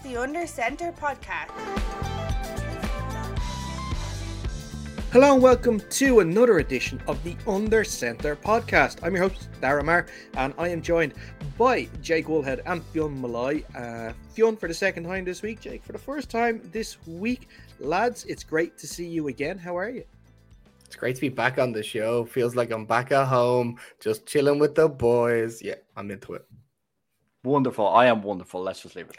is 0.00 0.12
the 0.12 0.20
Under 0.20 0.46
Center 0.46 0.92
podcast. 0.92 1.50
Hello 5.12 5.34
and 5.34 5.42
welcome 5.42 5.80
to 5.80 6.20
another 6.20 6.58
edition 6.58 7.02
of 7.06 7.22
the 7.24 7.36
Under 7.46 7.84
Center 7.84 8.36
podcast. 8.36 8.98
I'm 9.02 9.14
your 9.14 9.28
host, 9.28 9.48
Dara 9.60 9.82
Mar, 9.82 10.06
and 10.34 10.54
I 10.58 10.68
am 10.68 10.82
joined 10.82 11.14
by 11.58 11.88
Jake 12.00 12.26
Woolhead 12.26 12.60
and 12.66 12.84
Fionn 12.86 13.20
Malloy. 13.20 13.64
Uh, 13.74 14.12
Fionn 14.34 14.56
for 14.56 14.68
the 14.68 14.74
second 14.74 15.04
time 15.04 15.24
this 15.24 15.42
week, 15.42 15.60
Jake 15.60 15.82
for 15.82 15.92
the 15.92 15.98
first 15.98 16.30
time 16.30 16.60
this 16.72 16.96
week. 17.06 17.48
Lads, 17.78 18.24
it's 18.26 18.44
great 18.44 18.78
to 18.78 18.86
see 18.86 19.06
you 19.06 19.28
again. 19.28 19.58
How 19.58 19.76
are 19.76 19.90
you? 19.90 20.04
It's 20.86 20.96
great 20.96 21.16
to 21.16 21.20
be 21.20 21.28
back 21.28 21.58
on 21.58 21.72
the 21.72 21.82
show. 21.82 22.24
Feels 22.24 22.56
like 22.56 22.70
I'm 22.70 22.86
back 22.86 23.12
at 23.12 23.26
home, 23.26 23.78
just 24.00 24.26
chilling 24.26 24.58
with 24.58 24.74
the 24.74 24.88
boys. 24.88 25.62
Yeah, 25.62 25.76
I'm 25.96 26.10
into 26.10 26.34
it. 26.34 26.49
Wonderful. 27.42 27.88
I 27.88 28.06
am 28.06 28.20
wonderful. 28.20 28.60
Let's 28.60 28.82
just 28.82 28.96
leave 28.96 29.08
it 29.08 29.16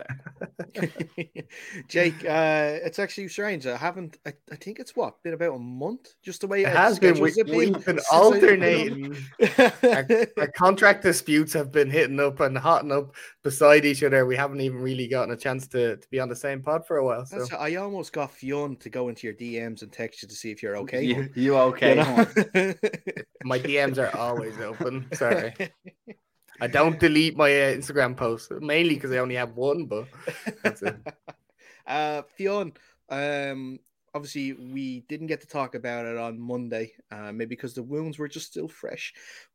there. 0.73 1.43
Jake, 1.87 2.23
uh, 2.23 2.77
it's 2.83 2.99
actually 2.99 3.27
strange. 3.29 3.65
I 3.65 3.75
haven't, 3.75 4.19
I, 4.27 4.33
I, 4.51 4.55
think 4.57 4.77
it's 4.77 4.95
what, 4.95 5.21
been 5.23 5.33
about 5.33 5.55
a 5.55 5.59
month? 5.59 6.13
Just 6.23 6.41
the 6.41 6.47
way 6.47 6.61
it 6.61 6.67
has 6.67 6.99
been. 6.99 7.19
We, 7.19 7.33
have 7.35 7.47
been, 7.47 7.73
been 7.73 7.99
alternating. 8.11 9.17
our, 9.57 10.07
our, 10.37 10.47
contract 10.55 11.01
disputes 11.01 11.51
have 11.53 11.71
been 11.71 11.89
hitting 11.89 12.19
up 12.19 12.39
and 12.41 12.55
hotting 12.55 12.91
up 12.91 13.15
beside 13.43 13.85
each 13.85 14.03
other. 14.03 14.23
We 14.27 14.35
haven't 14.35 14.61
even 14.61 14.77
really 14.77 15.07
gotten 15.07 15.33
a 15.33 15.37
chance 15.37 15.65
to, 15.69 15.97
to 15.97 16.07
be 16.11 16.19
on 16.19 16.29
the 16.29 16.35
same 16.35 16.61
pod 16.61 16.85
for 16.85 16.97
a 16.97 17.05
while. 17.05 17.25
So 17.25 17.47
I 17.57 17.75
almost 17.77 18.13
got 18.13 18.31
Fionn 18.31 18.75
to 18.77 18.89
go 18.91 19.09
into 19.09 19.25
your 19.25 19.35
DMs 19.35 19.81
and 19.81 19.91
text 19.91 20.21
you 20.21 20.29
to 20.29 20.35
see 20.35 20.51
if 20.51 20.61
you're 20.61 20.77
okay. 20.77 21.01
You, 21.01 21.27
you 21.33 21.57
okay? 21.57 21.97
You 21.97 22.03
know? 22.03 22.73
My 23.45 23.57
DMs 23.57 23.97
are 23.97 24.15
always 24.15 24.59
open. 24.59 25.07
Sorry. 25.13 25.55
I 26.61 26.67
don't 26.67 26.99
delete 26.99 27.35
my 27.35 27.49
uh, 27.49 27.73
Instagram 27.75 28.15
posts 28.15 28.49
mainly 28.61 28.93
because 28.93 29.11
I 29.11 29.17
only 29.17 29.35
have 29.35 29.57
one, 29.57 29.85
but 29.85 30.07
that's 30.63 30.83
it. 30.83 30.95
uh, 31.87 32.21
Fionn, 32.37 32.73
um, 33.09 33.79
obviously 34.13 34.53
we 34.53 35.01
didn't 35.09 35.27
get 35.27 35.41
to 35.41 35.47
talk 35.47 35.73
about 35.73 36.05
it 36.05 36.17
on 36.17 36.39
Monday, 36.39 36.93
uh, 37.11 37.31
maybe 37.31 37.47
because 37.47 37.73
the 37.73 37.83
wounds 37.83 38.19
were 38.19 38.27
just 38.27 38.47
still 38.47 38.67
fresh. 38.67 39.13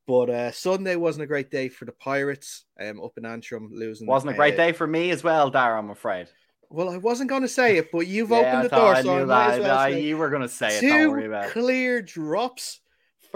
But 0.08 0.30
uh, 0.30 0.50
Sunday 0.50 0.96
wasn't 0.96 1.22
a 1.22 1.26
great 1.28 1.50
day 1.50 1.68
for 1.68 1.84
the 1.84 1.92
Pirates. 1.92 2.64
Um, 2.80 3.00
up 3.00 3.16
in 3.16 3.24
Antrim, 3.24 3.70
losing 3.72 4.08
wasn't 4.08 4.32
a 4.32 4.36
great 4.36 4.54
uh, 4.54 4.56
day 4.56 4.72
for 4.72 4.86
me 4.86 5.10
as 5.10 5.22
well, 5.22 5.48
Dara. 5.48 5.78
I'm 5.78 5.90
afraid. 5.90 6.28
Well, 6.68 6.90
I 6.90 6.96
wasn't 6.96 7.30
going 7.30 7.42
to 7.42 7.48
say 7.48 7.76
it, 7.76 7.92
but 7.92 8.08
you've 8.08 8.30
yeah, 8.30 8.38
opened 8.38 8.64
the 8.64 8.76
door, 8.76 8.96
so 9.00 9.22
I 9.22 9.24
might 9.24 9.54
as 9.54 9.60
well 9.60 9.88
you 9.90 10.16
were 10.16 10.30
going 10.30 10.42
to 10.42 10.48
say 10.48 10.80
Two 10.80 10.86
it. 10.86 10.90
Don't 10.90 11.10
worry 11.12 11.26
about 11.26 11.44
it. 11.44 11.52
clear 11.52 12.02
drops 12.02 12.80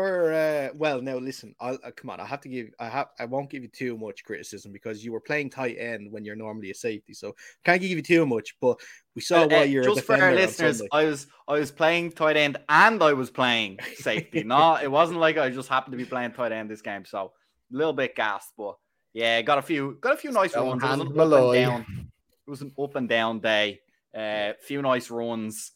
for 0.01 0.33
uh, 0.33 0.69
well, 0.75 1.03
now 1.03 1.17
listen, 1.17 1.55
I'll 1.61 1.79
uh, 1.85 1.91
come 1.95 2.11
on. 2.11 2.21
I 2.21 2.27
have 2.27 2.41
to 2.43 2.49
give. 2.49 2.71
I 2.79 2.89
have. 2.89 3.09
I 3.19 3.27
won't 3.27 3.51
give 3.51 3.63
you 3.63 3.69
too 3.69 3.99
much 3.99 4.25
criticism 4.25 4.73
because 4.73 5.05
you 5.05 5.13
were 5.13 5.21
playing 5.21 5.51
tight 5.51 5.77
end 5.79 6.11
when 6.11 6.25
you're 6.25 6.37
normally 6.37 6.71
a 6.71 6.75
safety, 6.75 7.13
so 7.13 7.35
can't 7.65 7.81
give 7.81 7.91
you 7.91 8.03
too 8.03 8.25
much. 8.25 8.57
But 8.61 8.81
we 9.15 9.21
saw 9.21 9.43
uh, 9.43 9.49
why 9.49 9.65
you're 9.65 9.85
just 9.85 10.03
for 10.03 10.21
our 10.21 10.35
listeners. 10.35 10.83
I 10.93 11.05
was 11.05 11.27
I 11.47 11.59
was 11.59 11.71
playing 11.71 12.13
tight 12.13 12.37
end 12.37 12.57
and 12.69 13.03
I 13.03 13.13
was 13.13 13.31
playing 13.31 13.79
safety. 13.97 14.43
no 14.45 14.77
it 14.77 14.91
wasn't 14.91 15.21
like 15.21 15.37
I 15.37 15.51
just 15.51 15.69
happened 15.69 15.93
to 15.93 15.99
be 15.99 16.07
playing 16.07 16.33
tight 16.33 16.53
end 16.53 16.71
this 16.71 16.83
game. 16.83 17.05
So 17.05 17.33
a 17.73 17.77
little 17.77 17.93
bit 17.93 18.17
gassed, 18.17 18.53
but 18.57 18.77
yeah, 19.13 19.43
got 19.43 19.59
a 19.59 19.63
few 19.63 19.99
got 20.01 20.15
a 20.15 20.17
few 20.17 20.31
nice 20.31 20.57
runs. 20.57 20.83
It 20.83 20.87
was, 20.87 21.01
an 21.01 21.19
up 21.19 21.33
and 21.33 21.53
down, 21.53 22.11
it 22.47 22.51
was 22.51 22.63
an 22.63 22.73
up 22.81 22.95
and 22.95 23.09
down 23.09 23.41
day. 23.41 23.81
A 24.15 24.51
uh, 24.51 24.53
few 24.67 24.83
nice 24.83 25.11
runs, 25.11 25.73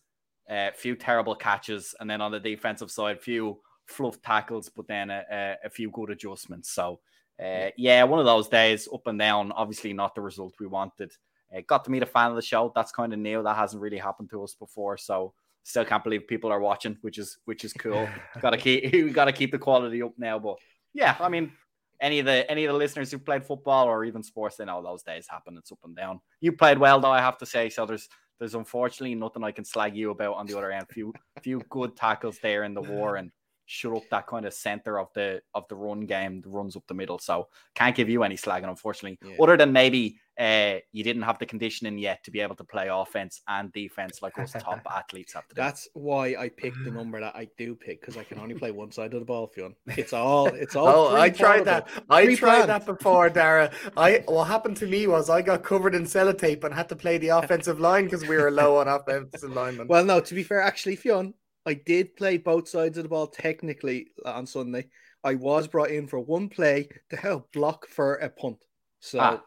a 0.49 0.55
uh, 0.55 0.71
few 0.75 0.97
terrible 0.97 1.37
catches, 1.37 1.95
and 2.01 2.11
then 2.11 2.21
on 2.21 2.33
the 2.33 2.41
defensive 2.41 2.91
side, 2.91 3.21
few 3.21 3.61
fluff 3.87 4.21
tackles, 4.23 4.69
but 4.69 4.87
then 4.87 5.11
a, 5.11 5.25
a, 5.31 5.57
a 5.67 5.71
few 5.71 5.91
good 5.91 6.11
adjustments. 6.11 6.71
So, 6.71 7.01
uh, 7.43 7.69
yeah, 7.77 8.05
one 8.05 8.21
of 8.21 8.27
those 8.27 8.49
days 8.49 8.89
up 8.93 9.07
and 9.07 9.19
down. 9.19 9.53
Obviously, 9.53 9.93
not 9.93 10.15
the 10.15 10.21
result 10.21 10.55
we 10.61 10.67
wanted. 10.67 11.13
Uh, 11.55 11.61
got 11.67 11.85
to 11.85 11.91
meet 11.91 12.03
a 12.03 12.07
fan 12.07 12.31
of 12.31 12.37
the 12.37 12.43
show. 12.43 12.73
That's 12.75 12.93
kind 12.93 13.13
of 13.13 13.19
new. 13.19 13.43
That 13.43 13.57
hasn't 13.57 13.83
really 13.83 13.99
happened 13.99 14.31
to 14.31 14.43
us 14.43 14.55
before. 14.55 14.97
So, 14.97 15.35
still 15.65 15.85
can't 15.85 16.05
believe 16.05 16.29
people 16.29 16.53
are 16.53 16.61
watching, 16.61 16.97
which 17.01 17.19
is 17.19 17.39
which 17.45 17.65
is 17.65 17.73
cool. 17.73 18.09
got 18.41 18.51
to 18.51 18.59
keep 18.59 18.93
we 18.93 19.11
got 19.11 19.25
to 19.25 19.33
keep 19.33 19.51
the 19.51 19.59
quality 19.59 20.03
up 20.03 20.13
now. 20.17 20.39
But 20.39 20.59
yeah, 20.93 21.17
I 21.19 21.29
mean, 21.29 21.53
any 22.01 22.21
of 22.21 22.27
the 22.27 22.49
any 22.51 22.65
of 22.65 22.73
the 22.73 22.79
listeners 22.79 23.11
who 23.11 23.19
played 23.19 23.45
football 23.45 23.87
or 23.87 24.05
even 24.05 24.23
sports, 24.23 24.57
they 24.57 24.65
know 24.65 24.83
those 24.83 25.03
days 25.03 25.27
happen. 25.29 25.57
It's 25.59 25.73
up 25.73 25.79
and 25.85 25.97
down. 25.97 26.21
You 26.41 26.53
played 26.53 26.79
well, 26.79 27.01
though. 27.01 27.11
I 27.11 27.21
have 27.21 27.39
to 27.39 27.47
say. 27.47 27.69
So 27.71 27.87
there's 27.87 28.09
there's 28.39 28.55
unfortunately 28.55 29.15
nothing 29.15 29.45
I 29.45 29.53
can 29.53 29.65
slag 29.65 29.97
you 29.97 30.11
about 30.11 30.35
on 30.35 30.47
the 30.47 30.57
other 30.57 30.71
end. 30.71 30.87
Few 30.91 31.13
few 31.43 31.61
good 31.71 31.97
tackles 31.97 32.39
there 32.43 32.65
in 32.65 32.75
the 32.75 32.83
war 32.83 33.17
and 33.17 33.31
shut 33.67 33.97
up 33.97 34.03
that 34.11 34.27
kind 34.27 34.47
of 34.47 34.55
center 34.55 34.99
of 34.99 35.09
the 35.15 35.41
of 35.55 35.67
the 35.69 35.77
run 35.77 36.01
game, 36.07 36.41
the 36.41 36.49
runs 36.49 36.77
up 36.77 36.85
the 36.87 36.95
middle. 36.95 37.19
So 37.19 37.49
can't 37.75 37.97
give 37.97 38.09
you 38.09 38.23
any 38.23 38.37
slagging, 38.37 38.69
unfortunately. 38.69 39.19
Yeah. 39.27 39.37
Other 39.43 39.57
than 39.57 39.73
maybe 39.73 40.19
uh, 40.39 40.77
you 40.93 41.05
didn't 41.05 41.23
have 41.23 41.39
the 41.39 41.47
conditioning 41.47 41.97
yet 41.97 42.23
to 42.25 42.31
be 42.31 42.41
able 42.41 42.57
to 42.57 42.65
play 42.65 42.89
offense 42.91 43.41
and 43.47 43.73
defense 43.73 44.21
like 44.21 44.37
us 44.39 44.53
top 44.53 44.81
athletes 44.91 45.33
have 45.33 45.47
to 45.49 45.55
do. 45.55 45.61
That's 45.61 45.89
why 45.95 46.35
I 46.39 46.49
picked 46.49 46.83
the 46.85 46.91
number 46.91 47.21
that 47.21 47.37
I 47.37 47.49
do 47.57 47.75
pick 47.75 48.01
because 48.01 48.17
I 48.17 48.25
can 48.25 48.39
only 48.39 48.55
play 48.55 48.73
one 48.73 48.91
side 48.91 49.15
of 49.15 49.21
the 49.21 49.27
ball, 49.27 49.47
Fionn. 49.47 49.75
It's 49.87 50.13
all 50.13 50.47
it's 50.47 50.77
all. 50.77 50.89
oh, 50.89 51.17
I 51.17 51.31
tried 51.31 51.65
that. 51.67 51.89
I 52.11 52.35
tried 52.35 52.67
that 52.67 52.85
before, 52.85 53.31
Dara. 53.31 53.71
I 53.97 54.25
what 54.27 54.45
happened 54.45 54.77
to 54.79 54.87
me 54.87 55.07
was 55.07 55.31
I 55.31 55.41
got 55.41 55.63
covered 55.63 55.95
in 55.95 56.05
sellotape 56.05 56.65
and 56.65 56.75
had 56.75 56.89
to 56.89 56.97
play 56.97 57.19
the 57.19 57.29
offensive 57.29 57.79
line 57.79 58.05
because 58.05 58.27
we 58.27 58.37
were 58.37 58.51
low 58.51 58.79
on 58.79 58.89
offensive 58.89 59.51
linemen. 59.51 59.87
Well, 59.87 60.05
no, 60.05 60.21
to 60.21 60.35
be 60.35 60.43
fair, 60.43 60.61
actually, 60.61 60.97
Fionn, 60.97 61.35
I 61.67 61.75
did 61.75 62.17
play 62.17 62.37
both 62.37 62.69
sides 62.69 62.99
of 62.99 63.05
the 63.05 63.09
ball 63.09 63.27
technically 63.27 64.09
on 64.25 64.47
Sunday. 64.47 64.89
I 65.23 65.35
was 65.35 65.67
brought 65.67 65.91
in 65.91 66.07
for 66.07 66.21
one 66.21 66.49
play 66.49 66.89
to 67.11 67.17
help 67.17 67.51
block 67.53 67.87
for 67.89 68.17
a 68.17 68.29
punt. 68.29 68.65
So 69.01 69.19
ah, 69.21 69.43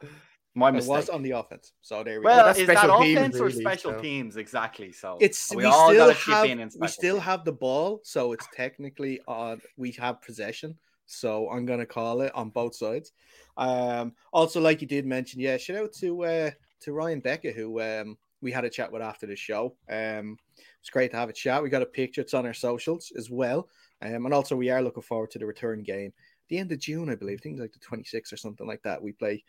my 0.56 0.72
mistake. 0.72 0.92
I 0.92 0.98
was 0.98 1.10
on 1.10 1.22
the 1.22 1.32
offense. 1.32 1.74
So 1.82 2.04
there 2.04 2.20
we 2.20 2.26
well, 2.26 2.38
go. 2.38 2.46
Well, 2.46 2.58
is 2.58 2.68
that 2.68 2.90
offense 2.90 3.40
or 3.40 3.46
really, 3.46 3.62
special 3.62 3.92
so. 3.94 4.00
teams 4.00 4.38
exactly? 4.38 4.92
So 4.92 5.18
it's 5.22 5.54
we, 5.54 5.66
we 5.66 5.72
still 5.72 6.14
have 6.14 6.74
we 6.80 6.88
still 6.88 7.20
have 7.20 7.46
the 7.46 7.52
ball, 7.52 8.02
so 8.04 8.34
it's 8.34 8.48
technically 8.56 9.22
on. 9.28 9.62
We 9.78 9.92
have 9.94 10.22
possession, 10.22 10.76
so 11.06 11.50
I'm 11.52 11.68
gonna 11.68 11.86
call 11.86 12.22
it 12.22 12.34
on 12.34 12.50
both 12.50 12.76
sides. 12.76 13.12
Um, 13.56 14.14
also, 14.34 14.60
like 14.60 14.82
you 14.82 14.88
did 14.88 15.06
mention, 15.06 15.40
yeah, 15.40 15.58
shout 15.58 15.78
out 15.78 15.94
to 16.00 16.26
uh, 16.26 16.52
to 16.82 16.94
Ryan 16.94 17.20
Becker 17.20 17.52
who 17.52 17.80
um 17.80 18.18
we 18.42 18.52
had 18.52 18.66
a 18.66 18.70
chat 18.70 18.92
with 18.92 19.04
after 19.04 19.28
the 19.28 19.36
show. 19.36 19.76
Um, 19.90 20.38
it's 20.88 20.94
great 20.94 21.12
to 21.12 21.18
have 21.18 21.28
a 21.28 21.34
chat. 21.34 21.62
We 21.62 21.68
got 21.68 21.82
a 21.82 21.86
picture. 21.86 22.22
It's 22.22 22.34
on 22.34 22.46
our 22.46 22.54
socials 22.54 23.12
as 23.18 23.30
well. 23.30 23.68
Um, 24.02 24.26
and 24.26 24.34
also 24.34 24.56
we 24.56 24.70
are 24.70 24.82
looking 24.82 25.04
forward 25.04 25.32
to 25.32 25.40
the 25.40 25.46
return 25.46 25.84
game. 25.84 26.14
the 26.48 26.60
end 26.60 26.72
of 26.72 26.80
June, 26.80 27.10
I 27.10 27.16
believe. 27.16 27.42
I 27.42 27.44
think 27.44 27.60
like 27.60 27.74
the 27.74 27.80
26th 27.80 28.32
or 28.32 28.38
something 28.38 28.66
like 28.66 28.82
that. 28.84 29.04
We 29.04 29.12
play 29.12 29.44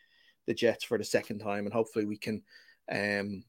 the 0.47 0.55
Jets 0.55 0.83
for 0.83 0.99
the 0.99 1.05
second 1.05 1.39
time, 1.39 1.65
and 1.65 1.73
hopefully 1.73 2.07
we 2.07 2.17
can 2.17 2.43
um, 2.91 3.45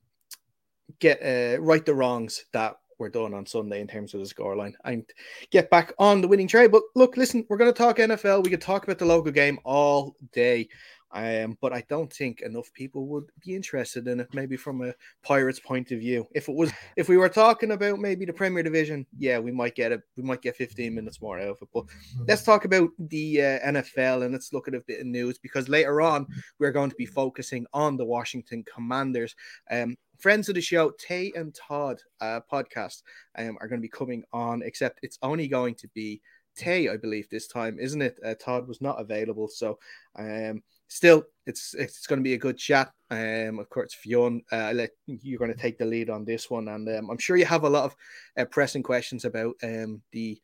get 1.00 1.19
uh, 1.23 1.59
right 1.63 1.83
the 1.83 1.95
wrongs 1.95 2.45
that 2.53 2.75
were 3.00 3.09
done 3.09 3.33
on 3.33 3.47
Sunday 3.47 3.81
in 3.81 3.88
terms 3.88 4.13
of 4.13 4.19
the 4.19 4.27
scoreline 4.27 4.73
and 4.85 5.03
get 5.50 5.71
back 5.71 5.91
on 5.97 6.21
the 6.21 6.27
winning 6.27 6.47
trail. 6.47 6.69
But 6.69 6.83
look, 6.94 7.17
listen, 7.17 7.44
we're 7.50 7.57
going 7.57 7.73
to 7.73 7.77
talk 7.77 7.97
NFL. 7.97 8.44
We 8.44 8.51
could 8.51 8.61
talk 8.61 8.83
about 8.83 9.00
the 9.00 9.06
local 9.06 9.31
game 9.31 9.57
all 9.63 10.16
day. 10.31 10.69
Um, 11.11 11.57
but 11.59 11.73
I 11.73 11.83
don't 11.89 12.11
think 12.11 12.41
enough 12.41 12.71
people 12.73 13.07
would 13.07 13.31
be 13.43 13.55
interested 13.55 14.07
in 14.07 14.19
it. 14.19 14.33
Maybe 14.33 14.57
from 14.57 14.81
a 14.83 14.93
Pirates 15.23 15.59
point 15.59 15.91
of 15.91 15.99
view, 15.99 16.27
if 16.33 16.47
it 16.47 16.55
was, 16.55 16.71
if 16.95 17.09
we 17.09 17.17
were 17.17 17.29
talking 17.29 17.71
about 17.71 17.99
maybe 17.99 18.25
the 18.25 18.33
Premier 18.33 18.63
Division, 18.63 19.05
yeah, 19.17 19.39
we 19.39 19.51
might 19.51 19.75
get 19.75 19.91
it. 19.91 20.01
We 20.17 20.23
might 20.23 20.41
get 20.41 20.55
15 20.55 20.93
minutes 20.93 21.21
more 21.21 21.39
out 21.39 21.49
of 21.49 21.57
it. 21.61 21.69
But 21.73 21.85
let's 22.27 22.43
talk 22.43 22.65
about 22.65 22.89
the 22.99 23.41
uh, 23.41 23.59
NFL 23.71 24.23
and 24.23 24.33
let's 24.33 24.53
look 24.53 24.67
at 24.67 24.75
a 24.75 24.81
bit 24.81 25.01
of 25.01 25.07
news 25.07 25.39
because 25.39 25.67
later 25.67 26.01
on 26.01 26.27
we're 26.59 26.71
going 26.71 26.89
to 26.89 26.95
be 26.95 27.05
focusing 27.05 27.65
on 27.73 27.97
the 27.97 28.05
Washington 28.05 28.63
Commanders. 28.63 29.35
Um, 29.71 29.97
friends 30.19 30.49
of 30.49 30.55
the 30.55 30.61
show, 30.61 30.91
Tay 30.99 31.31
and 31.35 31.55
Todd 31.55 32.01
uh, 32.21 32.41
podcast, 32.51 33.01
um, 33.37 33.57
are 33.61 33.67
going 33.67 33.79
to 33.79 33.85
be 33.85 33.89
coming 33.89 34.23
on. 34.31 34.61
Except 34.61 34.99
it's 35.01 35.17
only 35.23 35.47
going 35.47 35.73
to 35.75 35.87
be 35.95 36.21
Tay, 36.55 36.89
I 36.89 36.97
believe, 36.97 37.29
this 37.29 37.47
time, 37.47 37.79
isn't 37.79 38.01
it? 38.01 38.19
Uh, 38.23 38.35
Todd 38.35 38.67
was 38.67 38.81
not 38.81 38.99
available, 38.99 39.47
so 39.47 39.79
um 40.17 40.62
still, 40.89 41.24
it's 41.45 41.74
it's 41.74 42.06
going 42.06 42.19
to 42.19 42.24
be 42.24 42.33
a 42.33 42.38
good 42.38 42.57
chat. 42.57 42.91
Um, 43.09 43.59
of 43.59 43.69
course, 43.69 43.94
Fionn, 43.94 44.41
uh, 44.51 44.74
let 44.75 44.89
you're 45.06 45.39
going 45.39 45.53
to 45.53 45.57
take 45.57 45.77
the 45.77 45.86
lead 45.86 46.09
on 46.09 46.25
this 46.25 46.50
one, 46.50 46.68
and 46.68 46.88
um, 46.89 47.09
I'm 47.09 47.18
sure 47.18 47.38
you 47.38 47.45
have 47.45 47.63
a 47.63 47.69
lot 47.69 47.86
of 47.86 47.95
uh, 48.38 48.45
pressing 48.45 48.83
questions 48.83 49.24
about 49.24 49.56
um 49.63 50.01
the 50.12 50.39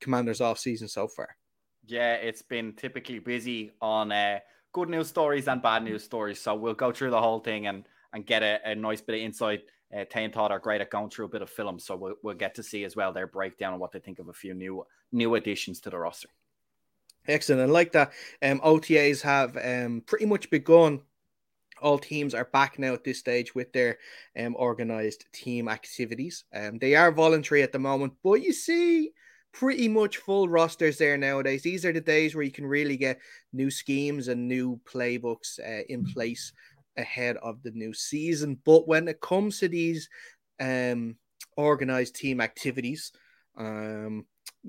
Commanders 0.00 0.40
off 0.40 0.58
season 0.58 0.88
so 0.88 1.08
far. 1.08 1.36
Yeah, 1.84 2.14
it's 2.14 2.42
been 2.42 2.74
typically 2.74 3.18
busy 3.18 3.72
on 3.80 4.12
uh, 4.12 4.40
good 4.72 4.88
news 4.88 5.08
stories 5.08 5.48
and 5.48 5.62
bad 5.62 5.82
news 5.82 6.04
stories. 6.04 6.40
So 6.40 6.54
we'll 6.54 6.74
go 6.74 6.92
through 6.92 7.10
the 7.10 7.20
whole 7.20 7.40
thing 7.40 7.66
and 7.66 7.88
and 8.12 8.26
get 8.26 8.42
a, 8.42 8.60
a 8.64 8.74
nice 8.74 9.00
bit 9.00 9.16
of 9.16 9.20
insight. 9.22 9.62
Uh, 9.96 10.04
Tay 10.08 10.24
and 10.24 10.32
Todd 10.32 10.50
are 10.50 10.58
great 10.58 10.80
at 10.80 10.90
going 10.90 11.10
through 11.10 11.26
a 11.26 11.28
bit 11.28 11.42
of 11.42 11.50
film, 11.50 11.78
so 11.78 11.96
we'll, 11.96 12.14
we'll 12.22 12.34
get 12.34 12.56
to 12.56 12.62
see 12.62 12.84
as 12.84 12.96
well 12.96 13.12
their 13.12 13.26
breakdown 13.26 13.72
and 13.72 13.80
what 13.80 13.92
they 13.92 14.00
think 14.00 14.18
of 14.18 14.28
a 14.28 14.32
few 14.32 14.52
new 14.52 14.84
new 15.12 15.34
additions 15.34 15.80
to 15.80 15.90
the 15.90 15.98
roster. 15.98 16.28
Excellent. 17.28 17.62
And 17.62 17.72
like 17.72 17.92
that, 17.92 18.12
um, 18.42 18.60
OTAs 18.60 19.22
have 19.22 19.56
um, 19.56 20.02
pretty 20.06 20.26
much 20.26 20.50
begun. 20.50 21.00
All 21.82 21.98
teams 21.98 22.34
are 22.34 22.46
back 22.46 22.78
now 22.78 22.94
at 22.94 23.04
this 23.04 23.18
stage 23.18 23.54
with 23.54 23.72
their 23.72 23.98
um, 24.38 24.56
organized 24.58 25.26
team 25.32 25.68
activities. 25.68 26.44
Um, 26.54 26.78
they 26.78 26.94
are 26.94 27.12
voluntary 27.12 27.62
at 27.62 27.72
the 27.72 27.78
moment, 27.78 28.14
but 28.24 28.42
you 28.42 28.52
see 28.52 29.10
pretty 29.52 29.88
much 29.88 30.18
full 30.18 30.48
rosters 30.48 30.98
there 30.98 31.16
nowadays. 31.16 31.62
These 31.62 31.84
are 31.84 31.92
the 31.92 32.00
days 32.00 32.34
where 32.34 32.44
you 32.44 32.52
can 32.52 32.66
really 32.66 32.96
get 32.96 33.20
new 33.52 33.70
schemes 33.70 34.28
and 34.28 34.48
new 34.48 34.80
playbooks 34.90 35.58
uh, 35.58 35.84
in 35.88 36.04
place 36.04 36.52
ahead 36.96 37.36
of 37.38 37.62
the 37.62 37.70
new 37.72 37.92
season. 37.92 38.58
But 38.64 38.88
when 38.88 39.08
it 39.08 39.20
comes 39.20 39.58
to 39.60 39.68
these 39.68 40.08
um, 40.60 41.16
organized 41.56 42.16
team 42.16 42.40
activities, 42.40 43.12
um, 43.56 44.26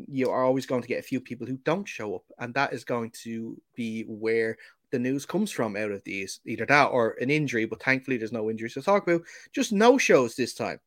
you 0.07 0.29
are 0.29 0.43
always 0.43 0.65
going 0.65 0.81
to 0.81 0.87
get 0.87 0.99
a 0.99 1.03
few 1.03 1.19
people 1.19 1.47
who 1.47 1.57
don't 1.63 1.87
show 1.87 2.15
up, 2.15 2.23
and 2.39 2.53
that 2.53 2.73
is 2.73 2.83
going 2.83 3.11
to 3.23 3.59
be 3.75 4.03
where 4.03 4.57
the 4.91 4.99
news 4.99 5.25
comes 5.25 5.51
from 5.51 5.75
out 5.75 5.91
of 5.91 6.03
these 6.03 6.39
either 6.45 6.65
that 6.65 6.85
or 6.85 7.17
an 7.19 7.29
injury. 7.29 7.65
But 7.65 7.81
thankfully, 7.81 8.17
there's 8.17 8.31
no 8.31 8.49
injuries 8.49 8.75
to 8.75 8.81
talk 8.81 9.07
about, 9.07 9.23
just 9.53 9.71
no 9.71 9.97
shows 9.97 10.35
this 10.35 10.53
time. 10.53 10.79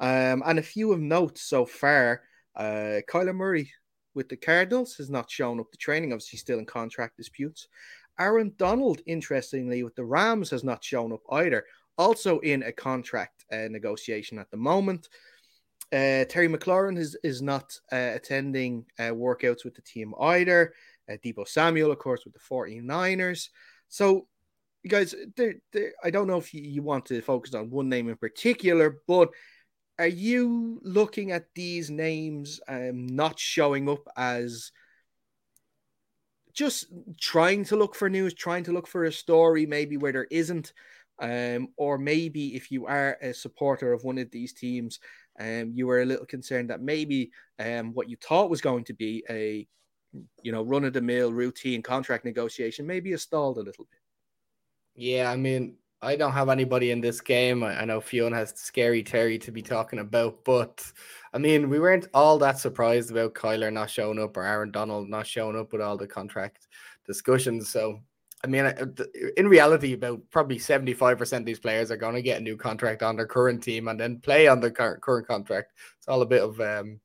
Um, 0.00 0.42
and 0.46 0.58
a 0.58 0.62
few 0.62 0.92
of 0.92 1.00
note 1.00 1.38
so 1.38 1.64
far 1.66 2.22
uh, 2.56 3.00
Kyler 3.08 3.34
Murray 3.34 3.70
with 4.14 4.28
the 4.28 4.36
Cardinals 4.36 4.96
has 4.96 5.10
not 5.10 5.30
shown 5.30 5.60
up 5.60 5.70
to 5.70 5.78
training, 5.78 6.12
obviously, 6.12 6.38
still 6.38 6.58
in 6.58 6.66
contract 6.66 7.16
disputes. 7.16 7.68
Aaron 8.18 8.52
Donald, 8.56 9.00
interestingly, 9.06 9.84
with 9.84 9.94
the 9.94 10.04
Rams, 10.04 10.50
has 10.50 10.64
not 10.64 10.82
shown 10.82 11.12
up 11.12 11.22
either, 11.30 11.64
also 11.96 12.40
in 12.40 12.64
a 12.64 12.72
contract 12.72 13.44
uh, 13.52 13.68
negotiation 13.70 14.38
at 14.38 14.50
the 14.50 14.56
moment. 14.56 15.08
Uh, 15.90 16.24
Terry 16.24 16.48
McLaurin 16.48 16.98
is, 16.98 17.16
is 17.22 17.40
not 17.40 17.78
uh, 17.90 18.10
attending 18.14 18.84
uh, 18.98 19.10
workouts 19.10 19.64
with 19.64 19.74
the 19.74 19.82
team 19.82 20.14
either. 20.20 20.74
Uh, 21.10 21.16
Deebo 21.24 21.48
Samuel, 21.48 21.90
of 21.90 21.98
course, 21.98 22.24
with 22.24 22.34
the 22.34 22.40
49ers. 22.40 23.48
So, 23.88 24.26
you 24.82 24.90
guys, 24.90 25.14
they're, 25.36 25.54
they're, 25.72 25.94
I 26.04 26.10
don't 26.10 26.26
know 26.26 26.36
if 26.36 26.52
you, 26.52 26.62
you 26.62 26.82
want 26.82 27.06
to 27.06 27.22
focus 27.22 27.54
on 27.54 27.70
one 27.70 27.88
name 27.88 28.08
in 28.08 28.16
particular, 28.16 28.98
but 29.06 29.30
are 29.98 30.06
you 30.06 30.80
looking 30.84 31.32
at 31.32 31.46
these 31.54 31.90
names 31.90 32.60
um, 32.68 33.06
not 33.06 33.38
showing 33.38 33.88
up 33.88 34.06
as 34.16 34.70
just 36.52 36.86
trying 37.20 37.64
to 37.64 37.76
look 37.76 37.94
for 37.94 38.10
news, 38.10 38.34
trying 38.34 38.64
to 38.64 38.72
look 38.72 38.86
for 38.86 39.04
a 39.04 39.12
story, 39.12 39.64
maybe 39.64 39.96
where 39.96 40.12
there 40.12 40.26
isn't, 40.30 40.72
um, 41.20 41.68
or 41.76 41.98
maybe 41.98 42.54
if 42.54 42.70
you 42.70 42.86
are 42.86 43.16
a 43.22 43.32
supporter 43.32 43.92
of 43.92 44.04
one 44.04 44.18
of 44.18 44.30
these 44.30 44.52
teams, 44.52 45.00
um, 45.38 45.72
you 45.74 45.86
were 45.86 46.02
a 46.02 46.06
little 46.06 46.26
concerned 46.26 46.70
that 46.70 46.80
maybe 46.80 47.30
um, 47.58 47.92
what 47.94 48.08
you 48.08 48.16
thought 48.16 48.50
was 48.50 48.60
going 48.60 48.84
to 48.84 48.94
be 48.94 49.24
a, 49.30 49.66
you 50.42 50.52
know, 50.52 50.62
run 50.62 50.84
of 50.84 50.92
the 50.92 51.00
mill 51.00 51.32
routine 51.32 51.82
contract 51.82 52.24
negotiation 52.24 52.86
maybe 52.86 53.16
stalled 53.16 53.58
a 53.58 53.62
little 53.62 53.84
bit. 53.84 54.00
Yeah, 54.94 55.30
I 55.30 55.36
mean, 55.36 55.76
I 56.00 56.16
don't 56.16 56.32
have 56.32 56.48
anybody 56.48 56.90
in 56.92 57.00
this 57.00 57.20
game. 57.20 57.62
I, 57.62 57.82
I 57.82 57.84
know 57.84 58.00
Fiona 58.00 58.36
has 58.36 58.52
scary 58.56 59.02
Terry 59.02 59.38
to 59.38 59.50
be 59.50 59.62
talking 59.62 59.98
about, 59.98 60.44
but 60.44 60.84
I 61.32 61.38
mean, 61.38 61.68
we 61.68 61.80
weren't 61.80 62.08
all 62.14 62.38
that 62.38 62.58
surprised 62.58 63.10
about 63.10 63.34
Kyler 63.34 63.72
not 63.72 63.90
showing 63.90 64.18
up 64.18 64.36
or 64.36 64.44
Aaron 64.44 64.70
Donald 64.70 65.08
not 65.08 65.26
showing 65.26 65.58
up 65.58 65.72
with 65.72 65.82
all 65.82 65.96
the 65.96 66.06
contract 66.06 66.68
discussions. 67.06 67.68
So, 67.70 68.00
I 68.44 68.46
mean, 68.46 68.72
in 69.36 69.48
reality, 69.48 69.94
about 69.94 70.20
probably 70.30 70.58
75% 70.58 71.38
of 71.38 71.44
these 71.44 71.58
players 71.58 71.90
are 71.90 71.96
going 71.96 72.14
to 72.14 72.22
get 72.22 72.40
a 72.40 72.44
new 72.44 72.56
contract 72.56 73.02
on 73.02 73.16
their 73.16 73.26
current 73.26 73.62
team 73.62 73.88
and 73.88 73.98
then 73.98 74.20
play 74.20 74.46
on 74.46 74.60
their 74.60 74.70
current 74.70 75.26
contract. 75.26 75.72
It's 75.98 76.06
all 76.06 76.22
a 76.22 76.26
bit 76.26 76.42
of 76.42 76.60
um, 76.60 77.00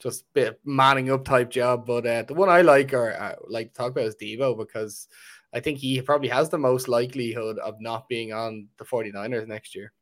just 0.00 0.22
a 0.22 0.32
bit 0.32 0.48
of 0.48 0.56
manning 0.64 1.10
up 1.12 1.24
type 1.24 1.50
job. 1.50 1.86
But 1.86 2.04
uh, 2.04 2.22
the 2.24 2.34
one 2.34 2.48
I 2.48 2.62
like 2.62 2.92
or 2.92 3.12
uh, 3.12 3.36
like 3.46 3.68
to 3.68 3.74
talk 3.74 3.92
about 3.92 4.06
is 4.06 4.16
Deebo 4.16 4.58
because 4.58 5.06
I 5.52 5.60
think 5.60 5.78
he 5.78 6.02
probably 6.02 6.28
has 6.28 6.48
the 6.48 6.58
most 6.58 6.88
likelihood 6.88 7.58
of 7.58 7.80
not 7.80 8.08
being 8.08 8.32
on 8.32 8.68
the 8.78 8.84
49ers 8.84 9.46
next 9.46 9.76
year. 9.76 9.92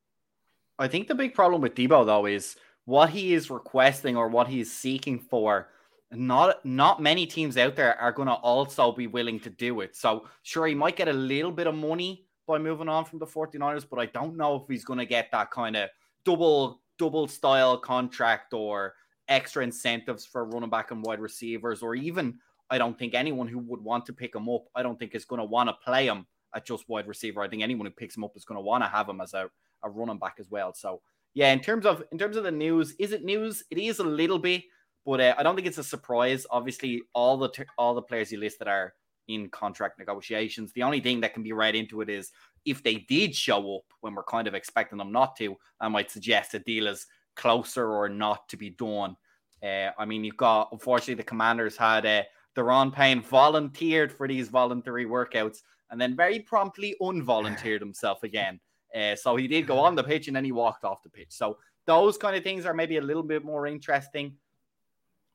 I 0.78 0.88
think 0.88 1.08
the 1.08 1.14
big 1.14 1.34
problem 1.34 1.60
with 1.60 1.74
Deebo, 1.74 2.06
though 2.06 2.26
is 2.26 2.56
what 2.84 3.10
he 3.10 3.34
is 3.34 3.50
requesting 3.50 4.16
or 4.16 4.28
what 4.28 4.48
he 4.48 4.60
is 4.60 4.72
seeking 4.72 5.18
for. 5.18 5.68
Not 6.10 6.64
not 6.64 7.02
many 7.02 7.26
teams 7.26 7.58
out 7.58 7.76
there 7.76 7.98
are 8.00 8.12
going 8.12 8.28
to 8.28 8.34
also 8.34 8.92
be 8.92 9.06
willing 9.06 9.38
to 9.40 9.50
do 9.50 9.80
it. 9.80 9.94
So 9.94 10.26
sure, 10.42 10.66
he 10.66 10.74
might 10.74 10.96
get 10.96 11.08
a 11.08 11.12
little 11.12 11.52
bit 11.52 11.66
of 11.66 11.74
money 11.74 12.24
by 12.46 12.58
moving 12.58 12.88
on 12.88 13.04
from 13.04 13.18
the 13.18 13.26
49ers, 13.26 13.86
but 13.88 13.98
I 13.98 14.06
don't 14.06 14.36
know 14.36 14.56
if 14.56 14.62
he's 14.68 14.84
going 14.84 14.98
to 14.98 15.06
get 15.06 15.30
that 15.32 15.50
kind 15.50 15.76
of 15.76 15.90
double 16.24 16.80
double 16.98 17.28
style 17.28 17.76
contract 17.76 18.54
or 18.54 18.94
extra 19.28 19.62
incentives 19.62 20.24
for 20.24 20.46
running 20.46 20.70
back 20.70 20.90
and 20.90 21.04
wide 21.04 21.20
receivers, 21.20 21.82
or 21.82 21.94
even 21.94 22.38
I 22.70 22.78
don't 22.78 22.98
think 22.98 23.14
anyone 23.14 23.48
who 23.48 23.58
would 23.58 23.82
want 23.82 24.06
to 24.06 24.12
pick 24.12 24.34
him 24.34 24.48
up, 24.48 24.64
I 24.74 24.82
don't 24.82 24.98
think 24.98 25.14
is 25.14 25.24
going 25.24 25.40
to 25.40 25.44
want 25.44 25.68
to 25.68 25.74
play 25.84 26.06
him 26.06 26.26
at 26.54 26.66
just 26.66 26.88
wide 26.88 27.06
receiver. 27.06 27.42
I 27.42 27.48
think 27.48 27.62
anyone 27.62 27.86
who 27.86 27.92
picks 27.92 28.16
him 28.16 28.24
up 28.24 28.36
is 28.36 28.44
going 28.44 28.56
to 28.56 28.62
want 28.62 28.82
to 28.82 28.88
have 28.88 29.08
him 29.08 29.20
as 29.20 29.34
a, 29.34 29.50
a 29.82 29.90
running 29.90 30.18
back 30.18 30.36
as 30.38 30.50
well. 30.50 30.72
So 30.74 31.00
yeah, 31.34 31.52
in 31.52 31.60
terms 31.60 31.86
of 31.86 32.02
in 32.10 32.18
terms 32.18 32.36
of 32.36 32.44
the 32.44 32.50
news, 32.50 32.94
is 32.98 33.12
it 33.12 33.24
news? 33.24 33.62
It 33.70 33.78
is 33.78 33.98
a 33.98 34.04
little 34.04 34.38
bit, 34.38 34.64
but 35.08 35.22
uh, 35.22 35.34
I 35.38 35.42
don't 35.42 35.54
think 35.54 35.66
it's 35.66 35.78
a 35.78 35.82
surprise. 35.84 36.44
Obviously, 36.50 37.00
all 37.14 37.38
the 37.38 37.48
t- 37.48 37.64
all 37.78 37.94
the 37.94 38.02
players 38.02 38.30
you 38.30 38.38
listed 38.38 38.68
are 38.68 38.92
in 39.26 39.48
contract 39.48 39.98
negotiations. 39.98 40.70
The 40.74 40.82
only 40.82 41.00
thing 41.00 41.22
that 41.22 41.32
can 41.32 41.42
be 41.42 41.54
read 41.54 41.74
into 41.74 42.02
it 42.02 42.10
is 42.10 42.30
if 42.66 42.82
they 42.82 42.96
did 43.08 43.34
show 43.34 43.76
up 43.76 43.84
when 44.02 44.14
we're 44.14 44.22
kind 44.24 44.46
of 44.46 44.52
expecting 44.52 44.98
them 44.98 45.10
not 45.10 45.34
to, 45.36 45.56
I 45.80 45.88
might 45.88 46.10
suggest 46.10 46.52
a 46.52 46.58
deal 46.58 46.86
is 46.86 47.06
closer 47.36 47.90
or 47.90 48.10
not 48.10 48.50
to 48.50 48.58
be 48.58 48.68
done. 48.68 49.16
Uh, 49.62 49.92
I 49.98 50.04
mean, 50.04 50.24
you've 50.24 50.36
got 50.36 50.68
unfortunately 50.72 51.14
the 51.14 51.22
Commanders 51.22 51.78
had 51.78 52.04
uh, 52.04 52.24
Daron 52.54 52.92
Payne 52.92 53.22
volunteered 53.22 54.12
for 54.12 54.28
these 54.28 54.50
voluntary 54.50 55.06
workouts 55.06 55.60
and 55.90 55.98
then 55.98 56.16
very 56.16 56.40
promptly 56.40 56.94
unvolunteered 57.00 57.80
himself 57.80 58.24
again. 58.24 58.60
Uh, 58.94 59.16
so 59.16 59.36
he 59.36 59.48
did 59.48 59.66
go 59.66 59.78
on 59.78 59.94
the 59.94 60.04
pitch 60.04 60.26
and 60.26 60.36
then 60.36 60.44
he 60.44 60.52
walked 60.52 60.84
off 60.84 61.02
the 61.02 61.08
pitch. 61.08 61.30
So 61.30 61.56
those 61.86 62.18
kind 62.18 62.36
of 62.36 62.44
things 62.44 62.66
are 62.66 62.74
maybe 62.74 62.98
a 62.98 63.02
little 63.02 63.22
bit 63.22 63.42
more 63.42 63.66
interesting. 63.66 64.36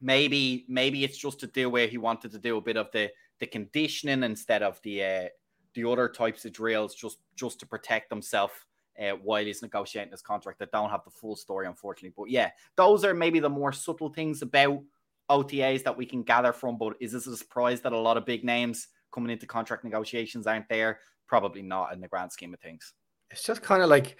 Maybe 0.04 0.66
maybe 0.68 1.06
it's 1.06 1.18
just 1.18 1.44
a 1.44 1.48
deal 1.48 1.70
where 1.70 1.88
he 1.88 1.98
wanted 1.98 2.32
to 2.32 2.38
do 2.40 2.58
a 2.58 2.62
bit 2.62 2.76
of 2.76 2.92
the 2.92 3.10
the 3.40 3.48
conditioning 3.48 4.24
instead 4.24 4.62
of 4.62 4.82
the 4.84 5.04
uh, 5.04 5.28
the 5.76 5.90
other 5.90 6.10
types 6.10 6.44
of 6.44 6.52
drills, 6.52 6.94
just 6.94 7.20
just 7.36 7.60
to 7.62 7.66
protect 7.66 8.12
himself 8.12 8.66
uh, 9.02 9.12
while 9.12 9.46
he's 9.46 9.62
negotiating 9.62 10.12
his 10.12 10.22
contract. 10.22 10.60
That 10.60 10.74
don't 10.74 10.90
have 10.90 11.06
the 11.06 11.10
full 11.10 11.38
story, 11.38 11.68
unfortunately. 11.68 12.14
But 12.18 12.30
yeah, 12.30 12.52
those 12.76 13.06
are 13.06 13.14
maybe 13.14 13.40
the 13.40 13.50
more 13.50 13.72
subtle 13.72 14.10
things 14.10 14.42
about 14.42 14.84
OTAs 15.30 15.84
that 15.84 15.98
we 15.98 16.06
can 16.06 16.24
gather 16.24 16.52
from. 16.52 16.78
But 16.78 16.96
is 17.00 17.14
this 17.14 17.28
a 17.28 17.38
surprise 17.38 17.80
that 17.82 17.94
a 17.94 17.98
lot 17.98 18.18
of 18.18 18.26
big 18.26 18.44
names 18.44 18.90
coming 19.14 19.32
into 19.32 19.46
contract 19.46 19.86
negotiations 19.86 20.48
aren't 20.48 20.68
there? 20.68 21.00
Probably 21.28 21.62
not 21.62 21.94
in 21.94 22.02
the 22.02 22.10
grand 22.10 22.34
scheme 22.34 22.54
of 22.54 22.60
things. 22.60 22.94
It's 23.34 23.44
just 23.44 23.62
kind 23.62 23.84
of 23.84 23.90
like 23.90 24.18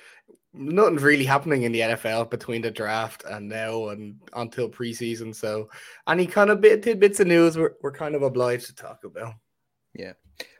nothing 0.54 0.98
really 0.98 1.26
happening 1.26 1.64
in 1.64 1.72
the 1.72 1.80
NFL 1.80 2.30
between 2.30 2.62
the 2.62 2.72
draft 2.72 3.24
and 3.30 3.48
now 3.48 3.90
and 3.90 4.20
until 4.34 4.70
preseason. 4.70 5.34
So 5.34 5.70
any 6.08 6.28
kind 6.28 6.50
of 6.50 6.62
bit 6.62 6.84
tidbits 6.84 7.20
of 7.20 7.28
news 7.28 7.58
we're, 7.58 7.74
we're 7.82 7.92
kind 7.92 8.16
of 8.16 8.22
obliged 8.22 8.68
to 8.68 8.76
talk 8.76 9.04
about. 9.04 9.34
Yeah. 9.94 10.14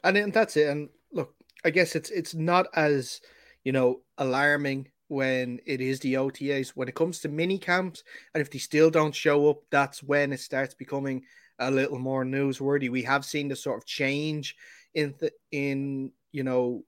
And 0.04 0.16
then 0.16 0.32
that's 0.32 0.58
it. 0.58 0.70
And 0.70 0.90
look, 1.12 1.36
I 1.66 1.70
guess 1.70 1.96
it's 1.96 2.10
it's 2.10 2.34
not 2.34 2.68
as 2.76 3.22
you 3.64 3.72
know 3.72 4.02
alarming 4.18 4.90
when 5.08 5.60
it 5.66 5.82
is 5.82 6.00
the 6.00 6.16
OTAs. 6.16 6.70
When 6.70 6.88
it 6.88 6.96
comes 6.96 7.20
to 7.20 7.30
mini 7.30 7.58
camps, 7.58 8.04
and 8.34 8.42
if 8.42 8.52
they 8.52 8.60
still 8.60 8.90
don't 8.90 9.16
show 9.16 9.50
up, 9.50 9.62
that's 9.72 10.04
when 10.04 10.34
it 10.34 10.40
starts 10.40 10.74
becoming 10.74 11.24
a 11.60 11.72
little 11.72 12.00
more 12.00 12.24
newsworthy. 12.24 12.90
We 12.90 13.04
have 13.04 13.26
seen 13.26 13.48
the 13.48 13.56
sort 13.56 13.78
of 13.78 13.86
change 13.86 14.56
in 14.94 15.14
the 15.20 15.32
in 15.52 16.12
you 16.32 16.44
know 16.44 16.84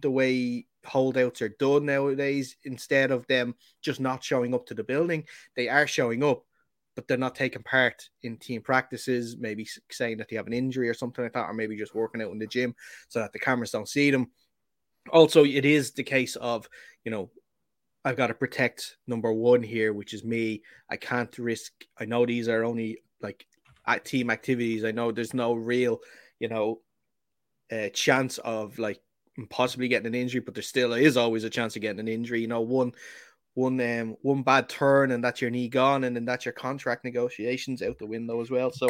the 0.00 0.10
way 0.10 0.66
holdouts 0.88 1.42
are 1.42 1.50
done 1.50 1.86
nowadays. 1.86 2.56
Instead 2.64 3.10
of 3.10 3.26
them 3.26 3.54
just 3.82 4.00
not 4.00 4.24
showing 4.24 4.54
up 4.54 4.66
to 4.66 4.74
the 4.74 4.84
building, 4.84 5.24
they 5.56 5.68
are 5.68 5.86
showing 5.86 6.22
up, 6.24 6.44
but 6.96 7.06
they're 7.06 7.16
not 7.16 7.34
taking 7.34 7.62
part 7.62 8.08
in 8.22 8.36
team 8.36 8.62
practices. 8.62 9.36
Maybe 9.38 9.66
saying 9.90 10.18
that 10.18 10.28
they 10.28 10.36
have 10.36 10.46
an 10.46 10.52
injury 10.52 10.88
or 10.88 10.94
something 10.94 11.24
like 11.24 11.34
that, 11.34 11.48
or 11.48 11.54
maybe 11.54 11.76
just 11.76 11.94
working 11.94 12.22
out 12.22 12.32
in 12.32 12.38
the 12.38 12.46
gym 12.46 12.74
so 13.08 13.20
that 13.20 13.32
the 13.32 13.38
cameras 13.38 13.70
don't 13.70 13.88
see 13.88 14.10
them. 14.10 14.30
Also, 15.10 15.44
it 15.44 15.64
is 15.64 15.92
the 15.92 16.02
case 16.02 16.36
of 16.36 16.68
you 17.04 17.10
know 17.10 17.30
I've 18.04 18.16
got 18.16 18.28
to 18.28 18.34
protect 18.34 18.96
number 19.06 19.32
one 19.32 19.62
here, 19.62 19.92
which 19.92 20.14
is 20.14 20.24
me. 20.24 20.62
I 20.88 20.96
can't 20.96 21.36
risk. 21.38 21.72
I 21.98 22.04
know 22.04 22.24
these 22.24 22.48
are 22.48 22.64
only 22.64 23.02
like 23.20 23.46
team 24.04 24.30
activities. 24.30 24.84
I 24.84 24.92
know 24.92 25.12
there's 25.12 25.34
no 25.34 25.54
real, 25.54 26.00
you 26.38 26.48
know, 26.48 26.80
uh, 27.70 27.88
chance 27.90 28.38
of 28.38 28.78
like 28.78 29.00
possibly 29.46 29.88
getting 29.88 30.06
an 30.06 30.14
injury, 30.14 30.40
but 30.40 30.54
there 30.54 30.62
still 30.62 30.92
is 30.92 31.16
always 31.16 31.44
a 31.44 31.50
chance 31.50 31.76
of 31.76 31.82
getting 31.82 32.00
an 32.00 32.08
injury. 32.08 32.40
You 32.40 32.48
know, 32.48 32.60
one 32.60 32.92
one 33.54 33.80
um 33.80 34.16
one 34.22 34.42
bad 34.42 34.68
turn 34.68 35.10
and 35.10 35.22
that's 35.22 35.40
your 35.40 35.50
knee 35.50 35.68
gone, 35.68 36.04
and 36.04 36.16
then 36.16 36.24
that's 36.24 36.44
your 36.44 36.52
contract 36.52 37.04
negotiations 37.04 37.82
out 37.82 37.98
the 37.98 38.06
window 38.06 38.40
as 38.40 38.50
well. 38.50 38.70
So 38.70 38.88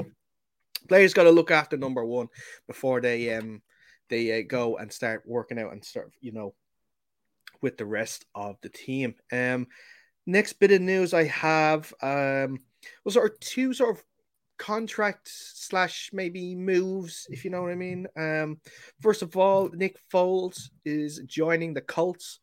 players 0.89 1.15
got 1.15 1.25
to 1.25 1.31
look 1.31 1.51
after 1.51 1.77
number 1.77 2.05
one 2.05 2.29
before 2.67 3.01
they 3.01 3.35
um 3.35 3.63
they 4.09 4.41
uh, 4.41 4.43
go 4.47 4.77
and 4.79 4.93
start 4.93 5.23
working 5.27 5.59
out 5.59 5.73
and 5.73 5.85
start 5.85 6.13
you 6.21 6.33
know 6.33 6.55
with 7.61 7.77
the 7.77 7.87
rest 7.87 8.25
of 8.35 8.57
the 8.63 8.69
team. 8.69 9.15
Um, 9.33 9.67
next 10.27 10.55
bit 10.55 10.73
of 10.73 10.81
news 10.81 11.15
I 11.15 11.25
have 11.25 11.93
um, 12.03 12.59
was 13.05 13.15
sort 13.15 13.33
of 13.33 13.41
two 13.41 13.75
sort 13.75 13.97
of 13.97 14.05
contract 14.59 15.29
slash 15.29 16.11
maybe 16.13 16.55
moves, 16.55 17.27
if 17.31 17.45
you 17.45 17.51
know 17.51 17.63
what 17.63 17.73
I 17.73 17.77
mean. 17.77 18.07
Um, 18.17 18.61
first 19.01 19.23
of 19.23 19.37
all, 19.37 19.71
Nick 19.73 19.97
Foles 20.13 20.71
is 20.85 21.21
joining 21.27 21.75
the 21.75 21.81
Colts. 21.81 22.41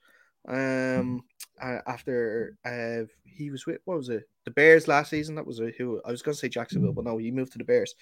Um, 0.47 1.23
uh, 1.61 1.79
after 1.87 2.57
uh, 2.65 3.07
he 3.23 3.49
was 3.49 3.65
with 3.65 3.79
what 3.85 3.97
was 3.97 4.09
it? 4.09 4.27
The 4.45 4.51
Bears 4.51 4.87
last 4.87 5.09
season. 5.09 5.35
That 5.35 5.47
was 5.47 5.59
a, 5.59 5.71
who 5.77 6.01
I 6.05 6.11
was 6.11 6.21
going 6.21 6.33
to 6.33 6.39
say 6.39 6.49
Jacksonville, 6.49 6.93
but 6.93 7.05
no, 7.05 7.17
he 7.17 7.31
moved 7.31 7.53
to 7.53 7.57
the 7.57 7.63
Bears. 7.63 7.95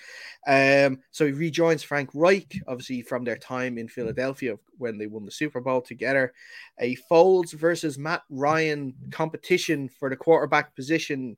Um, 0.48 1.00
so 1.12 1.26
he 1.26 1.32
rejoins 1.32 1.84
Frank 1.84 2.10
Reich, 2.14 2.60
obviously 2.68 3.02
from 3.02 3.24
their 3.24 3.38
time 3.38 3.78
in 3.78 3.88
Philadelphia 3.88 4.58
when 4.78 4.98
they 4.98 5.08
won 5.08 5.26
the 5.26 5.32
Super 5.32 5.62
Bowl 5.62 5.82
together. 5.82 6.34
A 6.80 6.98
Foles 7.10 7.54
versus 7.54 7.98
Matt 7.98 8.24
Ryan 8.30 8.94
competition 9.12 9.88
for 9.88 10.10
the 10.10 10.18
quarterback 10.18 10.76
position. 10.76 11.38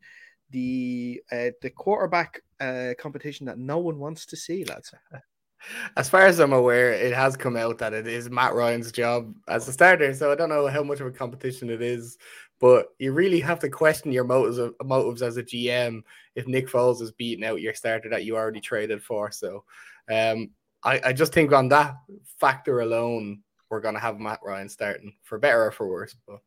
The 0.52 1.22
uh, 1.32 1.50
the 1.62 1.70
quarterback 1.70 2.42
uh, 2.60 2.94
competition 2.98 3.46
that 3.48 3.58
no 3.58 3.80
one 3.80 4.00
wants 4.00 4.26
to 4.28 4.38
see, 4.38 4.64
lads. 4.66 4.94
As 5.98 6.10
far 6.10 6.28
as 6.28 6.40
I'm 6.40 6.54
aware, 6.54 6.92
it 6.92 7.14
has 7.14 7.36
come 7.36 7.58
out 7.58 7.80
that 7.80 7.94
it 7.94 8.06
is 8.06 8.30
Matt 8.30 8.54
Ryan's 8.54 8.92
job 8.92 9.34
as 9.48 9.68
a 9.68 9.74
starter. 9.74 10.14
So 10.14 10.32
I 10.32 10.36
don't 10.36 10.50
know 10.50 10.68
how 10.68 10.84
much 10.84 11.00
of 11.00 11.08
a 11.08 11.12
competition 11.12 11.72
it 11.72 11.82
is, 11.82 12.18
but 12.60 12.88
you 13.00 13.12
really 13.14 13.40
have 13.40 13.60
to 13.60 13.70
question 13.70 14.12
your 14.12 14.26
motives 14.26 14.60
motives 14.84 15.22
as 15.22 15.38
a 15.38 15.44
GM 15.44 16.02
if 16.36 16.48
Nick 16.48 16.68
Foles 16.68 17.02
is 17.02 17.12
beating 17.12 17.46
out 17.46 17.62
your 17.62 17.74
starter 17.74 18.10
that 18.10 18.26
you 18.26 18.36
already 18.36 18.62
traded 18.62 19.02
for. 19.02 19.32
So 19.32 19.64
um, 20.12 20.52
I, 20.84 21.02
I 21.06 21.14
just 21.14 21.34
think 21.34 21.52
on 21.52 21.70
that 21.70 21.96
factor 22.40 22.82
alone, 22.82 23.42
we're 23.70 23.82
gonna 23.82 24.00
have 24.00 24.20
Matt 24.20 24.40
Ryan 24.44 24.70
starting 24.70 25.14
for 25.24 25.40
better 25.40 25.66
or 25.66 25.72
for 25.72 25.88
worse. 25.88 26.16
But 26.28 26.42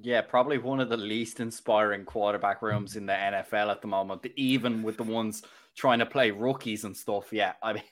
yeah, 0.00 0.20
probably 0.20 0.58
one 0.58 0.80
of 0.80 0.88
the 0.88 0.96
least 0.96 1.40
inspiring 1.40 2.04
quarterback 2.04 2.60
rooms 2.60 2.96
in 2.96 3.06
the 3.06 3.12
NFL 3.12 3.70
at 3.70 3.80
the 3.80 3.88
moment, 3.88 4.26
even 4.36 4.82
with 4.82 4.98
the 4.98 5.02
ones 5.02 5.42
trying 5.74 6.00
to 6.00 6.06
play 6.06 6.30
rookies 6.30 6.84
and 6.84 6.96
stuff. 6.96 7.32
Yeah, 7.32 7.54
I 7.62 7.74
mean, 7.74 7.82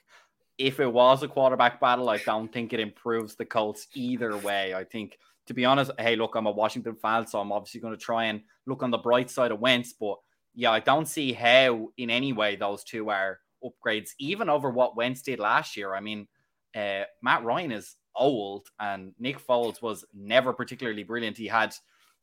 if 0.57 0.79
it 0.79 0.91
was 0.91 1.23
a 1.23 1.27
quarterback 1.27 1.79
battle, 1.81 2.09
I 2.09 2.17
don't 2.17 2.51
think 2.51 2.73
it 2.73 2.79
improves 2.79 3.35
the 3.35 3.45
Colts 3.45 3.87
either 3.95 4.37
way. 4.37 4.73
I 4.75 4.83
think, 4.83 5.17
to 5.47 5.53
be 5.53 5.65
honest, 5.65 5.91
hey, 5.97 6.15
look, 6.15 6.35
I'm 6.35 6.45
a 6.45 6.51
Washington 6.51 6.95
fan, 6.95 7.25
so 7.25 7.39
I'm 7.39 7.51
obviously 7.51 7.81
going 7.81 7.95
to 7.95 7.99
try 7.99 8.25
and 8.25 8.41
look 8.67 8.83
on 8.83 8.91
the 8.91 8.97
bright 8.97 9.31
side 9.31 9.51
of 9.51 9.59
Wentz. 9.59 9.93
But 9.93 10.17
yeah, 10.53 10.71
I 10.71 10.81
don't 10.81 11.07
see 11.07 11.33
how 11.33 11.89
in 11.97 12.11
any 12.11 12.33
way 12.33 12.55
those 12.55 12.83
two 12.83 13.09
are 13.09 13.39
upgrades, 13.63 14.11
even 14.19 14.47
over 14.47 14.69
what 14.69 14.95
Wentz 14.95 15.23
did 15.23 15.39
last 15.39 15.75
year. 15.75 15.95
I 15.95 16.01
mean, 16.01 16.27
uh, 16.75 17.03
Matt 17.23 17.43
Ryan 17.43 17.71
is 17.71 17.95
old, 18.15 18.67
and 18.79 19.13
Nick 19.19 19.45
Foles 19.45 19.81
was 19.81 20.05
never 20.13 20.53
particularly 20.53 21.03
brilliant. 21.03 21.37
He 21.37 21.47
had 21.47 21.75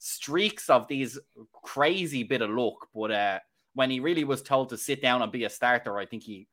streaks 0.02 0.68
of 0.68 0.88
these 0.88 1.16
crazy 1.52 2.24
bit 2.24 2.42
of 2.42 2.50
luck, 2.50 2.88
but 2.92 3.12
uh, 3.12 3.38
when 3.74 3.88
he 3.88 4.00
really 4.00 4.24
was 4.24 4.42
told 4.42 4.68
to 4.70 4.76
sit 4.76 5.00
down 5.00 5.22
and 5.22 5.30
be 5.30 5.44
a 5.44 5.50
starter, 5.50 5.96
I 5.96 6.06
think 6.06 6.24
he 6.24 6.48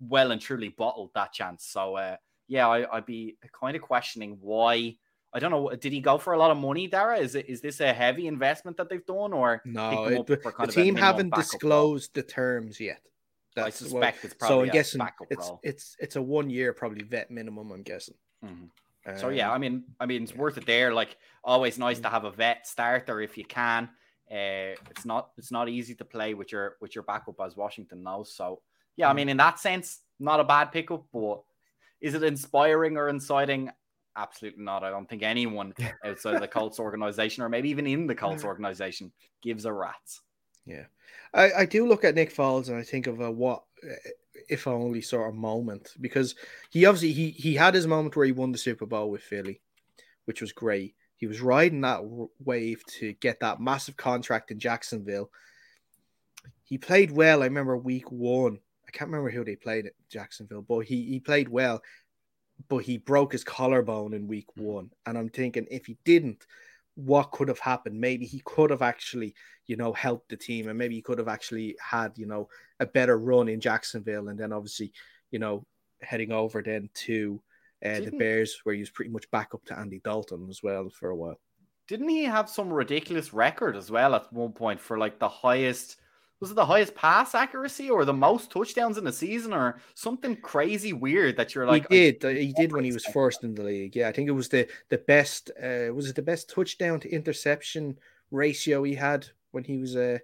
well 0.00 0.32
and 0.32 0.40
truly 0.40 0.70
bottled 0.70 1.10
that 1.14 1.32
chance. 1.32 1.64
So 1.64 1.94
uh, 1.94 2.16
yeah, 2.48 2.66
I, 2.66 2.96
would 2.96 3.06
be 3.06 3.36
kind 3.58 3.76
of 3.76 3.82
questioning 3.82 4.38
why. 4.40 4.96
I 5.32 5.38
don't 5.38 5.50
know. 5.50 5.70
Did 5.70 5.92
he 5.92 6.00
go 6.00 6.18
for 6.18 6.32
a 6.32 6.38
lot 6.38 6.50
of 6.50 6.56
money, 6.56 6.88
Dara? 6.88 7.18
Is 7.18 7.34
it 7.34 7.48
is 7.48 7.60
this 7.60 7.80
a 7.80 7.92
heavy 7.92 8.26
investment 8.26 8.76
that 8.78 8.88
they've 8.88 9.04
done, 9.04 9.32
or 9.32 9.62
no? 9.64 10.06
It, 10.06 10.26
the, 10.26 10.66
team 10.66 10.96
haven't 10.96 11.34
disclosed 11.34 12.16
role? 12.16 12.22
the 12.24 12.28
terms 12.28 12.80
yet. 12.80 13.02
That's 13.54 13.66
I 13.66 13.70
suspect 13.70 14.24
it's 14.24 14.34
probably 14.34 14.56
so. 14.56 14.62
I'm 14.62 14.72
guessing 14.72 15.08
it's 15.30 15.52
it's 15.62 15.96
it's 16.00 16.16
a 16.16 16.22
one 16.22 16.50
year 16.50 16.72
probably 16.72 17.04
vet 17.04 17.30
minimum. 17.30 17.70
I'm 17.70 17.82
guessing. 17.82 18.14
Mm-hmm. 18.44 18.66
So 19.16 19.28
yeah, 19.28 19.50
I 19.50 19.58
mean, 19.58 19.84
I 20.00 20.06
mean, 20.06 20.22
it's 20.22 20.32
yeah. 20.32 20.38
worth 20.38 20.58
it 20.58 20.66
there. 20.66 20.92
Like 20.92 21.16
always, 21.44 21.78
nice 21.78 21.98
to 22.00 22.08
mm. 22.08 22.10
have 22.10 22.24
a 22.24 22.30
vet 22.30 22.66
starter 22.66 23.20
if 23.20 23.38
you 23.38 23.44
can. 23.44 23.88
Uh, 24.30 24.76
it's 24.90 25.04
not 25.04 25.30
it's 25.38 25.50
not 25.50 25.68
easy 25.68 25.94
to 25.94 26.04
play 26.04 26.34
with 26.34 26.52
your 26.52 26.76
with 26.80 26.94
your 26.94 27.04
backup 27.04 27.40
as 27.44 27.56
Washington 27.56 28.02
knows. 28.02 28.34
So 28.34 28.60
yeah, 28.96 29.08
I 29.08 29.12
mm. 29.12 29.16
mean, 29.16 29.28
in 29.30 29.36
that 29.38 29.58
sense, 29.58 30.00
not 30.20 30.40
a 30.40 30.44
bad 30.44 30.72
pickup, 30.72 31.04
but 31.12 31.40
is 32.00 32.14
it 32.14 32.22
inspiring 32.22 32.96
or 32.96 33.08
inciting? 33.08 33.70
Absolutely 34.16 34.64
not. 34.64 34.82
I 34.82 34.90
don't 34.90 35.08
think 35.08 35.22
anyone 35.22 35.72
outside 36.04 36.34
of 36.34 36.40
the 36.40 36.48
Colts 36.48 36.80
organization, 36.80 37.42
or 37.42 37.48
maybe 37.48 37.70
even 37.70 37.86
in 37.86 38.06
the 38.06 38.14
Colts 38.14 38.44
organization, 38.44 39.12
gives 39.42 39.64
a 39.64 39.72
rat's. 39.72 40.20
Yeah, 40.66 40.84
I, 41.32 41.52
I 41.58 41.64
do 41.64 41.86
look 41.86 42.04
at 42.04 42.14
Nick 42.14 42.34
Foles 42.34 42.68
and 42.68 42.76
I 42.76 42.82
think 42.82 43.06
of 43.06 43.20
a 43.20 43.30
what 43.30 43.62
if 44.48 44.66
only 44.66 45.00
sort 45.00 45.28
of 45.28 45.34
moment 45.34 45.94
because 46.00 46.34
he 46.70 46.86
obviously 46.86 47.12
he 47.12 47.30
he 47.30 47.54
had 47.54 47.74
his 47.74 47.86
moment 47.86 48.16
where 48.16 48.26
he 48.26 48.32
won 48.32 48.52
the 48.52 48.58
Super 48.58 48.86
Bowl 48.86 49.10
with 49.10 49.22
Philly, 49.22 49.60
which 50.24 50.40
was 50.40 50.52
great. 50.52 50.94
He 51.16 51.26
was 51.26 51.40
riding 51.40 51.80
that 51.80 52.02
wave 52.44 52.84
to 52.98 53.12
get 53.14 53.40
that 53.40 53.60
massive 53.60 53.96
contract 53.96 54.50
in 54.50 54.58
Jacksonville. 54.58 55.30
He 56.62 56.78
played 56.78 57.10
well. 57.10 57.42
I 57.42 57.46
remember 57.46 57.76
week 57.76 58.10
one 58.12 58.60
I 58.88 58.90
can't 58.90 59.10
remember 59.10 59.30
who 59.30 59.44
they 59.44 59.56
played 59.56 59.86
at 59.86 59.92
Jacksonville, 60.08 60.62
but 60.62 60.80
he, 60.80 61.04
he 61.04 61.20
played 61.20 61.48
well, 61.48 61.82
but 62.68 62.78
he 62.78 62.96
broke 62.96 63.32
his 63.32 63.44
collarbone 63.44 64.14
in 64.14 64.26
week 64.26 64.48
mm-hmm. 64.58 64.64
one. 64.64 64.90
And 65.04 65.18
I'm 65.18 65.28
thinking 65.28 65.66
if 65.70 65.86
he 65.86 65.98
didn't, 66.04 66.46
what 66.98 67.30
could 67.30 67.46
have 67.46 67.60
happened? 67.60 68.00
Maybe 68.00 68.26
he 68.26 68.42
could 68.44 68.70
have 68.70 68.82
actually, 68.82 69.32
you 69.66 69.76
know, 69.76 69.92
helped 69.92 70.30
the 70.30 70.36
team 70.36 70.68
and 70.68 70.76
maybe 70.76 70.96
he 70.96 71.02
could 71.02 71.18
have 71.18 71.28
actually 71.28 71.76
had, 71.80 72.12
you 72.16 72.26
know, 72.26 72.48
a 72.80 72.86
better 72.86 73.16
run 73.16 73.48
in 73.48 73.60
Jacksonville. 73.60 74.28
And 74.28 74.38
then 74.38 74.52
obviously, 74.52 74.92
you 75.30 75.38
know, 75.38 75.64
heading 76.02 76.32
over 76.32 76.60
then 76.60 76.90
to 76.94 77.40
uh, 77.84 78.00
the 78.00 78.10
Bears, 78.10 78.58
where 78.64 78.74
he 78.74 78.80
was 78.80 78.90
pretty 78.90 79.12
much 79.12 79.30
back 79.30 79.54
up 79.54 79.64
to 79.66 79.78
Andy 79.78 80.00
Dalton 80.02 80.48
as 80.50 80.60
well 80.60 80.90
for 80.90 81.10
a 81.10 81.16
while. 81.16 81.38
Didn't 81.86 82.08
he 82.08 82.24
have 82.24 82.50
some 82.50 82.68
ridiculous 82.68 83.32
record 83.32 83.76
as 83.76 83.92
well 83.92 84.16
at 84.16 84.32
one 84.32 84.52
point 84.52 84.80
for 84.80 84.98
like 84.98 85.20
the 85.20 85.28
highest 85.28 86.00
was 86.40 86.50
it 86.50 86.54
the 86.54 86.64
highest 86.64 86.94
pass 86.94 87.34
accuracy 87.34 87.90
or 87.90 88.04
the 88.04 88.12
most 88.12 88.50
touchdowns 88.50 88.98
in 88.98 89.04
the 89.04 89.12
season 89.12 89.52
or 89.52 89.80
something 89.94 90.36
crazy 90.36 90.92
weird 90.92 91.36
that 91.36 91.54
you're 91.54 91.66
like 91.66 91.86
he 91.88 92.12
did 92.12 92.36
he 92.36 92.52
did 92.52 92.72
when 92.72 92.84
he 92.84 92.92
was 92.92 93.04
first 93.06 93.44
in 93.44 93.54
the 93.54 93.62
league 93.62 93.96
yeah 93.96 94.08
i 94.08 94.12
think 94.12 94.28
it 94.28 94.32
was 94.32 94.48
the 94.48 94.66
the 94.88 94.98
best 94.98 95.50
uh 95.62 95.92
was 95.92 96.08
it 96.08 96.16
the 96.16 96.22
best 96.22 96.48
touchdown 96.48 97.00
to 97.00 97.10
interception 97.10 97.98
ratio 98.30 98.82
he 98.82 98.94
had 98.94 99.26
when 99.50 99.64
he 99.64 99.78
was 99.78 99.96
uh 99.96 100.18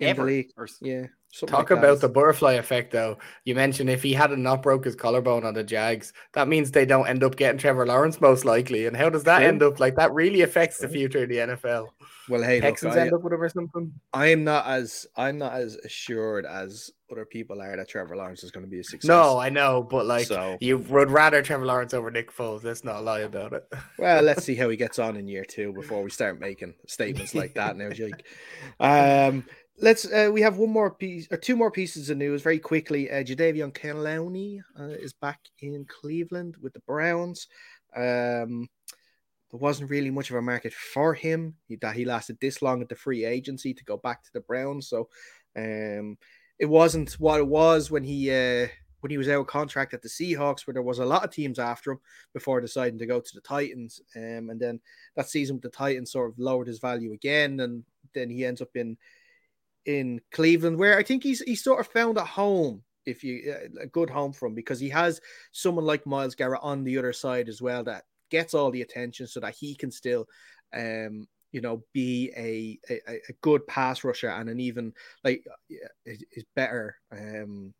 in 0.00 0.08
Ever. 0.08 0.22
the 0.22 0.26
league 0.26 0.50
or, 0.56 0.68
yeah 0.80 1.06
Talk 1.46 1.70
like 1.70 1.70
about 1.70 2.00
the 2.00 2.08
butterfly 2.08 2.54
effect, 2.54 2.90
though. 2.90 3.18
You 3.44 3.54
mentioned 3.54 3.90
if 3.90 4.02
he 4.02 4.12
had 4.12 4.30
not 4.38 4.62
broke 4.62 4.84
his 4.84 4.96
collarbone 4.96 5.44
on 5.44 5.54
the 5.54 5.62
Jags, 5.62 6.12
that 6.32 6.48
means 6.48 6.70
they 6.70 6.86
don't 6.86 7.06
end 7.06 7.22
up 7.22 7.36
getting 7.36 7.58
Trevor 7.58 7.86
Lawrence 7.86 8.20
most 8.20 8.44
likely. 8.44 8.86
And 8.86 8.96
how 8.96 9.10
does 9.10 9.24
that 9.24 9.42
end 9.42 9.62
up? 9.62 9.78
Like 9.78 9.94
that 9.96 10.12
really 10.12 10.40
affects 10.40 10.78
the 10.78 10.88
future 10.88 11.24
of 11.24 11.28
the 11.28 11.36
NFL. 11.36 11.88
Well, 12.28 12.42
hey, 12.42 12.60
Texans 12.60 12.94
look, 12.94 12.98
I, 12.98 13.06
end 13.06 13.14
up 13.14 13.22
with 13.22 13.32
him 13.32 13.42
or 13.42 13.48
something. 13.48 13.92
I 14.12 14.28
am 14.28 14.42
not 14.42 14.66
as 14.66 15.06
I'm 15.16 15.38
not 15.38 15.52
as 15.52 15.76
assured 15.76 16.44
as 16.46 16.90
other 17.10 17.24
people 17.24 17.60
are 17.62 17.76
that 17.76 17.88
Trevor 17.88 18.16
Lawrence 18.16 18.42
is 18.42 18.50
going 18.50 18.64
to 18.64 18.70
be 18.70 18.80
a 18.80 18.84
success. 18.84 19.08
No, 19.08 19.38
I 19.38 19.48
know, 19.48 19.82
but 19.82 20.06
like 20.06 20.26
so, 20.26 20.56
you 20.60 20.78
would 20.78 21.10
rather 21.10 21.42
Trevor 21.42 21.66
Lawrence 21.66 21.94
over 21.94 22.10
Nick 22.10 22.32
Foles. 22.34 22.64
Let's 22.64 22.84
not 22.84 23.04
lie 23.04 23.20
about 23.20 23.52
it. 23.52 23.64
well, 23.98 24.22
let's 24.22 24.44
see 24.46 24.54
how 24.54 24.68
he 24.68 24.76
gets 24.76 24.98
on 24.98 25.16
in 25.16 25.28
year 25.28 25.44
two 25.44 25.72
before 25.72 26.02
we 26.02 26.10
start 26.10 26.40
making 26.40 26.74
statements 26.86 27.34
like 27.34 27.54
that. 27.54 27.76
Now, 27.76 27.90
Jake. 27.92 28.26
Um, 28.80 29.44
let's 29.80 30.04
uh, 30.06 30.30
we 30.32 30.40
have 30.40 30.58
one 30.58 30.70
more 30.70 30.90
piece 30.90 31.28
or 31.30 31.36
two 31.36 31.56
more 31.56 31.70
pieces 31.70 32.10
of 32.10 32.18
news 32.18 32.42
very 32.42 32.58
quickly. 32.58 33.10
Uh, 33.10 33.22
Jadeveon 33.22 33.72
Clowney 33.72 34.60
uh, 34.78 34.84
is 34.84 35.12
back 35.12 35.40
in 35.60 35.84
Cleveland 35.86 36.56
with 36.60 36.72
the 36.72 36.80
Browns. 36.80 37.46
Um, 37.96 38.68
there 39.50 39.60
wasn't 39.60 39.90
really 39.90 40.10
much 40.10 40.30
of 40.30 40.36
a 40.36 40.42
market 40.42 40.74
for 40.74 41.14
him. 41.14 41.54
He, 41.68 41.76
that 41.76 41.96
he 41.96 42.04
lasted 42.04 42.38
this 42.40 42.60
long 42.60 42.82
at 42.82 42.88
the 42.88 42.94
free 42.94 43.24
agency 43.24 43.72
to 43.72 43.84
go 43.84 43.96
back 43.96 44.22
to 44.24 44.32
the 44.32 44.40
Browns, 44.40 44.88
so 44.88 45.08
um, 45.56 46.18
it 46.58 46.66
wasn't 46.66 47.12
what 47.14 47.40
it 47.40 47.46
was 47.46 47.90
when 47.90 48.04
he 48.04 48.30
uh, 48.30 48.68
when 49.00 49.10
he 49.10 49.18
was 49.18 49.28
out 49.28 49.40
of 49.40 49.46
contract 49.46 49.94
at 49.94 50.02
the 50.02 50.08
Seahawks, 50.08 50.66
where 50.66 50.74
there 50.74 50.82
was 50.82 50.98
a 50.98 51.04
lot 51.04 51.24
of 51.24 51.30
teams 51.30 51.58
after 51.58 51.92
him 51.92 52.00
before 52.34 52.60
deciding 52.60 52.98
to 52.98 53.06
go 53.06 53.20
to 53.20 53.34
the 53.34 53.40
Titans. 53.40 54.00
Um, 54.16 54.50
and 54.50 54.60
then 54.60 54.80
that 55.14 55.30
season 55.30 55.56
with 55.56 55.62
the 55.62 55.70
Titans 55.70 56.10
sort 56.10 56.30
of 56.30 56.38
lowered 56.38 56.66
his 56.66 56.80
value 56.80 57.12
again, 57.12 57.60
and 57.60 57.84
then 58.12 58.28
he 58.28 58.44
ends 58.44 58.60
up 58.60 58.74
in 58.74 58.96
in 59.88 60.20
Cleveland, 60.32 60.78
where 60.78 60.98
I 60.98 61.02
think 61.02 61.22
he's 61.22 61.40
he 61.40 61.54
sort 61.54 61.80
of 61.80 61.86
found 61.86 62.18
a 62.18 62.24
home, 62.24 62.82
if 63.06 63.24
you 63.24 63.54
a 63.80 63.86
good 63.86 64.10
home 64.10 64.34
for 64.34 64.46
him, 64.46 64.54
because 64.54 64.78
he 64.78 64.90
has 64.90 65.20
someone 65.50 65.86
like 65.86 66.06
Myles 66.06 66.34
Garrett 66.34 66.60
on 66.62 66.84
the 66.84 66.98
other 66.98 67.14
side 67.14 67.48
as 67.48 67.62
well 67.62 67.82
that 67.84 68.04
gets 68.30 68.52
all 68.52 68.70
the 68.70 68.82
attention, 68.82 69.26
so 69.26 69.40
that 69.40 69.54
he 69.54 69.74
can 69.74 69.90
still, 69.90 70.26
um, 70.74 71.26
you 71.52 71.62
know, 71.62 71.82
be 71.94 72.30
a, 72.36 72.78
a, 72.92 73.14
a 73.30 73.32
good 73.40 73.66
pass 73.66 74.04
rusher 74.04 74.28
and 74.28 74.50
an 74.50 74.60
even 74.60 74.92
like 75.24 75.42
is 76.04 76.44
better 76.54 76.96
um 77.10 77.72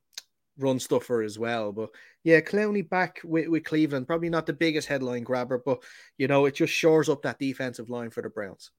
run 0.56 0.80
stuffer 0.80 1.22
as 1.22 1.38
well. 1.38 1.72
But 1.72 1.90
yeah, 2.24 2.40
Clowney 2.40 2.88
back 2.88 3.20
with, 3.22 3.48
with 3.48 3.64
Cleveland, 3.64 4.06
probably 4.06 4.30
not 4.30 4.46
the 4.46 4.54
biggest 4.54 4.88
headline 4.88 5.24
grabber, 5.24 5.62
but 5.64 5.82
you 6.16 6.26
know, 6.26 6.46
it 6.46 6.54
just 6.54 6.72
shores 6.72 7.10
up 7.10 7.22
that 7.22 7.38
defensive 7.38 7.90
line 7.90 8.10
for 8.10 8.22
the 8.22 8.30
Browns. 8.30 8.70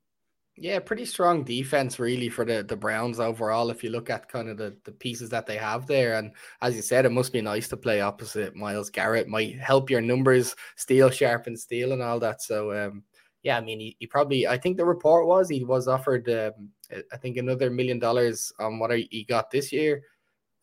Yeah, 0.61 0.79
pretty 0.79 1.05
strong 1.05 1.43
defense 1.43 1.99
really 1.99 2.27
for 2.27 2.43
the, 2.43 2.63
the 2.63 2.75
Browns 2.75 3.21
overall. 3.21 3.69
If 3.69 3.81
you 3.81 3.91
look 3.91 4.09
at 4.09 4.27
kind 4.27 4.49
of 4.49 4.57
the, 4.57 4.75
the 4.83 4.91
pieces 4.91 5.29
that 5.29 5.45
they 5.45 5.55
have 5.55 5.87
there, 5.87 6.17
and 6.17 6.33
as 6.61 6.75
you 6.75 6.81
said, 6.81 7.05
it 7.05 7.11
must 7.11 7.31
be 7.31 7.41
nice 7.41 7.69
to 7.69 7.77
play 7.77 8.01
opposite 8.01 8.57
Myles 8.57 8.89
Garrett. 8.89 9.29
Might 9.29 9.57
help 9.57 9.89
your 9.89 10.01
numbers, 10.01 10.55
steel 10.75 11.09
sharpen 11.09 11.55
steel, 11.55 11.93
and 11.93 12.01
all 12.01 12.19
that. 12.19 12.41
So, 12.41 12.73
um, 12.73 13.03
yeah, 13.41 13.57
I 13.57 13.61
mean, 13.61 13.79
he, 13.79 13.95
he, 13.99 14.07
probably. 14.07 14.47
I 14.47 14.57
think 14.57 14.75
the 14.75 14.83
report 14.83 15.27
was 15.27 15.47
he 15.47 15.63
was 15.63 15.87
offered, 15.87 16.27
um, 16.29 16.69
I 17.13 17.15
think, 17.17 17.37
another 17.37 17.69
million 17.69 17.97
dollars 17.97 18.51
on 18.59 18.79
what 18.79 18.91
he 18.91 19.25
got 19.29 19.49
this 19.49 19.71
year 19.71 20.03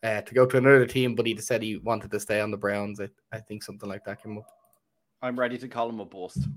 uh, 0.03 0.21
to 0.21 0.33
go 0.35 0.45
to 0.45 0.57
another 0.57 0.85
team, 0.85 1.15
but 1.15 1.25
he 1.25 1.35
said 1.37 1.63
he 1.63 1.77
wanted 1.77 2.11
to 2.11 2.19
stay 2.19 2.39
on 2.39 2.51
the 2.51 2.57
Browns. 2.57 2.99
I, 2.99 3.09
I 3.31 3.39
think 3.39 3.63
something 3.63 3.89
like 3.89 4.05
that 4.05 4.21
came 4.21 4.37
up. 4.37 4.47
I'm 5.23 5.39
ready 5.39 5.57
to 5.57 5.67
call 5.67 5.89
him 5.89 5.99
a 5.99 6.05
bust. 6.05 6.47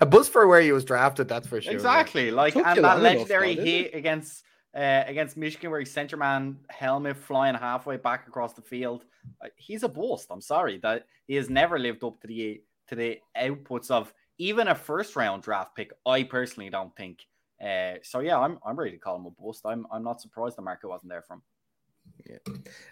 A 0.00 0.06
buzz 0.06 0.28
for 0.28 0.46
where 0.46 0.60
he 0.60 0.72
was 0.72 0.84
drafted, 0.84 1.28
that's 1.28 1.46
for 1.46 1.60
sure. 1.60 1.72
Exactly. 1.72 2.26
Yeah. 2.26 2.34
Like, 2.34 2.54
Took 2.54 2.66
and 2.66 2.84
that 2.84 3.00
legendary 3.00 3.54
hit 3.54 3.94
against 3.94 4.44
uh, 4.74 5.02
against 5.06 5.36
Michigan 5.36 5.70
where 5.70 5.80
he 5.80 5.86
sent 5.86 6.12
your 6.12 6.18
man 6.18 6.58
helmet 6.68 7.16
flying 7.16 7.54
halfway 7.54 7.96
back 7.96 8.28
across 8.28 8.52
the 8.52 8.62
field. 8.62 9.04
Uh, 9.44 9.48
he's 9.56 9.82
a 9.82 9.88
bust. 9.88 10.28
I'm 10.30 10.40
sorry 10.40 10.78
that 10.78 11.06
he 11.26 11.34
has 11.34 11.50
never 11.50 11.78
lived 11.78 12.04
up 12.04 12.20
to 12.20 12.26
the 12.26 12.62
to 12.88 12.94
the 12.94 13.18
outputs 13.36 13.90
of 13.90 14.12
even 14.38 14.68
a 14.68 14.74
first 14.74 15.16
round 15.16 15.42
draft 15.42 15.74
pick. 15.74 15.92
I 16.06 16.22
personally 16.22 16.70
don't 16.70 16.94
think. 16.96 17.26
Uh, 17.62 17.94
so 18.02 18.20
yeah, 18.20 18.38
I'm 18.38 18.58
I'm 18.64 18.76
ready 18.76 18.92
to 18.92 18.98
call 18.98 19.16
him 19.16 19.26
a 19.26 19.30
bust. 19.30 19.62
I'm 19.66 19.86
I'm 19.92 20.04
not 20.04 20.20
surprised 20.20 20.56
the 20.56 20.62
market 20.62 20.88
wasn't 20.88 21.10
there 21.10 21.22
from. 21.22 21.42
Yeah. 22.28 22.38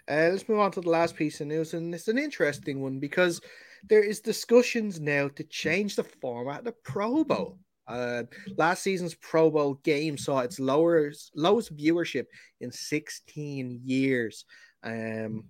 Uh, 0.07 0.29
let's 0.31 0.47
move 0.47 0.59
on 0.59 0.71
to 0.71 0.81
the 0.81 0.89
last 0.89 1.15
piece 1.15 1.41
of 1.41 1.47
news, 1.47 1.73
and 1.73 1.93
it's 1.93 2.07
an 2.07 2.17
interesting 2.17 2.81
one 2.81 2.99
because 2.99 3.41
there 3.87 4.03
is 4.03 4.19
discussions 4.19 4.99
now 4.99 5.29
to 5.29 5.43
change 5.43 5.95
the 5.95 6.03
format 6.03 6.59
of 6.59 6.65
the 6.65 6.75
Pro 6.83 7.23
Bowl. 7.23 7.59
Uh, 7.87 8.23
last 8.57 8.83
season's 8.83 9.15
Pro 9.15 9.49
Bowl 9.49 9.75
game 9.83 10.17
saw 10.17 10.39
its 10.39 10.59
lowest 10.59 11.31
lowest 11.35 11.75
viewership 11.75 12.25
in 12.61 12.71
16 12.71 13.81
years. 13.83 14.45
Um, 14.83 15.45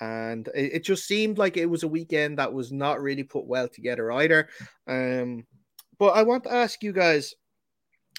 and 0.00 0.48
it, 0.54 0.74
it, 0.74 0.84
just 0.84 1.06
seemed 1.06 1.38
like 1.38 1.56
it 1.56 1.66
was 1.66 1.84
a 1.84 1.88
weekend 1.88 2.38
that 2.38 2.52
was 2.52 2.72
not 2.72 3.00
really 3.00 3.22
put 3.22 3.46
well 3.46 3.68
together 3.68 4.10
either. 4.10 4.48
Um, 4.88 5.46
but 5.98 6.16
I 6.16 6.22
want 6.24 6.44
to 6.44 6.52
ask 6.52 6.82
you 6.82 6.92
guys 6.92 7.34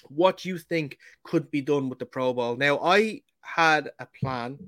what 0.08 0.44
you 0.44 0.58
think 0.58 0.98
could 1.24 1.50
be 1.50 1.60
done 1.60 1.88
with 1.88 1.98
the 1.98 2.06
Pro 2.06 2.32
Bowl. 2.32 2.56
Now, 2.56 2.78
I 2.80 3.20
had 3.42 3.90
a 3.98 4.06
plan 4.20 4.58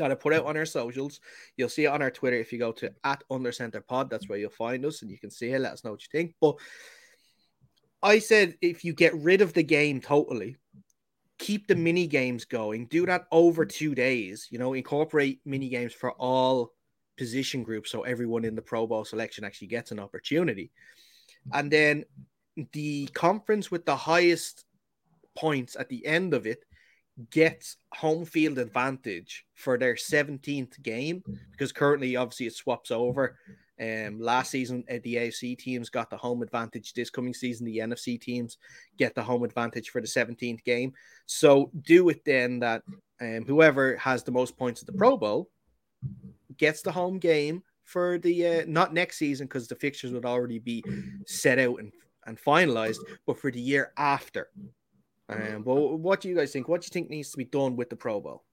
that 0.00 0.10
I 0.10 0.14
put 0.14 0.32
out 0.32 0.44
mm. 0.44 0.48
on 0.48 0.56
our 0.56 0.66
socials. 0.66 1.20
You'll 1.56 1.68
see 1.68 1.84
it 1.84 1.88
on 1.88 2.02
our 2.02 2.10
Twitter 2.10 2.36
if 2.36 2.52
you 2.52 2.58
go 2.58 2.72
to 2.72 2.92
at 3.04 3.22
Under 3.30 3.52
Center 3.52 3.80
Pod. 3.80 4.10
That's 4.10 4.28
where 4.28 4.38
you'll 4.38 4.50
find 4.50 4.84
us 4.84 5.02
and 5.02 5.10
you 5.10 5.18
can 5.18 5.30
see 5.30 5.50
it. 5.52 5.60
Let 5.60 5.72
us 5.72 5.84
know 5.84 5.92
what 5.92 6.02
you 6.02 6.08
think. 6.10 6.34
But 6.40 6.56
I 8.02 8.18
said 8.18 8.56
if 8.60 8.84
you 8.84 8.92
get 8.92 9.14
rid 9.14 9.40
of 9.40 9.52
the 9.52 9.62
game 9.62 10.00
totally, 10.00 10.56
keep 11.38 11.66
the 11.66 11.74
mini 11.74 12.06
games 12.06 12.44
going, 12.44 12.86
do 12.86 13.06
that 13.06 13.26
over 13.32 13.64
two 13.64 13.94
days, 13.94 14.48
you 14.50 14.58
know, 14.58 14.74
incorporate 14.74 15.40
mini 15.44 15.68
games 15.68 15.92
for 15.92 16.12
all 16.12 16.72
position 17.16 17.62
groups 17.62 17.90
so 17.90 18.02
everyone 18.02 18.44
in 18.44 18.54
the 18.54 18.62
Pro 18.62 18.86
Bowl 18.86 19.04
selection 19.04 19.44
actually 19.44 19.68
gets 19.68 19.90
an 19.90 19.98
opportunity. 19.98 20.70
And 21.52 21.70
then 21.70 22.04
the 22.72 23.06
conference 23.08 23.70
with 23.70 23.86
the 23.86 23.96
highest 23.96 24.64
points 25.36 25.76
at 25.76 25.88
the 25.88 26.04
end 26.04 26.34
of 26.34 26.46
it 26.46 26.64
gets 27.30 27.76
home 27.92 28.24
field 28.24 28.58
advantage 28.58 29.44
for 29.54 29.76
their 29.76 29.94
17th 29.94 30.82
game 30.82 31.22
because 31.50 31.72
currently 31.72 32.16
obviously 32.16 32.46
it 32.46 32.54
swaps 32.54 32.90
over 32.90 33.36
um, 33.80 34.20
last 34.20 34.50
season, 34.50 34.84
uh, 34.90 34.98
the 35.02 35.16
AFC 35.16 35.56
teams 35.56 35.88
got 35.88 36.10
the 36.10 36.16
home 36.16 36.42
advantage. 36.42 36.92
This 36.92 37.08
coming 37.08 37.32
season, 37.32 37.64
the 37.64 37.78
NFC 37.78 38.20
teams 38.20 38.58
get 38.98 39.14
the 39.14 39.22
home 39.22 39.42
advantage 39.42 39.88
for 39.88 40.02
the 40.02 40.06
17th 40.06 40.62
game. 40.64 40.92
So 41.24 41.70
do 41.80 42.10
it 42.10 42.22
then 42.26 42.58
that 42.58 42.82
um, 43.22 43.44
whoever 43.46 43.96
has 43.96 44.22
the 44.22 44.32
most 44.32 44.58
points 44.58 44.82
at 44.82 44.86
the 44.86 44.92
Pro 44.92 45.16
Bowl 45.16 45.48
gets 46.58 46.82
the 46.82 46.92
home 46.92 47.18
game 47.18 47.62
for 47.84 48.18
the 48.18 48.46
uh, 48.46 48.64
not 48.66 48.92
next 48.92 49.16
season 49.16 49.46
because 49.46 49.66
the 49.66 49.74
fixtures 49.74 50.12
would 50.12 50.26
already 50.26 50.58
be 50.58 50.84
set 51.26 51.58
out 51.58 51.78
and, 51.78 51.90
and 52.26 52.38
finalized, 52.38 52.98
but 53.26 53.38
for 53.38 53.50
the 53.50 53.60
year 53.60 53.92
after. 53.96 54.48
Um, 55.30 55.62
but 55.62 55.74
what 55.74 56.20
do 56.20 56.28
you 56.28 56.34
guys 56.34 56.52
think? 56.52 56.68
What 56.68 56.80
do 56.80 56.86
you 56.86 56.90
think 56.90 57.10
needs 57.10 57.30
to 57.30 57.36
be 57.36 57.44
done 57.44 57.76
with 57.76 57.90
the 57.90 57.96
Pro 57.96 58.20
Bowl? 58.20 58.44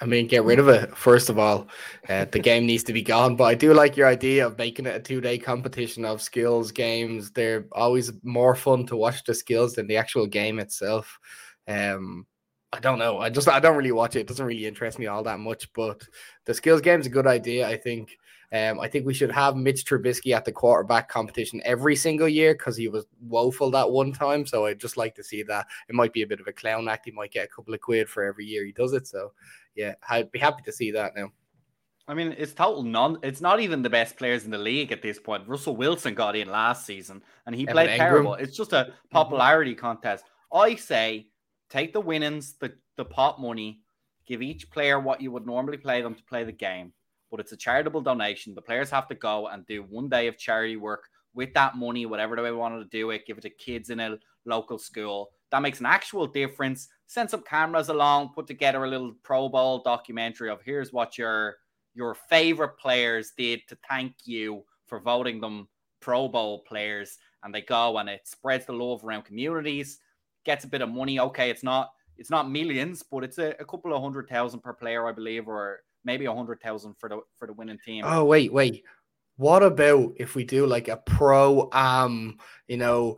I 0.00 0.06
mean, 0.06 0.28
get 0.28 0.44
rid 0.44 0.58
of 0.58 0.68
it. 0.68 0.96
First 0.96 1.28
of 1.28 1.38
all, 1.38 1.68
uh, 2.08 2.24
the 2.26 2.38
game 2.50 2.64
needs 2.64 2.84
to 2.84 2.92
be 2.92 3.02
gone. 3.02 3.36
But 3.36 3.44
I 3.44 3.54
do 3.54 3.74
like 3.74 3.96
your 3.96 4.06
idea 4.06 4.46
of 4.46 4.56
making 4.56 4.86
it 4.86 4.94
a 4.94 5.00
two 5.00 5.20
day 5.20 5.36
competition 5.36 6.04
of 6.04 6.22
skills 6.22 6.72
games. 6.72 7.30
They're 7.32 7.66
always 7.72 8.12
more 8.22 8.54
fun 8.54 8.86
to 8.86 8.96
watch 8.96 9.24
the 9.24 9.34
skills 9.34 9.74
than 9.74 9.86
the 9.86 9.96
actual 9.96 10.26
game 10.26 10.58
itself. 10.58 11.18
Um, 11.68 12.26
I 12.72 12.78
don't 12.78 12.98
know. 12.98 13.18
I 13.18 13.30
just 13.30 13.48
I 13.48 13.60
don't 13.60 13.76
really 13.76 13.92
watch 13.92 14.16
it. 14.16 14.20
It 14.20 14.26
doesn't 14.28 14.46
really 14.46 14.66
interest 14.66 14.98
me 14.98 15.06
all 15.06 15.24
that 15.24 15.40
much. 15.40 15.70
But 15.74 16.02
the 16.46 16.54
skills 16.54 16.80
game 16.80 17.00
is 17.00 17.06
a 17.06 17.10
good 17.10 17.26
idea. 17.26 17.68
I 17.68 17.76
think. 17.76 18.16
Um, 18.52 18.80
I 18.80 18.88
think 18.88 19.06
we 19.06 19.14
should 19.14 19.30
have 19.30 19.56
Mitch 19.56 19.84
Trubisky 19.84 20.34
at 20.34 20.44
the 20.44 20.50
quarterback 20.50 21.08
competition 21.08 21.62
every 21.64 21.94
single 21.94 22.28
year 22.28 22.54
because 22.54 22.76
he 22.76 22.88
was 22.88 23.06
woeful 23.20 23.70
that 23.70 23.90
one 23.90 24.12
time. 24.12 24.44
So 24.44 24.66
I'd 24.66 24.80
just 24.80 24.96
like 24.96 25.14
to 25.16 25.22
see 25.22 25.44
that. 25.44 25.66
It 25.88 25.94
might 25.94 26.12
be 26.12 26.22
a 26.22 26.26
bit 26.26 26.40
of 26.40 26.48
a 26.48 26.52
clown 26.52 26.88
act. 26.88 27.04
He 27.04 27.12
might 27.12 27.30
get 27.30 27.44
a 27.44 27.48
couple 27.48 27.74
of 27.74 27.80
quid 27.80 28.08
for 28.08 28.24
every 28.24 28.44
year 28.44 28.64
he 28.64 28.72
does 28.72 28.92
it. 28.92 29.06
So 29.06 29.32
yeah, 29.76 29.94
I'd 30.08 30.32
be 30.32 30.40
happy 30.40 30.62
to 30.64 30.72
see 30.72 30.90
that 30.90 31.14
now. 31.14 31.30
I 32.08 32.14
mean, 32.14 32.34
it's 32.36 32.52
total 32.52 32.82
non. 32.82 33.18
It's 33.22 33.40
not 33.40 33.60
even 33.60 33.82
the 33.82 33.90
best 33.90 34.16
players 34.16 34.44
in 34.44 34.50
the 34.50 34.58
league 34.58 34.90
at 34.90 35.00
this 35.00 35.20
point. 35.20 35.46
Russell 35.46 35.76
Wilson 35.76 36.14
got 36.14 36.34
in 36.34 36.50
last 36.50 36.84
season, 36.84 37.22
and 37.46 37.54
he 37.54 37.62
Evan 37.62 37.74
played 37.74 37.90
Engram. 37.90 37.96
terrible. 37.98 38.34
It's 38.34 38.56
just 38.56 38.72
a 38.72 38.76
mm-hmm. 38.76 39.08
popularity 39.12 39.72
mm-hmm. 39.72 39.80
contest. 39.80 40.24
I 40.52 40.74
say, 40.74 41.28
take 41.68 41.92
the 41.92 42.00
winnings, 42.00 42.54
the 42.54 42.72
the 42.96 43.04
pot 43.04 43.40
money, 43.40 43.82
give 44.26 44.42
each 44.42 44.70
player 44.70 44.98
what 44.98 45.20
you 45.20 45.30
would 45.30 45.46
normally 45.46 45.76
play 45.76 46.02
them 46.02 46.16
to 46.16 46.22
play 46.24 46.42
the 46.42 46.50
game, 46.50 46.92
but 47.30 47.40
it's 47.40 47.52
a 47.52 47.56
charitable 47.56 48.00
donation. 48.00 48.54
The 48.54 48.62
players 48.62 48.90
have 48.90 49.08
to 49.08 49.14
go 49.14 49.48
and 49.48 49.66
do 49.66 49.82
one 49.82 50.08
day 50.08 50.26
of 50.26 50.38
charity 50.38 50.76
work 50.76 51.04
with 51.34 51.54
that 51.54 51.76
money, 51.76 52.06
whatever 52.06 52.36
they 52.36 52.50
wanted 52.50 52.78
to 52.78 52.96
do 52.96 53.10
it, 53.10 53.26
give 53.26 53.38
it 53.38 53.42
to 53.42 53.50
kids 53.50 53.90
in 53.90 54.00
a 54.00 54.18
local 54.44 54.78
school. 54.78 55.30
That 55.50 55.62
makes 55.62 55.80
an 55.80 55.86
actual 55.86 56.26
difference. 56.26 56.88
Send 57.06 57.30
some 57.30 57.42
cameras 57.42 57.88
along, 57.88 58.30
put 58.34 58.46
together 58.46 58.84
a 58.84 58.88
little 58.88 59.14
Pro 59.22 59.48
Bowl 59.48 59.82
documentary 59.82 60.50
of 60.50 60.60
here's 60.62 60.92
what 60.92 61.18
your 61.18 61.56
your 61.94 62.14
favorite 62.14 62.78
players 62.78 63.32
did 63.36 63.60
to 63.68 63.76
thank 63.88 64.14
you 64.24 64.64
for 64.86 65.00
voting 65.00 65.40
them 65.40 65.68
Pro 66.00 66.28
Bowl 66.28 66.62
players. 66.66 67.18
And 67.42 67.54
they 67.54 67.62
go 67.62 67.98
and 67.98 68.08
it 68.08 68.28
spreads 68.28 68.66
the 68.66 68.72
love 68.72 69.04
around 69.04 69.24
communities, 69.24 69.98
gets 70.44 70.64
a 70.64 70.68
bit 70.68 70.82
of 70.82 70.88
money. 70.88 71.18
Okay, 71.18 71.50
it's 71.50 71.62
not 71.64 71.90
it's 72.16 72.30
not 72.30 72.50
millions, 72.50 73.02
but 73.02 73.24
it's 73.24 73.38
a, 73.38 73.54
a 73.58 73.64
couple 73.64 73.94
of 73.94 74.02
hundred 74.02 74.28
thousand 74.28 74.60
per 74.60 74.74
player, 74.74 75.08
I 75.08 75.12
believe, 75.12 75.48
or 75.48 75.80
maybe 76.04 76.26
a 76.26 76.34
hundred 76.34 76.60
thousand 76.60 76.94
for 76.98 77.08
the 77.08 77.20
for 77.38 77.46
the 77.46 77.52
winning 77.52 77.78
team. 77.84 78.04
Oh 78.06 78.24
wait, 78.24 78.52
wait. 78.52 78.84
What 79.36 79.62
about 79.62 80.12
if 80.16 80.34
we 80.34 80.44
do 80.44 80.66
like 80.66 80.88
a 80.88 80.98
pro 80.98 81.70
um, 81.72 82.38
you 82.68 82.76
know, 82.76 83.16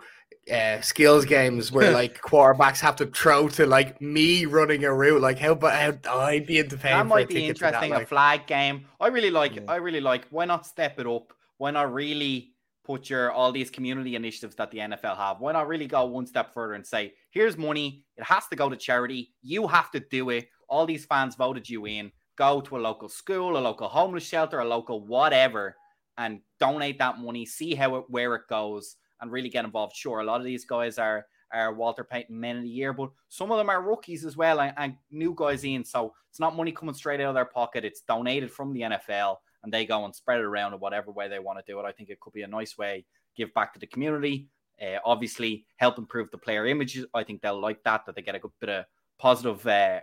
uh, 0.50 0.80
skills 0.80 1.24
games 1.24 1.72
where 1.72 1.90
like 2.00 2.20
quarterbacks 2.20 2.80
have 2.80 2.96
to 2.96 3.06
throw 3.06 3.48
to 3.48 3.66
like 3.66 4.00
me 4.00 4.46
running 4.46 4.84
a 4.84 4.92
route. 4.92 5.20
Like 5.20 5.38
how 5.38 5.52
about 5.52 6.06
I'd 6.06 6.46
be 6.46 6.58
into 6.58 6.76
paying. 6.76 6.96
That 6.96 7.06
might 7.06 7.28
be 7.28 7.46
interesting. 7.46 7.90
That, 7.90 7.96
like. 7.96 8.02
A 8.04 8.06
flag 8.06 8.46
game. 8.46 8.86
I 9.00 9.08
really 9.08 9.30
like. 9.30 9.56
Yeah. 9.56 9.62
I 9.68 9.76
really 9.76 10.00
like. 10.00 10.26
Why 10.30 10.44
not 10.44 10.66
step 10.66 10.98
it 10.98 11.06
up? 11.06 11.32
Why 11.58 11.70
not 11.70 11.92
really 11.92 12.52
put 12.84 13.08
your 13.08 13.30
all 13.30 13.52
these 13.52 13.70
community 13.70 14.16
initiatives 14.16 14.56
that 14.56 14.70
the 14.70 14.78
NFL 14.78 15.16
have? 15.16 15.40
Why 15.40 15.52
not 15.52 15.68
really 15.68 15.86
go 15.86 16.04
one 16.06 16.26
step 16.26 16.52
further 16.52 16.74
and 16.74 16.86
say, 16.86 17.12
here's 17.30 17.56
money. 17.56 18.04
It 18.16 18.24
has 18.24 18.46
to 18.48 18.56
go 18.56 18.68
to 18.68 18.76
charity. 18.76 19.32
You 19.42 19.68
have 19.68 19.90
to 19.92 20.00
do 20.00 20.30
it. 20.30 20.48
All 20.68 20.86
these 20.86 21.04
fans 21.04 21.36
voted 21.36 21.68
you 21.68 21.86
in. 21.86 22.10
Go 22.36 22.60
to 22.62 22.76
a 22.76 22.78
local 22.78 23.08
school, 23.08 23.56
a 23.56 23.60
local 23.60 23.88
homeless 23.88 24.26
shelter, 24.26 24.60
a 24.60 24.64
local 24.64 25.06
whatever, 25.06 25.76
and 26.16 26.40
donate 26.58 26.98
that 26.98 27.18
money. 27.18 27.44
See 27.46 27.74
how 27.74 27.96
it 27.96 28.04
where 28.08 28.34
it 28.34 28.48
goes 28.48 28.96
and 29.20 29.30
really 29.30 29.48
get 29.48 29.64
involved. 29.64 29.96
Sure, 29.96 30.20
a 30.20 30.24
lot 30.24 30.40
of 30.40 30.46
these 30.46 30.64
guys 30.64 30.98
are 30.98 31.26
are 31.52 31.74
Walter 31.74 32.04
Payton 32.04 32.38
men 32.38 32.56
of 32.56 32.62
the 32.62 32.68
year, 32.68 32.92
but 32.92 33.10
some 33.28 33.52
of 33.52 33.58
them 33.58 33.68
are 33.68 33.82
rookies 33.82 34.24
as 34.24 34.36
well 34.36 34.60
and, 34.60 34.72
and, 34.78 34.94
new 35.10 35.34
guys 35.36 35.64
in. 35.64 35.84
So 35.84 36.14
it's 36.30 36.40
not 36.40 36.56
money 36.56 36.72
coming 36.72 36.94
straight 36.94 37.20
out 37.20 37.28
of 37.28 37.34
their 37.34 37.44
pocket. 37.44 37.84
It's 37.84 38.00
donated 38.00 38.50
from 38.50 38.72
the 38.72 38.80
NFL 38.80 39.36
and 39.62 39.72
they 39.72 39.84
go 39.84 40.04
and 40.04 40.14
spread 40.14 40.40
it 40.40 40.44
around 40.44 40.72
in 40.72 40.80
whatever 40.80 41.12
way 41.12 41.28
they 41.28 41.38
want 41.38 41.58
to 41.58 41.70
do 41.70 41.78
it. 41.78 41.84
I 41.84 41.92
think 41.92 42.08
it 42.08 42.20
could 42.20 42.32
be 42.32 42.42
a 42.42 42.48
nice 42.48 42.78
way 42.78 43.04
give 43.36 43.52
back 43.54 43.72
to 43.74 43.78
the 43.78 43.86
community. 43.86 44.48
Uh, 44.80 44.98
obviously, 45.04 45.66
help 45.76 45.98
improve 45.98 46.30
the 46.30 46.38
player 46.38 46.66
images. 46.66 47.06
I 47.14 47.22
think 47.22 47.40
they'll 47.40 47.60
like 47.60 47.82
that 47.84 48.06
that 48.06 48.16
they 48.16 48.22
get 48.22 48.34
a 48.34 48.40
good 48.40 48.50
bit 48.60 48.70
of 48.70 48.84
positive 49.18 49.64
uh, 49.66 50.00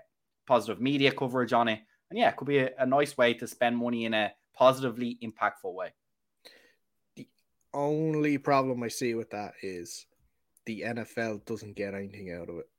positive 0.48 0.82
media 0.82 1.12
coverage 1.12 1.54
on 1.54 1.68
it. 1.68 1.80
And 2.10 2.20
yeah, 2.20 2.30
it 2.30 2.36
could 2.36 2.48
be 2.48 2.60
a, 2.60 2.72
a 2.80 2.86
nice 2.86 3.18
way 3.18 3.34
to 3.36 3.48
spend 3.48 3.78
money 3.78 4.06
in 4.06 4.14
a 4.14 4.32
positively 4.56 5.18
impactful 5.24 5.74
way 5.74 5.94
The 7.16 7.28
only 7.74 8.38
problem 8.38 8.84
I 8.84 8.90
see 8.90 9.14
with 9.14 9.30
that 9.32 9.54
is 9.62 10.06
the 10.66 10.82
NFL 10.82 11.46
doesn't 11.46 11.76
get 11.76 11.94
anything 11.94 12.32
out 12.34 12.50
of 12.50 12.58
it. 12.58 12.70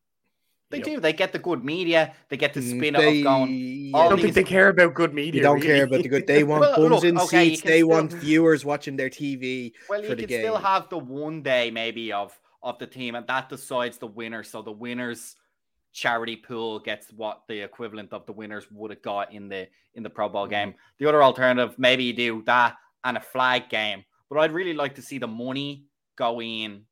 They 0.70 0.78
yep. 0.78 0.86
do. 0.86 1.00
They 1.00 1.12
get 1.12 1.32
the 1.32 1.38
good 1.40 1.64
media. 1.64 2.14
They 2.28 2.36
get 2.36 2.54
the 2.54 2.62
spin 2.62 2.94
they, 2.94 3.22
going. 3.22 3.92
I 3.92 4.08
don't 4.08 4.20
think 4.20 4.34
they 4.34 4.44
care 4.44 4.68
about 4.68 4.94
good 4.94 5.12
media. 5.12 5.40
They 5.40 5.42
don't 5.42 5.56
really. 5.56 5.66
care 5.66 5.84
about 5.84 6.02
the 6.02 6.08
good. 6.08 6.26
They 6.28 6.44
want 6.44 6.60
well, 6.78 6.88
bums 6.88 7.02
in 7.02 7.18
okay, 7.18 7.50
seats. 7.50 7.62
They 7.62 7.78
still... 7.78 7.88
want 7.88 8.12
viewers 8.12 8.64
watching 8.64 8.96
their 8.96 9.10
TV. 9.10 9.72
Well, 9.88 10.00
you 10.00 10.14
can 10.14 10.26
game. 10.26 10.42
still 10.42 10.56
have 10.56 10.88
the 10.88 10.98
one 10.98 11.42
day 11.42 11.72
maybe 11.72 12.12
of 12.12 12.38
of 12.62 12.78
the 12.78 12.86
team, 12.86 13.16
and 13.16 13.26
that 13.26 13.48
decides 13.48 13.98
the 13.98 14.06
winner. 14.06 14.44
So 14.44 14.62
the 14.62 14.70
winners 14.70 15.34
charity 15.92 16.36
pool 16.36 16.78
gets 16.78 17.12
what 17.12 17.42
the 17.48 17.60
equivalent 17.60 18.12
of 18.12 18.26
the 18.26 18.32
winners 18.32 18.66
would 18.70 18.90
have 18.90 19.02
got 19.02 19.32
in 19.32 19.48
the 19.48 19.68
in 19.94 20.02
the 20.02 20.10
Pro 20.10 20.28
Bowl 20.28 20.44
mm-hmm. 20.44 20.50
game. 20.50 20.74
The 20.98 21.06
other 21.06 21.22
alternative, 21.22 21.74
maybe 21.78 22.04
you 22.04 22.12
do 22.12 22.42
that 22.46 22.76
and 23.04 23.16
a 23.16 23.20
flag 23.20 23.68
game 23.70 24.04
but 24.30 24.38
I'd 24.38 24.52
really 24.52 24.72
like 24.72 24.94
to 24.94 25.02
see 25.02 25.18
the 25.18 25.26
money 25.26 25.84
go 26.16 26.40
in 26.40 26.84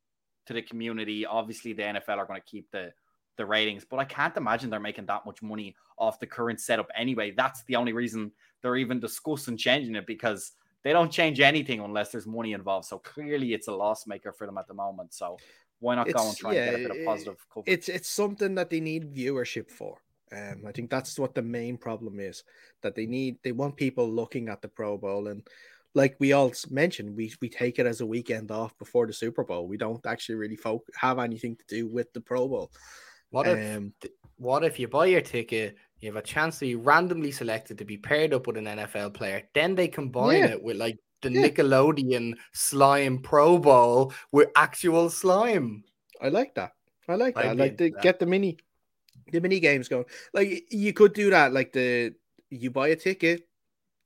to 0.45 0.53
the 0.53 0.61
community. 0.61 1.25
Obviously, 1.25 1.73
the 1.73 1.83
NFL 1.83 2.17
are 2.17 2.25
going 2.25 2.39
to 2.39 2.45
keep 2.45 2.69
the 2.71 2.91
the 3.37 3.45
ratings, 3.45 3.85
but 3.89 3.99
I 3.99 4.03
can't 4.03 4.35
imagine 4.35 4.69
they're 4.69 4.81
making 4.81 5.05
that 5.05 5.25
much 5.25 5.41
money 5.41 5.73
off 5.97 6.19
the 6.19 6.27
current 6.27 6.59
setup 6.59 6.89
anyway. 6.93 7.31
That's 7.31 7.63
the 7.63 7.77
only 7.77 7.93
reason 7.93 8.33
they're 8.61 8.75
even 8.75 8.99
discussing 8.99 9.55
changing 9.55 9.95
it 9.95 10.05
because 10.05 10.51
they 10.83 10.91
don't 10.91 11.09
change 11.09 11.39
anything 11.39 11.79
unless 11.79 12.11
there's 12.11 12.27
money 12.27 12.51
involved. 12.51 12.87
So 12.87 12.97
clearly, 12.99 13.53
it's 13.53 13.69
a 13.69 13.73
loss 13.73 14.05
maker 14.05 14.33
for 14.33 14.45
them 14.45 14.57
at 14.57 14.67
the 14.67 14.73
moment. 14.73 15.13
So 15.13 15.37
why 15.79 15.95
not 15.95 16.11
go 16.11 16.27
and 16.27 16.37
try 16.37 16.53
yeah, 16.53 16.61
and 16.61 16.71
get 16.71 16.85
a 16.85 16.87
bit 16.89 16.99
of 16.99 17.05
positive 17.05 17.45
coverage? 17.53 17.73
It's 17.73 17.89
it's 17.89 18.09
something 18.09 18.55
that 18.55 18.69
they 18.69 18.79
need 18.79 19.13
viewership 19.13 19.69
for. 19.69 19.97
Um, 20.31 20.63
I 20.67 20.71
think 20.71 20.89
that's 20.89 21.17
what 21.17 21.33
the 21.33 21.41
main 21.41 21.77
problem 21.77 22.19
is 22.19 22.43
that 22.81 22.95
they 22.95 23.05
need. 23.05 23.37
They 23.43 23.51
want 23.51 23.75
people 23.75 24.09
looking 24.09 24.49
at 24.49 24.61
the 24.61 24.67
Pro 24.67 24.97
Bowl, 24.97 25.27
and 25.27 25.47
like 25.95 26.15
we 26.19 26.33
all 26.33 26.51
mentioned, 26.69 27.15
we 27.15 27.33
we 27.41 27.49
take 27.49 27.79
it 27.79 27.85
as 27.85 28.01
a 28.01 28.05
weekend 28.05 28.51
off 28.51 28.77
before 28.77 29.07
the 29.07 29.13
Super 29.13 29.43
Bowl. 29.43 29.67
We 29.67 29.77
don't 29.77 30.05
actually 30.05 30.35
really 30.35 30.55
folk 30.55 30.85
have 30.95 31.19
anything 31.19 31.55
to 31.55 31.65
do 31.67 31.87
with 31.87 32.11
the 32.13 32.21
Pro 32.21 32.47
Bowl. 32.47 32.71
What 33.31 33.47
if 33.47 33.77
um, 33.77 33.93
what 34.37 34.63
if 34.63 34.79
you 34.79 34.87
buy 34.87 35.07
your 35.07 35.21
ticket, 35.21 35.75
you 35.99 36.09
have 36.09 36.15
a 36.15 36.25
chance 36.25 36.59
to 36.59 36.65
be 36.65 36.75
randomly 36.75 37.31
selected 37.31 37.77
to 37.77 37.85
be 37.85 37.97
paired 37.97 38.33
up 38.33 38.47
with 38.47 38.57
an 38.57 38.65
NFL 38.65 39.13
player, 39.13 39.43
then 39.53 39.75
they 39.75 39.87
combine 39.87 40.39
yeah. 40.39 40.51
it 40.51 40.63
with 40.63 40.77
like 40.77 40.97
the 41.21 41.31
yeah. 41.31 41.47
Nickelodeon 41.47 42.33
slime 42.53 43.19
Pro 43.19 43.57
Bowl 43.57 44.13
with 44.31 44.49
actual 44.55 45.09
slime. 45.09 45.83
I 46.21 46.29
like 46.29 46.55
that. 46.55 46.73
I 47.07 47.15
like 47.15 47.35
that. 47.35 47.45
I 47.45 47.53
like 47.53 47.77
to 47.77 47.89
get 47.89 48.19
the 48.19 48.25
mini 48.25 48.57
the 49.31 49.41
mini 49.41 49.59
games 49.59 49.87
going. 49.87 50.05
Like 50.33 50.65
you 50.69 50.93
could 50.93 51.13
do 51.13 51.29
that. 51.31 51.53
Like 51.53 51.73
the 51.73 52.13
you 52.49 52.71
buy 52.71 52.89
a 52.89 52.95
ticket, 52.95 53.47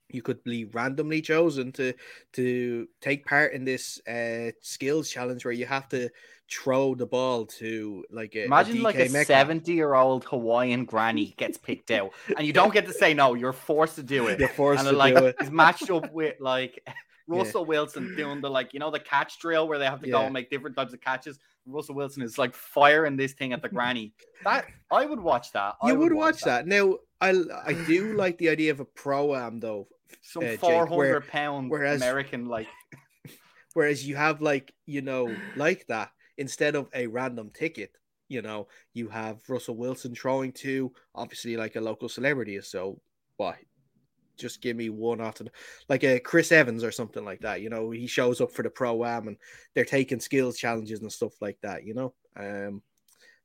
you 0.10 0.22
could 0.22 0.44
be 0.44 0.66
randomly 0.66 1.22
chosen 1.22 1.72
to 1.74 1.94
to 2.34 2.88
take 3.02 3.26
part 3.26 3.54
in 3.54 3.66
this 3.66 4.00
uh 4.08 4.52
skills 4.62 5.10
challenge 5.10 5.44
where 5.46 5.54
you 5.54 5.66
have 5.66 5.90
to 5.90 6.10
throw 6.52 6.94
the 6.96 7.06
ball 7.06 7.46
to 7.46 8.04
like 8.12 8.36
a, 8.36 8.46
imagine 8.46 8.80
a 8.80 8.82
like 8.82 8.96
a 8.96 9.10
70 9.10 9.72
year 9.72 9.94
old 9.94 10.26
Hawaiian 10.26 10.86
granny 10.86 11.34
gets 11.38 11.58
picked 11.58 11.92
out 11.92 12.12
and 12.38 12.46
you 12.46 12.54
don't 12.54 12.74
get 12.74 12.86
to 12.88 12.94
say 12.94 13.14
no, 13.14 13.34
you're 13.34 13.54
forced 13.54 13.96
to 13.96 14.04
do 14.04 14.28
it. 14.28 14.40
You're 14.40 14.50
forced 14.50 14.82
and 14.82 14.90
to 14.92 14.96
like, 14.96 15.16
do 15.16 15.26
it. 15.28 15.36
He's 15.40 15.52
matched 15.52 15.90
up 15.90 16.12
with 16.12 16.36
like 16.40 16.86
Russell 17.28 17.62
yeah. 17.62 17.68
Wilson 17.70 18.16
doing 18.16 18.42
the 18.42 18.50
like, 18.50 18.74
you 18.74 18.80
know, 18.80 18.92
the 18.92 19.00
catch 19.00 19.40
drill 19.40 19.68
where 19.68 19.80
they 19.80 19.86
have 19.86 20.02
to 20.02 20.08
yeah. 20.08 20.14
go 20.14 20.22
and 20.22 20.34
make 20.34 20.50
different 20.50 20.76
types 20.76 20.94
of 20.94 21.02
catches. 21.02 21.40
Russell 21.66 21.96
Wilson 21.96 22.22
is 22.22 22.38
like 22.38 22.54
firing 22.54 23.16
this 23.16 23.34
thing 23.34 23.54
at 23.54 23.62
the 23.62 23.70
granny. 23.70 24.14
That 24.44 24.66
I 24.92 25.06
would 25.06 25.20
watch 25.20 25.52
that. 25.54 25.76
I 25.82 25.90
you 25.90 25.96
would, 25.96 26.14
watch, 26.14 26.36
watch 26.36 26.42
that. 26.42 26.66
that. 26.66 26.68
Now 26.68 26.98
I 27.22 27.30
I 27.66 27.74
do 27.88 28.14
like 28.14 28.38
the 28.38 28.50
idea 28.50 28.72
of 28.72 28.82
a 28.82 28.86
pro 28.86 29.34
am 29.36 29.60
though. 29.60 29.88
Some 30.22 30.44
uh, 30.44 30.58
four 30.58 30.86
hundred 30.86 31.28
pound 31.30 31.72
whereas, 31.72 32.02
American 32.02 32.48
like. 32.48 32.68
whereas 33.74 34.06
you 34.06 34.16
have 34.16 34.42
like 34.42 34.74
you 34.86 35.02
know 35.02 35.36
like 35.56 35.88
that 35.88 36.12
instead 36.38 36.76
of 36.76 36.90
a 36.94 37.08
random 37.08 37.50
ticket. 37.54 37.98
You 38.30 38.42
know, 38.42 38.68
you 38.94 39.10
have 39.10 39.48
Russell 39.48 39.76
Wilson 39.76 40.16
throwing 40.16 40.54
to 40.54 40.92
obviously 41.14 41.58
like 41.58 41.76
a 41.76 41.82
local 41.82 42.10
celebrity. 42.10 42.60
So 42.62 43.00
what 43.38 43.58
just 44.38 44.62
give 44.62 44.76
me 44.76 44.90
one 44.90 45.22
after 45.22 45.46
like 45.90 46.04
a 46.04 46.20
Chris 46.20 46.52
Evans 46.52 46.84
or 46.84 46.92
something 46.92 47.24
like 47.24 47.42
that. 47.42 47.62
You 47.62 47.70
know, 47.70 47.92
he 47.92 48.08
shows 48.08 48.42
up 48.42 48.52
for 48.52 48.64
the 48.64 48.70
pro 48.70 49.06
am 49.06 49.28
and 49.28 49.38
they're 49.74 49.86
taking 49.86 50.20
skills 50.20 50.58
challenges 50.58 51.02
and 51.02 51.12
stuff 51.12 51.42
like 51.42 51.58
that. 51.62 51.86
You 51.86 51.94
know, 51.94 52.14
um, 52.38 52.82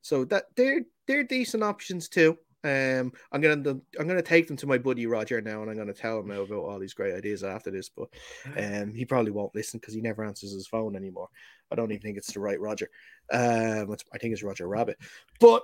so 0.01 0.25
that 0.27 0.45
they're 0.57 0.83
they're 1.07 1.25
decent 1.25 1.63
options 1.63 2.09
too. 2.09 2.39
Um, 2.69 3.13
I'm 3.33 3.41
gonna 3.41 3.81
I'm 3.99 4.07
gonna 4.07 4.23
take 4.23 4.47
them 4.47 4.57
to 4.59 4.67
my 4.67 4.79
buddy 4.79 5.07
Roger 5.07 5.41
now, 5.41 5.63
and 5.63 5.71
I'm 5.71 5.77
gonna 5.77 5.95
tell 5.95 6.21
him 6.21 6.31
about 6.31 6.51
all 6.51 6.79
these 6.79 6.95
great 6.95 7.15
ideas 7.15 7.43
after 7.43 7.71
this. 7.71 7.89
But 7.89 8.09
um, 8.57 8.95
he 8.95 9.05
probably 9.05 9.33
won't 9.33 9.55
listen 9.55 9.81
because 9.81 9.95
he 9.95 10.01
never 10.01 10.25
answers 10.25 10.53
his 10.53 10.67
phone 10.67 10.97
anymore. 10.97 11.29
I 11.71 11.75
don't 11.75 11.91
even 11.91 12.03
think 12.03 12.19
it's 12.19 12.33
the 12.33 12.41
right 12.41 12.61
Roger. 12.61 12.89
Um, 13.33 13.95
I 14.13 14.19
think 14.19 14.33
it's 14.33 14.43
Roger 14.43 14.69
Rabbit. 14.69 14.99
But 15.41 15.63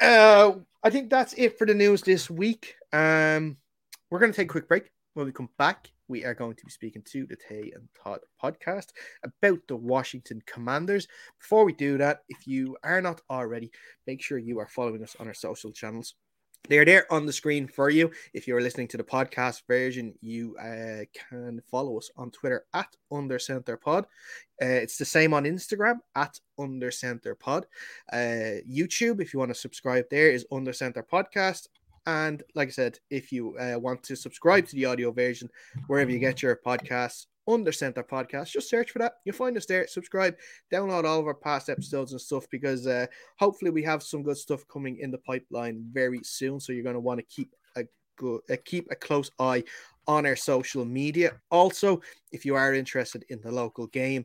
uh, 0.00 0.52
I 0.82 0.90
think 0.90 1.10
that's 1.10 1.34
it 1.34 1.58
for 1.58 1.66
the 1.66 1.74
news 1.74 2.02
this 2.02 2.28
week. 2.28 2.74
Um, 2.92 3.56
we're 4.10 4.18
going 4.18 4.32
to 4.32 4.36
take 4.36 4.48
a 4.48 4.52
quick 4.52 4.68
break. 4.68 4.90
When 5.14 5.26
we 5.26 5.32
come 5.32 5.48
back, 5.58 5.90
we 6.08 6.24
are 6.24 6.34
going 6.34 6.56
to 6.56 6.64
be 6.64 6.70
speaking 6.70 7.02
to 7.12 7.26
the 7.26 7.36
Tay 7.36 7.72
and 7.74 7.88
Todd 8.02 8.20
podcast 8.42 8.88
about 9.22 9.60
the 9.68 9.76
Washington 9.76 10.42
Commanders. 10.46 11.06
Before 11.38 11.64
we 11.64 11.72
do 11.72 11.98
that, 11.98 12.20
if 12.28 12.46
you 12.46 12.76
are 12.82 13.00
not 13.00 13.20
already, 13.30 13.70
make 14.06 14.22
sure 14.22 14.38
you 14.38 14.58
are 14.58 14.66
following 14.66 15.02
us 15.02 15.16
on 15.20 15.28
our 15.28 15.34
social 15.34 15.70
channels. 15.70 16.14
They 16.66 16.78
are 16.78 16.84
there 16.86 17.12
on 17.12 17.26
the 17.26 17.32
screen 17.32 17.68
for 17.68 17.90
you. 17.90 18.10
If 18.32 18.48
you're 18.48 18.62
listening 18.62 18.88
to 18.88 18.96
the 18.96 19.04
podcast 19.04 19.62
version, 19.68 20.14
you 20.22 20.56
uh, 20.56 21.04
can 21.12 21.60
follow 21.70 21.98
us 21.98 22.10
on 22.16 22.30
Twitter 22.30 22.64
at 22.72 22.88
Under 23.12 23.38
Center 23.38 23.76
Pod. 23.76 24.04
Uh, 24.62 24.80
it's 24.80 24.96
the 24.96 25.04
same 25.04 25.34
on 25.34 25.44
Instagram 25.44 25.96
at 26.16 26.40
Under 26.58 26.90
Center 26.90 27.34
Pod. 27.34 27.66
Uh, 28.10 28.64
YouTube, 28.66 29.20
if 29.20 29.34
you 29.34 29.40
want 29.40 29.50
to 29.50 29.54
subscribe 29.54 30.06
there, 30.10 30.30
is 30.30 30.46
Under 30.50 30.72
Center 30.72 31.02
Podcast. 31.02 31.68
And 32.06 32.42
like 32.54 32.68
I 32.68 32.72
said, 32.72 32.98
if 33.10 33.30
you 33.30 33.58
uh, 33.58 33.78
want 33.78 34.02
to 34.04 34.16
subscribe 34.16 34.66
to 34.68 34.74
the 34.74 34.86
audio 34.86 35.12
version, 35.12 35.50
wherever 35.86 36.10
you 36.10 36.18
get 36.18 36.42
your 36.42 36.56
podcasts, 36.56 37.26
under 37.46 37.72
Center 37.72 38.02
Podcast, 38.02 38.52
just 38.52 38.70
search 38.70 38.90
for 38.90 38.98
that. 39.00 39.14
You'll 39.24 39.34
find 39.34 39.56
us 39.56 39.66
there. 39.66 39.86
Subscribe, 39.86 40.36
download 40.72 41.04
all 41.04 41.20
of 41.20 41.26
our 41.26 41.34
past 41.34 41.68
episodes 41.68 42.12
and 42.12 42.20
stuff 42.20 42.46
because 42.50 42.86
uh, 42.86 43.06
hopefully 43.38 43.70
we 43.70 43.82
have 43.82 44.02
some 44.02 44.22
good 44.22 44.36
stuff 44.36 44.66
coming 44.68 44.98
in 44.98 45.10
the 45.10 45.18
pipeline 45.18 45.84
very 45.92 46.20
soon. 46.22 46.60
So 46.60 46.72
you're 46.72 46.82
going 46.82 46.94
to 46.94 47.00
want 47.00 47.20
to 47.20 47.26
keep 47.26 47.54
a 47.76 47.84
good, 48.16 48.40
uh, 48.50 48.56
keep 48.64 48.88
a 48.90 48.96
close 48.96 49.30
eye 49.38 49.64
on 50.06 50.26
our 50.26 50.36
social 50.36 50.84
media. 50.84 51.40
Also, 51.50 52.00
if 52.32 52.44
you 52.44 52.54
are 52.54 52.74
interested 52.74 53.24
in 53.28 53.40
the 53.40 53.52
local 53.52 53.86
game, 53.88 54.24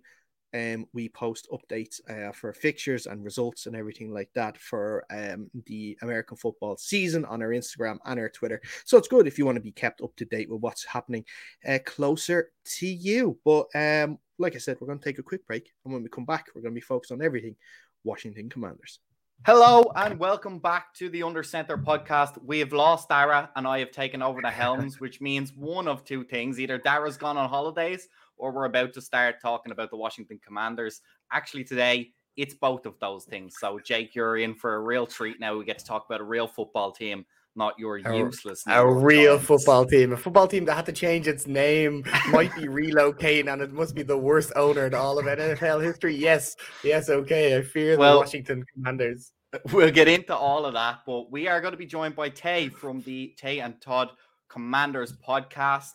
um, 0.54 0.86
we 0.94 1.10
post 1.10 1.48
updates 1.52 2.00
uh, 2.10 2.32
for 2.32 2.54
fixtures 2.54 3.06
and 3.06 3.24
results 3.24 3.66
and 3.66 3.76
everything 3.76 4.12
like 4.12 4.30
that 4.34 4.58
for 4.58 5.06
um, 5.12 5.50
the 5.66 5.98
American 6.02 6.38
football 6.38 6.78
season 6.78 7.26
on 7.26 7.42
our 7.42 7.50
Instagram 7.50 7.98
and 8.06 8.20
our 8.20 8.30
Twitter. 8.30 8.62
So 8.86 8.98
it's 8.98 9.08
good 9.08 9.28
if 9.28 9.38
you 9.38 9.46
want 9.46 9.58
to 9.58 9.62
be 9.62 9.72
kept 9.72 10.02
up 10.02 10.16
to 10.18 10.26
date 10.26 10.50
with 10.50 10.62
what's 10.62 10.84
happening 10.84 11.26
uh, 11.68 11.80
closer 11.86 12.52
to 12.78 12.88
you. 12.88 13.38
But 13.46 13.68
um, 13.76 14.18
like 14.38 14.56
I 14.56 14.60
said, 14.60 14.78
we're 14.80 14.88
going 14.88 15.00
to 15.00 15.06
take 15.06 15.20
a 15.20 15.24
quick 15.24 15.46
break. 15.46 15.72
And 15.86 15.94
when 15.94 16.04
we 16.04 16.10
come 16.10 16.26
back, 16.26 16.48
we're 16.54 16.62
going 16.62 16.74
to 16.74 16.80
be 16.80 16.82
focused 16.82 17.12
on 17.12 17.22
everything 17.22 17.56
Washington 18.04 18.50
Commanders. 18.50 19.00
Hello 19.46 19.90
and 19.96 20.20
welcome 20.20 20.60
back 20.60 20.94
to 20.96 21.08
the 21.10 21.24
Under 21.24 21.44
Center 21.44 21.78
podcast. 21.78 22.44
We 22.44 22.60
have 22.60 22.74
lost 22.74 23.08
Dara 23.08 23.50
and 23.56 23.66
I 23.66 23.80
have 23.80 23.92
taken 23.92 24.22
over 24.22 24.42
the 24.42 24.52
helms, 24.52 25.00
which 25.00 25.22
means 25.22 25.54
one 25.54 25.88
of 25.88 26.04
two 26.04 26.26
things. 26.26 26.60
Either 26.60 26.78
Dara's 26.78 27.16
gone 27.16 27.38
on 27.38 27.48
holidays 27.48 28.10
or 28.40 28.52
we're 28.52 28.66
about 28.66 28.94
to 28.94 29.02
start 29.02 29.36
talking 29.42 29.72
about 29.72 29.92
the 29.92 29.98
Washington 29.98 30.40
Commanders. 30.44 31.02
Actually, 31.32 31.64
today 31.64 32.12
it's 32.40 32.54
both 32.54 32.86
of 32.86 32.98
those 33.00 33.26
things. 33.26 33.56
So, 33.60 33.80
Jake, 33.80 34.16
you're 34.16 34.38
in 34.38 34.56
for 34.56 34.76
a 34.76 34.80
real 34.80 35.06
treat 35.06 35.40
now. 35.40 35.58
We 35.58 35.66
get 35.66 35.78
to 35.80 35.86
talk 35.86 36.06
about 36.06 36.22
a 36.22 36.24
real 36.24 36.48
football 36.48 36.92
team, 36.92 37.26
not 37.56 37.78
your 37.78 37.98
a, 37.98 38.18
useless. 38.18 38.64
A 38.68 38.88
real 38.90 39.38
football 39.38 39.86
team, 39.86 40.14
a 40.14 40.18
football 40.18 40.48
team 40.48 40.64
that 40.66 40.76
had 40.76 40.86
to 40.86 40.94
change 40.94 41.28
its 41.28 41.48
name, 41.48 42.04
might 42.30 42.56
be 42.56 42.64
relocating, 42.64 43.52
and 43.52 43.62
it 43.62 43.74
must 43.74 43.94
be 43.94 44.04
the 44.04 44.18
worst 44.18 44.54
owner 44.56 44.88
in 44.88 44.94
all 44.94 45.20
of 45.20 45.26
NFL 45.26 45.84
history. 45.84 46.16
Yes, 46.16 46.56
yes, 46.82 47.10
okay. 47.10 47.58
I 47.58 47.62
fear 47.62 47.98
well, 47.98 48.14
the 48.14 48.20
Washington 48.20 48.66
Commanders. 48.74 49.32
We'll 49.74 49.90
get 49.90 50.08
into 50.08 50.36
all 50.36 50.68
of 50.68 50.76
that, 50.76 51.00
but 51.08 51.32
we 51.32 51.48
are 51.48 51.60
going 51.60 51.72
to 51.72 51.78
be 51.78 51.88
joined 51.88 52.16
by 52.16 52.30
Tay 52.30 52.70
from 52.70 53.02
the 53.02 53.34
Tay 53.36 53.62
and 53.62 53.82
Todd 53.82 54.12
Commanders 54.48 55.14
podcast. 55.28 55.90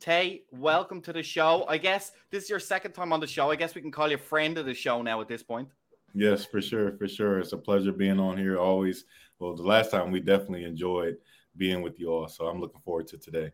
Tay, 0.00 0.42
welcome 0.52 1.00
to 1.02 1.12
the 1.12 1.22
show. 1.22 1.64
I 1.68 1.76
guess 1.76 2.12
this 2.30 2.44
is 2.44 2.50
your 2.50 2.60
second 2.60 2.92
time 2.92 3.12
on 3.12 3.20
the 3.20 3.26
show. 3.26 3.50
I 3.50 3.56
guess 3.56 3.74
we 3.74 3.80
can 3.80 3.90
call 3.90 4.08
you 4.08 4.14
a 4.14 4.18
friend 4.18 4.56
of 4.56 4.64
the 4.64 4.74
show 4.74 5.02
now 5.02 5.20
at 5.20 5.28
this 5.28 5.42
point. 5.42 5.68
Yes, 6.14 6.44
for 6.44 6.60
sure, 6.60 6.96
for 6.96 7.08
sure. 7.08 7.40
It's 7.40 7.52
a 7.52 7.58
pleasure 7.58 7.92
being 7.92 8.20
on 8.20 8.38
here. 8.38 8.58
Always. 8.58 9.04
Well, 9.38 9.56
the 9.56 9.62
last 9.62 9.90
time 9.90 10.10
we 10.10 10.20
definitely 10.20 10.64
enjoyed 10.64 11.16
being 11.56 11.82
with 11.82 11.98
you 11.98 12.12
all, 12.12 12.28
so 12.28 12.46
I'm 12.46 12.60
looking 12.60 12.80
forward 12.80 13.08
to 13.08 13.18
today. 13.18 13.50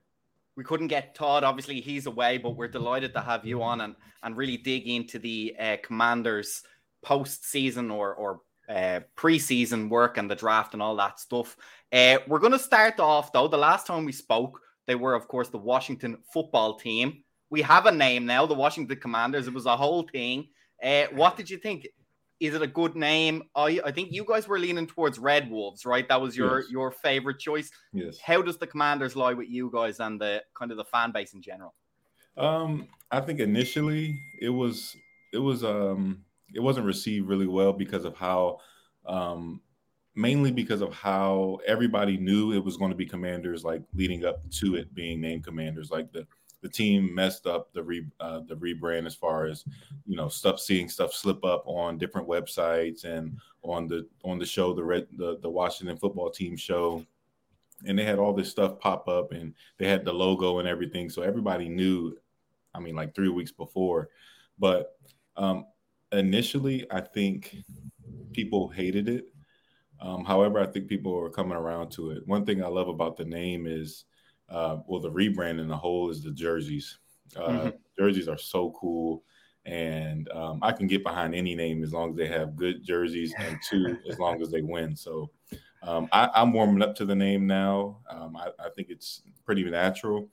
We 0.57 0.65
couldn't 0.65 0.89
get 0.89 1.15
Todd. 1.15 1.45
Obviously, 1.45 1.81
he's 1.81 2.07
away, 2.07 2.39
but 2.39 2.57
we're 2.57 2.69
delighted 2.69 3.13
to 3.15 3.21
have 3.21 3.45
you 3.45 3.63
on 3.63 3.81
and 3.81 3.97
and 4.23 4.37
really 4.37 4.57
dig 4.57 4.87
into 4.87 5.19
the 5.19 5.57
uh, 5.59 5.77
Commanders 5.83 6.63
post-season 7.03 7.91
or 7.91 8.15
or 8.15 8.41
uh, 8.69 9.01
preseason 9.17 9.89
work 9.89 10.17
and 10.17 10.31
the 10.31 10.35
draft 10.37 10.75
and 10.75 10.83
all 10.83 10.97
that 10.97 11.19
stuff. 11.19 11.57
Uh, 11.93 12.19
we're 12.29 12.39
going 12.39 12.53
to 12.53 12.59
start 12.59 13.01
off 13.01 13.33
though. 13.33 13.49
The 13.49 13.57
last 13.57 13.87
time 13.87 14.05
we 14.05 14.13
spoke, 14.13 14.61
they 14.87 14.95
were, 14.95 15.15
of 15.15 15.29
course, 15.29 15.49
the 15.49 15.59
Washington 15.59 16.19
football 16.33 16.77
team. 16.77 17.23
We 17.51 17.63
have 17.63 17.87
a 17.87 17.93
name 17.93 18.27
now, 18.27 18.47
the 18.47 18.55
Washington 18.55 18.99
Commanders. 18.99 19.47
It 19.47 19.55
was 19.55 19.67
a 19.67 19.77
whole 19.77 20.03
thing. 20.11 20.49
Uh, 20.83 21.05
what 21.13 21.37
did 21.37 21.49
you 21.49 21.57
think? 21.57 21.87
Is 22.41 22.55
it 22.55 22.63
a 22.63 22.67
good 22.67 22.97
name? 22.97 23.45
I, 23.55 23.81
I 23.85 23.91
think 23.93 24.13
you 24.13 24.25
guys 24.27 24.49
were 24.49 24.59
leaning 24.59 24.87
towards 24.87 25.19
Red 25.19 25.51
Wolves, 25.51 25.87
right? 25.87 26.07
That 26.09 26.21
was 26.21 26.37
your 26.37 26.61
yes. 26.61 26.71
your 26.71 26.91
favorite 26.91 27.39
choice. 27.39 27.71
Yes. 27.93 28.19
How 28.19 28.43
does 28.43 28.59
the 28.59 28.67
Commanders 28.67 29.15
lie 29.15 29.35
with 29.35 29.49
you 29.49 29.71
guys 29.73 30.01
and 30.01 30.21
the 30.21 30.43
kind 30.59 30.71
of 30.71 30.77
the 30.77 30.85
fan 30.85 31.13
base 31.13 31.33
in 31.33 31.41
general? 31.41 31.75
Um, 32.37 32.89
I 33.11 33.21
think 33.21 33.39
initially 33.39 34.19
it 34.41 34.49
was 34.49 34.97
it 35.33 35.39
was 35.39 35.63
um 35.65 36.25
it 36.53 36.61
wasn't 36.61 36.87
received 36.87 37.29
really 37.29 37.47
well 37.47 37.73
because 37.73 38.05
of 38.05 38.17
how 38.17 38.59
um 39.07 39.61
mainly 40.15 40.53
because 40.53 40.81
of 40.81 40.93
how 40.95 41.59
everybody 41.67 42.17
knew 42.17 42.53
it 42.53 42.65
was 42.65 42.77
going 42.77 42.91
to 42.91 42.97
be 42.97 43.07
commanders 43.07 43.65
like 43.65 43.83
leading 43.95 44.25
up 44.25 44.49
to 44.51 44.77
it 44.77 44.95
being 44.95 45.21
named 45.21 45.45
commanders 45.45 45.91
like 45.91 46.13
the 46.13 46.27
the 46.63 46.69
team 46.69 47.15
messed 47.15 47.47
up 47.47 47.71
the 47.75 47.83
re 47.83 48.07
uh, 48.21 48.41
the 48.47 48.57
rebrand 48.57 49.07
as 49.07 49.15
far 49.15 49.45
as 49.47 49.65
you 50.07 50.17
know 50.17 50.29
stuff 50.29 50.59
seeing 50.59 50.89
stuff 50.89 51.13
slip 51.13 51.45
up 51.45 51.63
on 51.67 51.99
different 51.99 52.27
websites 52.27 53.05
and 53.05 53.37
on 53.63 53.87
the 53.87 54.07
on 54.25 54.39
the 54.39 54.47
show 54.47 54.73
the 54.73 54.83
red 54.83 55.07
the, 55.19 55.39
the 55.43 55.51
Washington 55.51 55.97
football 55.97 56.31
team 56.31 56.57
show 56.57 57.05
and 57.87 57.99
they 57.99 58.05
had 58.05 58.19
all 58.19 58.33
this 58.33 58.51
stuff 58.51 58.79
pop 58.79 59.09
up 59.09 59.33
and 59.33 59.55
they 59.79 59.89
had 59.89 60.05
the 60.05 60.13
logo 60.13 60.59
and 60.59 60.69
everything. 60.69 61.11
So 61.11 61.23
everybody 61.23 61.69
knew, 61.69 62.17
I 62.75 62.81
mean, 62.81 62.95
like 62.95 63.15
three 63.15 63.29
weeks 63.29 63.53
before. 63.53 64.09
But 64.59 64.97
um, 65.37 65.67
initially, 66.13 66.87
I 66.91 67.01
think 67.01 67.57
people 68.33 68.69
hated 68.69 69.09
it. 69.09 69.27
Um, 70.05 70.25
however, 70.25 70.61
I 70.61 70.67
think 70.67 70.87
people 70.87 71.17
are 71.19 71.31
coming 71.31 71.57
around 71.57 71.91
to 71.93 72.11
it. 72.11 72.27
One 72.27 72.45
thing 72.45 72.63
I 72.63 72.69
love 72.69 72.89
about 72.89 73.17
the 73.17 73.25
name 73.25 73.67
is, 73.67 74.05
uh, 74.51 74.79
well, 74.87 75.01
the 75.01 75.11
rebrand 75.11 75.61
in 75.61 75.69
the 75.69 75.77
whole 75.77 76.11
is 76.11 76.23
the 76.23 76.31
jerseys. 76.31 76.99
Uh, 77.35 77.49
mm-hmm. 77.49 77.69
Jerseys 77.99 78.29
are 78.29 78.39
so 78.39 78.71
cool 78.79 79.25
and 79.67 80.29
um, 80.31 80.59
I 80.63 80.73
can 80.73 80.87
get 80.87 81.03
behind 81.03 81.35
any 81.35 81.55
name 81.55 81.83
as 81.83 81.93
long 81.93 82.11
as 82.11 82.17
they 82.17 82.27
have 82.27 82.57
good 82.57 82.85
jerseys 82.85 83.35
and 83.39 83.59
two 83.69 83.99
as 84.09 84.19
long 84.19 84.43
as 84.43 84.51
they 84.51 84.63
win. 84.63 84.95
So 84.95 85.31
um, 85.83 86.09
I, 86.13 86.31
am 86.35 86.53
warming 86.53 86.83
up 86.83 86.95
to 86.97 87.05
the 87.05 87.15
name 87.15 87.47
now. 87.47 87.99
Um, 88.09 88.37
I, 88.37 88.49
I, 88.59 88.69
think 88.75 88.89
it's 88.91 89.23
pretty 89.45 89.65
natural. 89.65 90.29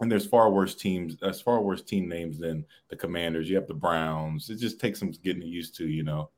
And 0.00 0.10
there's 0.10 0.26
far 0.26 0.50
worse 0.50 0.74
teams, 0.74 1.16
there's 1.16 1.40
far 1.40 1.60
worse 1.60 1.82
team 1.82 2.08
names 2.08 2.38
than 2.38 2.64
the 2.88 2.96
Commanders. 2.96 3.48
You 3.48 3.56
have 3.56 3.66
the 3.66 3.74
Browns. 3.74 4.50
It 4.50 4.56
just 4.56 4.80
takes 4.80 4.98
some 4.98 5.12
getting 5.22 5.42
used 5.42 5.76
to, 5.76 5.86
you 5.86 6.02
know. 6.02 6.30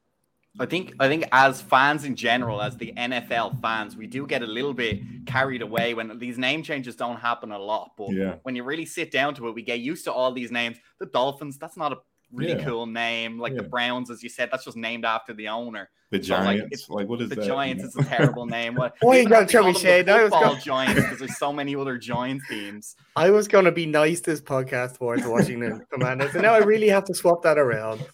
I 0.58 0.66
think 0.66 0.94
I 0.98 1.08
think 1.08 1.24
as 1.32 1.60
fans 1.60 2.04
in 2.04 2.16
general, 2.16 2.62
as 2.62 2.76
the 2.76 2.92
NFL 2.96 3.60
fans, 3.60 3.96
we 3.96 4.06
do 4.06 4.26
get 4.26 4.42
a 4.42 4.46
little 4.46 4.74
bit 4.74 5.00
carried 5.26 5.62
away 5.62 5.94
when 5.94 6.18
these 6.18 6.38
name 6.38 6.62
changes 6.62 6.96
don't 6.96 7.16
happen 7.16 7.52
a 7.52 7.58
lot. 7.58 7.92
But 7.96 8.12
yeah. 8.12 8.36
when 8.42 8.56
you 8.56 8.64
really 8.64 8.86
sit 8.86 9.10
down 9.10 9.34
to 9.34 9.48
it, 9.48 9.54
we 9.54 9.62
get 9.62 9.80
used 9.80 10.04
to 10.04 10.12
all 10.12 10.32
these 10.32 10.50
names. 10.50 10.78
The 10.98 11.06
Dolphins, 11.06 11.58
that's 11.58 11.76
not 11.76 11.92
a 11.92 11.98
really 12.32 12.58
yeah. 12.58 12.64
cool 12.64 12.86
name. 12.86 13.38
Like 13.38 13.52
yeah. 13.52 13.62
the 13.62 13.68
Browns, 13.68 14.10
as 14.10 14.22
you 14.22 14.28
said, 14.28 14.50
that's 14.50 14.64
just 14.64 14.76
named 14.76 15.04
after 15.04 15.32
the 15.32 15.48
owner. 15.48 15.90
The 16.10 16.18
so 16.18 16.28
Giants, 16.28 16.88
like, 16.88 17.00
like, 17.00 17.08
what 17.08 17.20
is 17.20 17.28
the 17.28 17.34
that? 17.34 17.46
Giants? 17.46 17.82
It's 17.82 17.96
a 17.96 18.04
terrible 18.04 18.46
name. 18.46 18.76
What? 18.76 18.98
Boy, 19.00 19.22
you 19.22 19.28
got 19.28 19.48
Chubby 19.48 19.72
Shade. 19.74 20.08
I 20.08 20.22
was 20.22 20.30
going 20.30 20.60
Giants 20.60 21.02
because 21.02 21.18
there's 21.18 21.36
so 21.36 21.52
many 21.52 21.74
other 21.74 21.98
Giants 21.98 22.46
teams. 22.48 22.94
I 23.16 23.30
was 23.30 23.48
going 23.48 23.64
to 23.64 23.72
be 23.72 23.86
nice 23.86 24.20
this 24.20 24.40
podcast 24.40 24.98
towards 24.98 25.26
Washington 25.26 25.84
Commanders, 25.92 26.34
and 26.34 26.42
now 26.42 26.54
I 26.54 26.58
really 26.58 26.88
have 26.88 27.04
to 27.06 27.14
swap 27.14 27.42
that 27.42 27.58
around. 27.58 28.06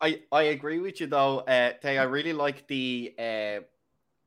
I 0.00 0.20
I 0.30 0.42
agree 0.42 0.78
with 0.78 1.00
you 1.00 1.06
though, 1.06 1.40
uh, 1.40 1.72
Tay. 1.82 1.98
I 1.98 2.04
really 2.04 2.32
like 2.32 2.66
the 2.68 3.14
uh, 3.18 3.60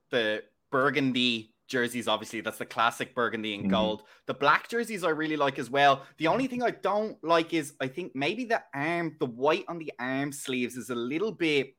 the 0.09 0.43
burgundy 0.71 1.53
jerseys, 1.69 2.07
obviously. 2.07 2.41
That's 2.41 2.57
the 2.57 2.65
classic 2.65 3.15
burgundy 3.15 3.53
and 3.53 3.63
mm-hmm. 3.63 3.71
gold. 3.71 4.03
The 4.25 4.33
black 4.33 4.67
jerseys 4.67 5.03
I 5.03 5.09
really 5.09 5.37
like 5.37 5.59
as 5.59 5.69
well. 5.69 6.03
The 6.17 6.27
only 6.27 6.47
thing 6.47 6.63
I 6.63 6.71
don't 6.71 7.23
like 7.23 7.53
is 7.53 7.73
I 7.79 7.87
think 7.87 8.13
maybe 8.15 8.43
the 8.43 8.61
arm, 8.73 9.15
the 9.19 9.27
white 9.27 9.65
on 9.67 9.77
the 9.77 9.93
arm 9.99 10.31
sleeves 10.31 10.75
is 10.75 10.89
a 10.89 10.95
little 10.95 11.31
bit, 11.31 11.75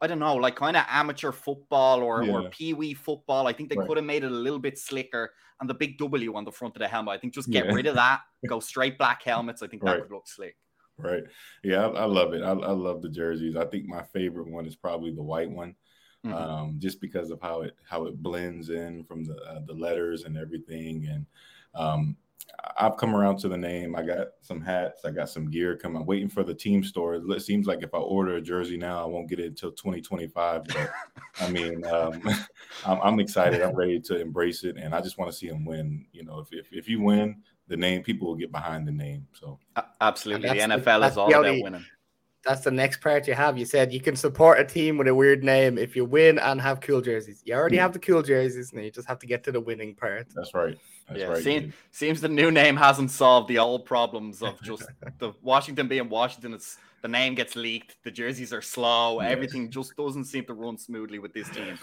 I 0.00 0.06
don't 0.06 0.20
know, 0.20 0.36
like 0.36 0.56
kind 0.56 0.76
of 0.76 0.84
amateur 0.88 1.32
football 1.32 2.02
or, 2.02 2.22
yeah. 2.22 2.32
or 2.32 2.48
pee 2.48 2.72
wee 2.72 2.94
football. 2.94 3.46
I 3.46 3.52
think 3.52 3.68
they 3.68 3.76
right. 3.76 3.86
could 3.86 3.98
have 3.98 4.06
made 4.06 4.24
it 4.24 4.30
a 4.30 4.34
little 4.34 4.60
bit 4.60 4.78
slicker. 4.78 5.32
And 5.60 5.68
the 5.68 5.74
big 5.74 5.98
W 5.98 6.34
on 6.34 6.44
the 6.44 6.52
front 6.52 6.76
of 6.76 6.80
the 6.80 6.88
helmet, 6.88 7.14
I 7.14 7.18
think 7.18 7.34
just 7.34 7.50
get 7.50 7.66
yeah. 7.66 7.72
rid 7.72 7.86
of 7.86 7.96
that, 7.96 8.20
go 8.48 8.60
straight 8.60 8.96
black 8.96 9.22
helmets. 9.22 9.62
I 9.62 9.66
think 9.66 9.82
that 9.84 9.90
right. 9.90 10.02
could 10.02 10.12
look 10.12 10.28
slick. 10.28 10.56
Right. 10.98 11.24
Yeah, 11.62 11.86
I, 11.86 11.88
I 11.88 12.04
love 12.04 12.32
it. 12.32 12.42
I, 12.42 12.50
I 12.50 12.72
love 12.72 13.02
the 13.02 13.08
jerseys. 13.08 13.56
I 13.56 13.66
think 13.66 13.86
my 13.86 14.02
favorite 14.02 14.48
one 14.48 14.66
is 14.66 14.76
probably 14.76 15.10
the 15.10 15.22
white 15.22 15.50
one 15.50 15.74
mm-hmm. 16.26 16.34
um, 16.34 16.74
just 16.78 17.00
because 17.00 17.30
of 17.30 17.40
how 17.40 17.62
it 17.62 17.76
how 17.88 18.06
it 18.06 18.22
blends 18.22 18.70
in 18.70 19.04
from 19.04 19.24
the 19.24 19.36
uh, 19.48 19.60
the 19.66 19.74
letters 19.74 20.24
and 20.24 20.36
everything. 20.36 21.06
And 21.10 21.26
um, 21.74 22.16
I've 22.76 22.96
come 22.96 23.14
around 23.14 23.38
to 23.38 23.48
the 23.48 23.56
name. 23.56 23.96
I 23.96 24.02
got 24.02 24.28
some 24.40 24.60
hats. 24.60 25.04
I 25.04 25.10
got 25.10 25.28
some 25.28 25.50
gear 25.50 25.76
coming. 25.76 26.00
I'm 26.00 26.06
waiting 26.06 26.28
for 26.28 26.44
the 26.44 26.54
team 26.54 26.84
store. 26.84 27.14
It 27.14 27.42
seems 27.42 27.66
like 27.66 27.82
if 27.82 27.94
I 27.94 27.98
order 27.98 28.36
a 28.36 28.40
jersey 28.40 28.76
now, 28.76 29.02
I 29.02 29.06
won't 29.06 29.28
get 29.28 29.40
it 29.40 29.46
until 29.46 29.72
2025. 29.72 30.64
But 30.64 30.90
I 31.40 31.50
mean, 31.50 31.84
um, 31.86 32.22
I'm, 32.86 33.00
I'm, 33.02 33.20
excited. 33.20 33.62
I'm 33.62 33.74
ready 33.74 34.00
to 34.00 34.20
embrace 34.20 34.64
it, 34.64 34.76
and 34.76 34.94
I 34.94 35.00
just 35.00 35.18
want 35.18 35.30
to 35.30 35.36
see 35.36 35.48
them 35.48 35.64
win. 35.64 36.06
You 36.12 36.24
know, 36.24 36.38
if, 36.40 36.48
if 36.52 36.66
if 36.72 36.88
you 36.88 37.02
win, 37.02 37.42
the 37.68 37.76
name 37.76 38.02
people 38.02 38.28
will 38.28 38.36
get 38.36 38.52
behind 38.52 38.86
the 38.86 38.92
name. 38.92 39.26
So 39.32 39.58
absolutely, 40.00 40.48
the 40.48 40.54
NFL 40.54 41.00
the, 41.00 41.06
is 41.06 41.16
all 41.16 41.28
about 41.28 41.44
winning 41.44 41.84
that's 42.46 42.62
the 42.62 42.70
next 42.70 43.00
part 43.00 43.26
you 43.26 43.34
have. 43.34 43.58
You 43.58 43.66
said 43.66 43.92
you 43.92 44.00
can 44.00 44.16
support 44.16 44.60
a 44.60 44.64
team 44.64 44.96
with 44.96 45.08
a 45.08 45.14
weird 45.14 45.42
name 45.42 45.76
if 45.76 45.96
you 45.96 46.04
win 46.04 46.38
and 46.38 46.60
have 46.60 46.80
cool 46.80 47.00
jerseys. 47.00 47.42
You 47.44 47.54
already 47.54 47.76
hmm. 47.76 47.82
have 47.82 47.92
the 47.92 47.98
cool 47.98 48.22
jerseys, 48.22 48.72
and 48.72 48.84
you 48.84 48.90
just 48.90 49.08
have 49.08 49.18
to 49.18 49.26
get 49.26 49.42
to 49.44 49.52
the 49.52 49.60
winning 49.60 49.94
part. 49.94 50.28
That's 50.34 50.54
right. 50.54 50.78
That's 51.08 51.20
yeah, 51.20 51.26
right. 51.26 51.42
Seems, 51.42 51.74
seems 51.90 52.20
the 52.20 52.28
new 52.28 52.50
name 52.50 52.76
hasn't 52.76 53.10
solved 53.10 53.48
the 53.48 53.58
old 53.58 53.84
problems 53.84 54.42
of 54.42 54.60
just 54.62 54.84
the 55.18 55.32
Washington 55.42 55.88
being 55.88 56.08
Washington. 56.08 56.54
It's 56.54 56.78
the 57.02 57.08
name 57.08 57.34
gets 57.34 57.54
leaked, 57.54 57.96
the 58.02 58.10
jerseys 58.10 58.52
are 58.52 58.62
slow, 58.62 59.20
yes. 59.20 59.30
everything 59.30 59.70
just 59.70 59.94
doesn't 59.96 60.24
seem 60.24 60.44
to 60.46 60.54
run 60.54 60.76
smoothly 60.78 61.18
with 61.18 61.32
this 61.32 61.48
team. 61.50 61.78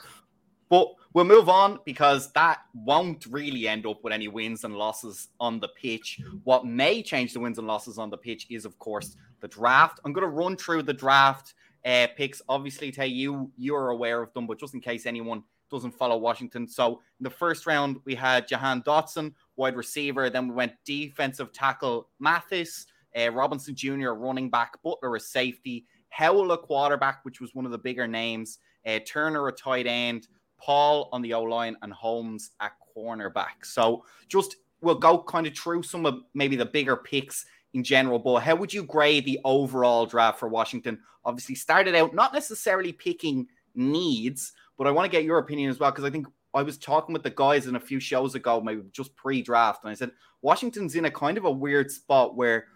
But 0.70 0.94
we'll 1.14 1.26
move 1.26 1.50
on 1.50 1.80
because 1.86 2.32
that 2.34 2.62
won't 2.74 3.26
really 3.28 3.68
end 3.68 3.86
up 3.86 4.04
with 4.04 4.14
any 4.14 4.28
wins 4.28 4.64
and 4.64 4.76
losses 4.76 5.30
on 5.40 5.60
the 5.60 5.68
pitch. 5.70 6.20
What 6.44 6.66
may 6.66 7.04
change 7.04 7.34
the 7.34 7.40
wins 7.40 7.58
and 7.58 7.68
losses 7.68 7.98
on 7.98 8.10
the 8.10 8.18
pitch 8.18 8.48
is, 8.50 8.66
of 8.66 8.78
course, 8.80 9.16
the 9.42 9.48
draft. 9.48 10.00
I'm 10.04 10.14
going 10.14 10.26
to 10.26 10.30
run 10.30 10.58
through 10.58 10.84
the 10.84 10.94
draft 10.94 11.54
uh, 11.86 12.08
picks. 12.16 12.42
Obviously, 12.50 12.92
Tay, 12.92 13.08
you 13.08 13.52
you 13.58 13.76
are 13.76 13.90
aware 13.90 14.22
of 14.22 14.34
them, 14.34 14.48
but 14.48 14.60
just 14.60 14.74
in 14.74 14.82
case 14.82 15.06
anyone 15.06 15.44
doesn't 15.70 15.92
follow 15.92 16.18
Washington. 16.18 16.68
So 16.68 17.02
in 17.20 17.24
the 17.24 17.30
first 17.30 17.66
round, 17.66 18.00
we 18.06 18.16
had 18.16 18.48
Jahan 18.48 18.84
Dotson, 18.84 19.34
wide 19.56 19.76
receiver. 19.76 20.30
Then 20.30 20.48
we 20.48 20.54
went 20.54 20.74
defensive 20.86 21.52
tackle 21.52 22.10
Mathis, 22.20 22.86
uh, 23.20 23.32
Robinson 23.32 23.76
Jr., 23.76 24.12
running 24.12 24.50
back, 24.50 24.82
Butler, 24.84 25.16
a 25.16 25.20
safety, 25.20 25.86
Howell, 26.10 26.52
a 26.52 26.58
quarterback, 26.58 27.26
which 27.26 27.42
was 27.42 27.56
one 27.56 27.66
of 27.66 27.72
the 27.72 27.78
bigger 27.78 28.08
names, 28.08 28.60
uh, 28.86 29.00
Turner, 29.06 29.48
a 29.48 29.52
tight 29.52 29.88
end, 29.88 30.28
Paul 30.64 31.10
on 31.12 31.22
the 31.22 31.34
O 31.34 31.44
line, 31.44 31.76
and 31.82 31.92
Holmes 31.92 32.52
at 32.62 32.74
cornerback. 32.96 33.64
So 33.64 34.06
just 34.28 34.58
we'll 34.82 34.96
go 34.96 35.22
kind 35.22 35.48
of 35.48 35.58
through 35.58 35.84
some 35.84 36.06
of 36.06 36.20
maybe 36.34 36.56
the 36.56 36.66
bigger 36.66 36.96
picks 36.96 37.46
in 37.74 37.84
general. 37.84 38.20
But 38.20 38.40
how 38.40 38.56
would 38.56 38.74
you 38.74 38.84
grade 38.84 39.26
the 39.26 39.40
overall 39.44 40.06
draft 40.06 40.40
for 40.40 40.48
Washington? 40.48 41.00
Obviously, 41.26 41.56
started 41.56 41.96
out 41.96 42.14
not 42.14 42.34
necessarily 42.34 42.94
picking 42.94 43.48
needs, 43.76 44.54
but 44.78 44.88
I 44.88 44.92
want 44.92 45.06
to 45.06 45.12
get 45.12 45.26
your 45.26 45.40
opinion 45.40 45.70
as 45.70 45.80
well 45.80 45.92
because 45.92 46.06
I 46.06 46.10
think 46.10 46.28
I 46.54 46.64
was 46.64 46.78
talking 46.78 47.14
with 47.14 47.24
the 47.24 47.30
guys 47.32 47.68
in 47.68 47.76
a 47.76 47.80
few 47.80 48.00
shows 48.00 48.36
ago, 48.36 48.62
maybe 48.62 48.84
just 48.92 49.16
pre-draft, 49.16 49.84
and 49.84 49.92
I 49.92 49.96
said 49.96 50.12
Washington's 50.42 50.96
in 50.96 51.06
a 51.06 51.12
kind 51.12 51.38
of 51.38 51.46
a 51.46 51.52
weird 51.52 51.90
spot 51.90 52.36
where 52.36 52.68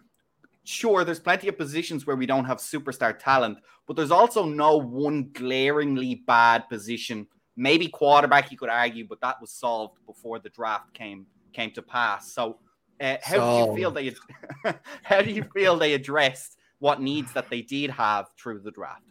sure, 0.68 1.06
there's 1.06 1.20
plenty 1.20 1.48
of 1.48 1.58
positions 1.58 2.06
where 2.06 2.18
we 2.18 2.26
don't 2.26 2.44
have 2.44 2.58
superstar 2.58 3.18
talent, 3.18 3.58
but 3.88 3.96
there's 3.96 4.12
also 4.12 4.44
no 4.44 4.76
one 4.76 5.30
glaringly 5.32 6.16
bad 6.28 6.68
position 6.68 7.26
Maybe 7.58 7.88
quarterback, 7.88 8.52
you 8.52 8.58
could 8.58 8.70
argue, 8.70 9.06
but 9.08 9.20
that 9.22 9.42
was 9.42 9.52
solved 9.52 9.98
before 10.06 10.38
the 10.40 10.50
draft 10.50 10.94
came 10.94 11.26
came 11.54 11.72
to 11.72 11.82
pass. 11.82 12.32
So, 12.32 12.60
uh, 13.02 13.18
how 13.24 13.36
so... 13.36 13.66
do 13.66 13.72
you 13.72 13.78
feel 13.78 13.92
they 13.92 14.16
how 15.04 15.22
do 15.22 15.32
you 15.32 15.44
feel 15.54 15.76
they 15.76 15.94
addressed 15.94 16.58
what 16.80 17.02
needs 17.02 17.34
that 17.34 17.50
they 17.50 17.64
did 17.64 17.90
have 17.90 18.28
through 18.38 18.60
the 18.60 18.72
draft? 18.72 19.02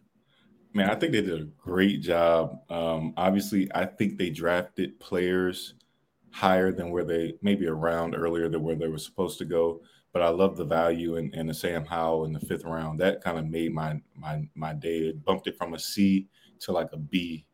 Man, 0.73 0.91
I 0.91 0.95
think 0.95 1.13
they 1.13 1.23
did 1.23 1.41
a 1.41 1.45
great 1.45 2.03
job. 2.03 2.61
Um, 2.71 3.15
obviously, 3.17 3.69
I 3.75 3.87
think 3.87 4.19
they 4.19 4.31
drafted 4.31 5.01
players 5.01 5.75
higher 6.31 6.71
than 6.71 6.91
where 6.91 7.05
they 7.05 7.33
maybe 7.41 7.67
around 7.67 8.15
earlier 8.15 8.49
than 8.49 8.63
where 8.63 8.77
they 8.77 8.89
were 8.89 8.99
supposed 8.99 9.39
to 9.39 9.47
go. 9.47 9.81
But 10.13 10.21
I 10.23 10.29
love 10.29 10.57
the 10.57 10.67
value 10.67 11.17
in, 11.17 11.35
in 11.35 11.47
the 11.47 11.55
Sam 11.55 11.85
Howell 11.85 12.27
in 12.27 12.33
the 12.33 12.41
fifth 12.41 12.65
round. 12.65 13.01
That 13.01 13.25
kind 13.25 13.39
of 13.39 13.47
made 13.47 13.73
my 13.73 14.01
my 14.15 14.47
my 14.55 14.75
day. 14.75 15.09
It 15.09 15.25
bumped 15.25 15.47
it 15.47 15.57
from 15.57 15.75
a 15.75 15.79
C 15.79 16.29
to 16.61 16.73
like 16.73 16.93
a 16.93 16.99
B 16.99 17.46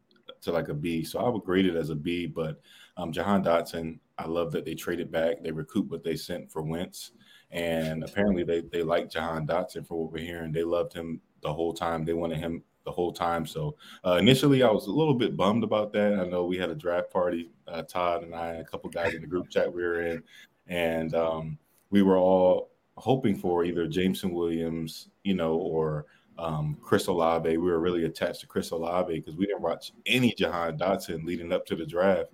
to 0.42 0.52
like 0.52 0.68
a 0.68 0.74
B. 0.74 1.04
So 1.04 1.18
I 1.20 1.28
would 1.28 1.44
grade 1.44 1.66
it 1.66 1.76
as 1.76 1.90
a 1.90 1.94
B. 1.94 2.26
But 2.26 2.60
um, 2.96 3.12
Jahan 3.12 3.42
Dotson, 3.42 3.98
I 4.18 4.26
love 4.26 4.52
that 4.52 4.64
they 4.64 4.74
traded 4.74 5.10
back. 5.10 5.42
They 5.42 5.52
recouped 5.52 5.90
what 5.90 6.04
they 6.04 6.16
sent 6.16 6.50
for 6.50 6.62
Wentz. 6.62 7.12
And 7.50 8.04
apparently 8.04 8.44
they, 8.44 8.60
they 8.60 8.82
like 8.82 9.10
Jahan 9.10 9.46
Dotson 9.46 9.86
for 9.86 10.02
what 10.02 10.12
we're 10.12 10.24
hearing. 10.24 10.52
They 10.52 10.64
loved 10.64 10.92
him 10.92 11.20
the 11.42 11.52
whole 11.52 11.72
time. 11.72 12.04
They 12.04 12.14
wanted 12.14 12.38
him 12.38 12.62
the 12.84 12.90
whole 12.90 13.12
time. 13.12 13.46
So 13.46 13.76
uh, 14.04 14.16
initially 14.16 14.62
I 14.62 14.70
was 14.70 14.86
a 14.86 14.92
little 14.92 15.14
bit 15.14 15.36
bummed 15.36 15.62
about 15.62 15.92
that. 15.92 16.14
I 16.14 16.24
know 16.24 16.44
we 16.44 16.58
had 16.58 16.70
a 16.70 16.74
draft 16.74 17.12
party, 17.12 17.50
uh, 17.68 17.82
Todd 17.82 18.22
and 18.22 18.34
I, 18.34 18.54
a 18.54 18.64
couple 18.64 18.90
guys 18.90 19.14
in 19.14 19.20
the 19.20 19.26
group 19.26 19.50
chat 19.50 19.72
we 19.72 19.82
were 19.82 20.02
in. 20.02 20.22
And 20.66 21.14
um, 21.14 21.58
we 21.90 22.02
were 22.02 22.16
all 22.16 22.70
hoping 22.96 23.36
for 23.36 23.64
either 23.64 23.86
Jameson 23.86 24.32
Williams, 24.32 25.08
you 25.22 25.34
know, 25.34 25.54
or– 25.54 26.06
um, 26.42 26.76
Chris 26.82 27.06
Olave. 27.06 27.48
We 27.48 27.70
were 27.70 27.78
really 27.78 28.04
attached 28.04 28.40
to 28.40 28.46
Chris 28.46 28.72
Olave 28.72 29.14
because 29.14 29.36
we 29.36 29.46
didn't 29.46 29.62
watch 29.62 29.92
any 30.06 30.34
Jahan 30.34 30.76
Dotson 30.76 31.24
leading 31.24 31.52
up 31.52 31.64
to 31.66 31.76
the 31.76 31.86
draft. 31.86 32.30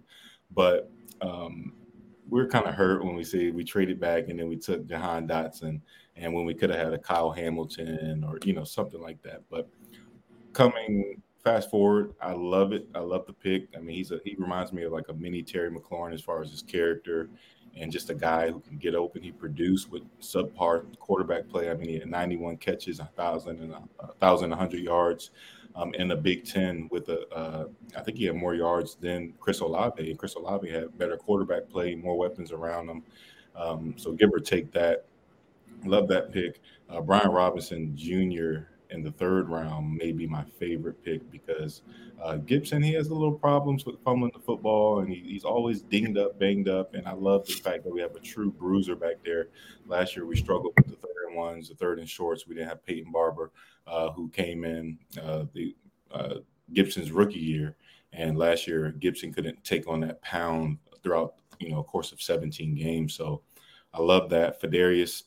But 0.50 0.90
um, 1.20 1.74
we 2.30 2.40
are 2.40 2.48
kind 2.48 2.66
of 2.66 2.74
hurt 2.74 3.04
when 3.04 3.14
we 3.14 3.22
say 3.22 3.50
we 3.50 3.64
traded 3.64 4.00
back 4.00 4.28
and 4.28 4.38
then 4.38 4.48
we 4.48 4.56
took 4.56 4.86
Jahan 4.86 5.28
Dotson, 5.28 5.80
and 6.16 6.32
when 6.32 6.46
we 6.46 6.54
could 6.54 6.70
have 6.70 6.78
had 6.78 6.94
a 6.94 6.98
Kyle 6.98 7.30
Hamilton 7.30 8.24
or 8.24 8.38
you 8.44 8.54
know 8.54 8.64
something 8.64 9.00
like 9.00 9.22
that. 9.22 9.42
But 9.50 9.68
coming 10.54 11.22
fast 11.44 11.70
forward, 11.70 12.14
I 12.20 12.32
love 12.32 12.72
it. 12.72 12.88
I 12.94 13.00
love 13.00 13.26
the 13.26 13.34
pick. 13.34 13.68
I 13.76 13.80
mean, 13.80 13.94
he's 13.94 14.10
a 14.10 14.20
he 14.24 14.36
reminds 14.38 14.72
me 14.72 14.84
of 14.84 14.92
like 14.92 15.08
a 15.10 15.14
mini 15.14 15.42
Terry 15.42 15.70
McLaurin 15.70 16.14
as 16.14 16.22
far 16.22 16.40
as 16.40 16.50
his 16.50 16.62
character 16.62 17.28
and 17.80 17.92
just 17.92 18.10
a 18.10 18.14
guy 18.14 18.50
who 18.50 18.60
can 18.60 18.76
get 18.78 18.94
open. 18.94 19.22
He 19.22 19.32
produced 19.32 19.90
with 19.90 20.02
subpar 20.20 20.84
quarterback 20.98 21.48
play. 21.48 21.70
I 21.70 21.74
mean, 21.74 21.88
he 21.88 21.98
had 21.98 22.08
91 22.08 22.56
catches, 22.58 23.00
thousand 23.16 23.60
and 23.60 23.72
a 23.72 24.12
thousand, 24.20 24.52
a 24.52 24.56
hundred 24.56 24.80
yards. 24.80 25.30
um, 25.76 25.94
in 25.94 26.08
the 26.08 26.16
Big 26.16 26.44
Ten 26.44 26.88
with 26.90 27.08
a, 27.08 27.28
uh, 27.28 27.66
I 27.96 28.00
think 28.00 28.18
he 28.18 28.24
had 28.24 28.34
more 28.34 28.54
yards 28.54 28.96
than 28.96 29.32
Chris 29.38 29.60
Olave, 29.60 30.10
and 30.10 30.18
Chris 30.18 30.34
Olave 30.34 30.68
had 30.68 30.96
better 30.98 31.16
quarterback 31.16 31.68
play, 31.68 31.94
more 31.94 32.18
weapons 32.18 32.50
around 32.52 32.88
him. 32.88 33.02
Um, 33.54 33.94
so 33.96 34.12
give 34.12 34.30
or 34.32 34.40
take 34.40 34.72
that. 34.72 35.04
Love 35.84 36.08
that 36.08 36.32
pick. 36.32 36.60
Uh, 36.90 37.00
Brian 37.00 37.30
Robinson 37.30 37.96
Jr. 37.96 38.66
in 38.90 39.02
the 39.02 39.12
third 39.12 39.48
round 39.48 39.96
may 39.96 40.12
be 40.12 40.26
my 40.26 40.44
favorite 40.58 41.02
pick 41.04 41.30
because 41.30 41.82
uh, 42.22 42.36
Gibson 42.36 42.82
he 42.82 42.92
has 42.94 43.08
a 43.08 43.14
little 43.14 43.32
problems 43.32 43.84
with 43.84 44.02
fumbling 44.02 44.32
the 44.34 44.40
football 44.40 45.00
and 45.00 45.08
he, 45.08 45.20
he's 45.26 45.44
always 45.44 45.82
dinged 45.82 46.18
up, 46.18 46.38
banged 46.38 46.68
up. 46.68 46.94
And 46.94 47.06
I 47.06 47.12
love 47.12 47.46
the 47.46 47.54
fact 47.54 47.84
that 47.84 47.92
we 47.92 48.00
have 48.00 48.16
a 48.16 48.20
true 48.20 48.50
bruiser 48.50 48.96
back 48.96 49.16
there. 49.24 49.48
Last 49.86 50.16
year 50.16 50.26
we 50.26 50.36
struggled 50.36 50.72
with 50.76 50.86
the 50.86 50.96
third 50.96 51.28
and 51.28 51.36
ones, 51.36 51.68
the 51.68 51.74
third 51.74 51.98
and 51.98 52.08
shorts. 52.08 52.46
We 52.46 52.54
didn't 52.54 52.68
have 52.68 52.84
Peyton 52.84 53.12
Barber 53.12 53.52
uh, 53.86 54.10
who 54.12 54.28
came 54.30 54.64
in 54.64 54.98
uh, 55.22 55.44
the 55.54 55.76
uh, 56.10 56.34
Gibson's 56.72 57.12
rookie 57.12 57.38
year, 57.38 57.76
and 58.12 58.36
last 58.36 58.66
year 58.66 58.90
Gibson 58.98 59.32
couldn't 59.32 59.62
take 59.64 59.88
on 59.88 60.00
that 60.00 60.20
pound 60.22 60.78
throughout 61.02 61.34
you 61.58 61.70
know 61.70 61.82
course 61.82 62.12
of 62.12 62.20
17 62.20 62.74
games. 62.74 63.14
So 63.14 63.42
I 63.94 64.02
love 64.02 64.28
that. 64.30 64.60
Fedarius 64.60 65.24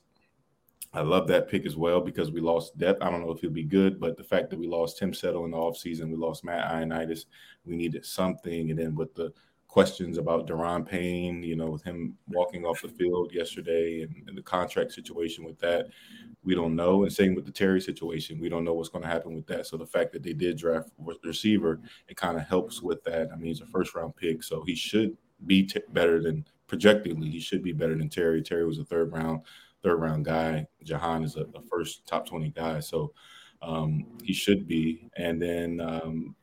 I 0.94 1.02
love 1.02 1.28
that 1.28 1.48
pick 1.48 1.66
as 1.66 1.78
well 1.78 2.02
because 2.02 2.32
we 2.32 2.42
lost 2.42 2.78
depth. 2.78 3.02
I 3.02 3.10
don't 3.10 3.22
know 3.22 3.32
if 3.32 3.40
he'll 3.40 3.50
be 3.50 3.64
good, 3.64 4.00
but 4.00 4.18
the 4.18 4.24
fact 4.24 4.50
that 4.50 4.60
we 4.60 4.68
lost 4.68 4.98
Tim 4.98 5.14
Settle 5.14 5.46
in 5.46 5.52
the 5.52 5.58
offseason, 5.58 6.10
we 6.10 6.18
lost 6.18 6.44
Matt 6.44 6.70
Ioannidis, 6.70 7.26
we 7.66 7.78
needed 7.78 8.06
something. 8.06 8.70
And 8.70 8.78
then 8.78 8.96
with 8.96 9.16
the 9.16 9.32
questions 9.70 10.18
about 10.18 10.48
Daron 10.48 10.86
Payne, 10.86 11.44
you 11.44 11.56
know, 11.56 11.70
with 11.70 11.82
him 11.82 12.18
walking 12.28 12.66
off 12.66 12.82
the 12.82 12.90
field 12.90 13.32
yesterday 13.34 14.02
and, 14.02 14.28
and, 14.28 14.38
the 14.38 14.42
contract 14.42 14.92
situation 14.92 15.46
with 15.46 15.58
that, 15.60 15.88
we 16.44 16.54
don't 16.54 16.76
know. 16.76 17.04
And 17.04 17.14
same 17.14 17.36
with 17.36 17.46
the 17.46 17.54
Terry 17.54 17.80
situation, 17.80 18.42
we 18.42 18.50
don't 18.50 18.66
know 18.66 18.74
what's 18.74 18.90
going 18.90 19.04
to 19.04 19.08
happen 19.08 19.34
with 19.34 19.48
that. 19.48 19.66
So 19.68 19.78
the 19.78 19.86
fact 19.86 20.12
that 20.12 20.24
they 20.24 20.34
did 20.34 20.58
draft 20.58 20.90
receiver, 21.24 21.80
it 22.10 22.18
kind 22.18 22.36
of 22.36 22.46
helps 22.46 22.82
with 22.82 23.02
that. 23.06 23.30
I 23.32 23.38
mean, 23.38 23.46
he's 23.46 23.62
a 23.62 23.66
first 23.66 23.96
round 23.96 24.14
pick, 24.18 24.44
so 24.44 24.62
he 24.62 24.76
should 24.76 25.16
be 25.48 25.64
t- 25.64 25.80
better 25.94 26.22
than 26.22 26.46
projectedly. 26.68 27.30
He 27.30 27.40
should 27.40 27.64
be 27.64 27.72
better 27.72 27.96
than 27.96 28.10
Terry. 28.10 28.42
Terry 28.42 28.66
was 28.66 28.80
a 28.80 28.84
third 28.84 29.14
round 29.14 29.42
third 29.84 29.98
round 29.98 30.26
guy. 30.26 30.66
Jahan 30.84 31.24
is 31.24 31.36
a, 31.36 31.42
a 31.56 31.62
first 31.70 32.08
top 32.08 32.26
20 32.26 32.50
guy. 32.50 32.80
So 32.80 33.14
um, 33.62 34.06
he 34.24 34.34
should 34.34 34.68
be. 34.68 35.10
And 35.18 35.42
then 35.42 35.82
um, 35.82 36.36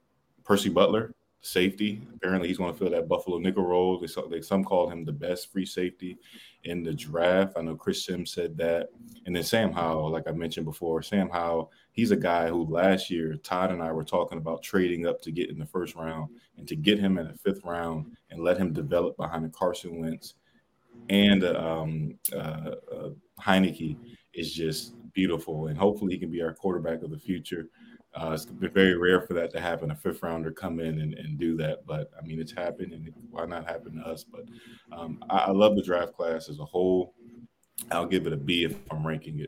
Percy 0.45 0.69
Butler, 0.69 1.15
safety. 1.41 2.07
Apparently, 2.15 2.49
he's 2.49 2.59
going 2.59 2.73
to 2.73 2.79
fill 2.79 2.91
that 2.91 3.09
Buffalo 3.09 3.39
nickel 3.39 3.65
role. 3.65 3.99
They, 3.99 4.09
they, 4.31 4.41
some 4.41 4.65
called 4.65 4.93
him 4.93 5.05
the 5.05 5.13
best 5.13 5.53
free 5.53 5.67
safety 5.67 6.19
in 6.65 6.83
the 6.83 6.93
draft. 6.93 7.55
I 7.57 7.63
know 7.63 7.77
Chris 7.77 8.05
Sims 8.05 8.33
said 8.33 8.57
that. 8.59 8.89
And 9.27 9.35
then 9.35 9.43
Sam 9.43 9.73
Howell, 9.73 10.11
like 10.11 10.27
I 10.27 10.33
mentioned 10.33 10.67
before, 10.67 11.03
Sam 11.03 11.29
Howell, 11.29 11.71
he's 11.93 12.11
a 12.11 12.17
guy 12.17 12.49
who 12.49 12.65
last 12.65 13.11
year 13.11 13.37
Todd 13.37 13.71
and 13.71 13.83
I 13.83 13.93
were 13.93 14.05
talking 14.05 14.39
about 14.39 14.63
trading 14.63 15.07
up 15.07 15.21
to 15.23 15.33
get 15.33 15.51
in 15.51 15.59
the 15.59 15.67
first 15.67 15.95
round 15.95 16.31
and 16.57 16.67
to 16.69 16.77
get 16.77 16.99
him 16.99 17.19
in 17.19 17.29
the 17.29 17.35
fifth 17.35 17.65
round 17.65 18.17
and 18.31 18.43
let 18.43 18.59
him 18.59 18.73
develop 18.73 19.17
behind 19.17 19.53
Carson 19.53 20.01
Wentz 20.01 20.35
and 21.09 21.45
um, 21.45 22.19
uh, 22.35 22.73
uh, 22.93 23.11
Heinicke 23.41 23.97
is 24.35 24.53
just 24.53 24.95
beautiful, 25.13 25.67
and 25.69 25.79
hopefully 25.79 26.13
he 26.13 26.19
can 26.19 26.31
be 26.31 26.43
our 26.43 26.55
quarterback 26.55 27.03
of 27.03 27.11
the 27.11 27.19
future. 27.19 27.69
Uh, 28.15 28.31
it's 28.33 28.47
been 28.47 28.71
very 28.73 28.97
rare 28.97 29.21
for 29.21 29.35
that 29.35 29.53
to 29.53 29.61
happen. 29.61 29.91
A 29.91 29.95
fifth 29.95 30.23
rounder 30.23 30.51
come 30.51 30.81
in 30.81 31.01
and, 31.01 31.15
and 31.15 31.39
do 31.39 31.57
that, 31.57 31.87
but 31.87 32.11
I 32.19 32.25
mean 32.25 32.41
it's 32.41 32.53
happened, 32.53 32.93
and 32.93 33.13
why 33.31 33.45
not 33.47 33.69
happen 33.69 33.97
to 33.97 34.09
us? 34.09 34.25
But 34.25 34.45
um, 34.97 35.23
I, 35.29 35.39
I 35.39 35.51
love 35.51 35.77
the 35.77 35.83
draft 35.83 36.15
class 36.15 36.49
as 36.49 36.59
a 36.59 36.65
whole. 36.65 37.15
I'll 37.93 38.07
give 38.07 38.27
it 38.27 38.33
a 38.33 38.37
B 38.37 38.65
if 38.65 38.77
I'm 38.91 39.07
ranking 39.07 39.41
it. 39.41 39.48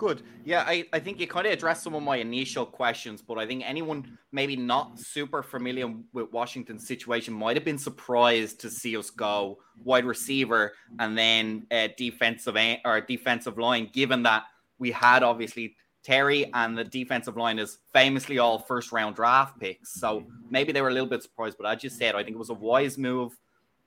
Good. 0.00 0.22
Yeah, 0.46 0.64
I, 0.66 0.86
I 0.94 0.98
think 0.98 1.20
you 1.20 1.26
kind 1.26 1.46
of 1.46 1.52
addressed 1.52 1.82
some 1.82 1.94
of 1.94 2.02
my 2.02 2.16
initial 2.16 2.64
questions, 2.64 3.20
but 3.20 3.36
I 3.36 3.46
think 3.46 3.62
anyone 3.66 4.16
maybe 4.32 4.56
not 4.56 4.98
super 4.98 5.42
familiar 5.42 5.92
with 6.14 6.32
Washington's 6.32 6.88
situation 6.88 7.34
might 7.34 7.54
have 7.54 7.66
been 7.66 7.76
surprised 7.76 8.60
to 8.62 8.70
see 8.70 8.96
us 8.96 9.10
go 9.10 9.58
wide 9.84 10.06
receiver 10.06 10.72
and 10.98 11.18
then 11.18 11.66
uh, 11.70 11.88
defensive 11.98 12.56
or 12.86 13.02
defensive 13.02 13.58
line, 13.58 13.90
given 13.92 14.22
that 14.22 14.44
we 14.78 14.90
had 14.90 15.22
obviously 15.22 15.76
Terry 16.02 16.50
and 16.54 16.78
the 16.78 16.84
defensive 16.84 17.36
line 17.36 17.58
is 17.58 17.76
famously 17.92 18.38
all 18.38 18.58
first 18.58 18.92
round 18.92 19.16
draft 19.16 19.60
picks. 19.60 20.00
So 20.00 20.24
maybe 20.48 20.72
they 20.72 20.80
were 20.80 20.88
a 20.88 20.94
little 20.94 21.10
bit 21.10 21.22
surprised, 21.22 21.58
but 21.58 21.66
as 21.66 21.84
you 21.84 21.90
said, 21.90 22.14
I 22.14 22.24
think 22.24 22.36
it 22.36 22.38
was 22.38 22.48
a 22.48 22.54
wise 22.54 22.96
move. 22.96 23.36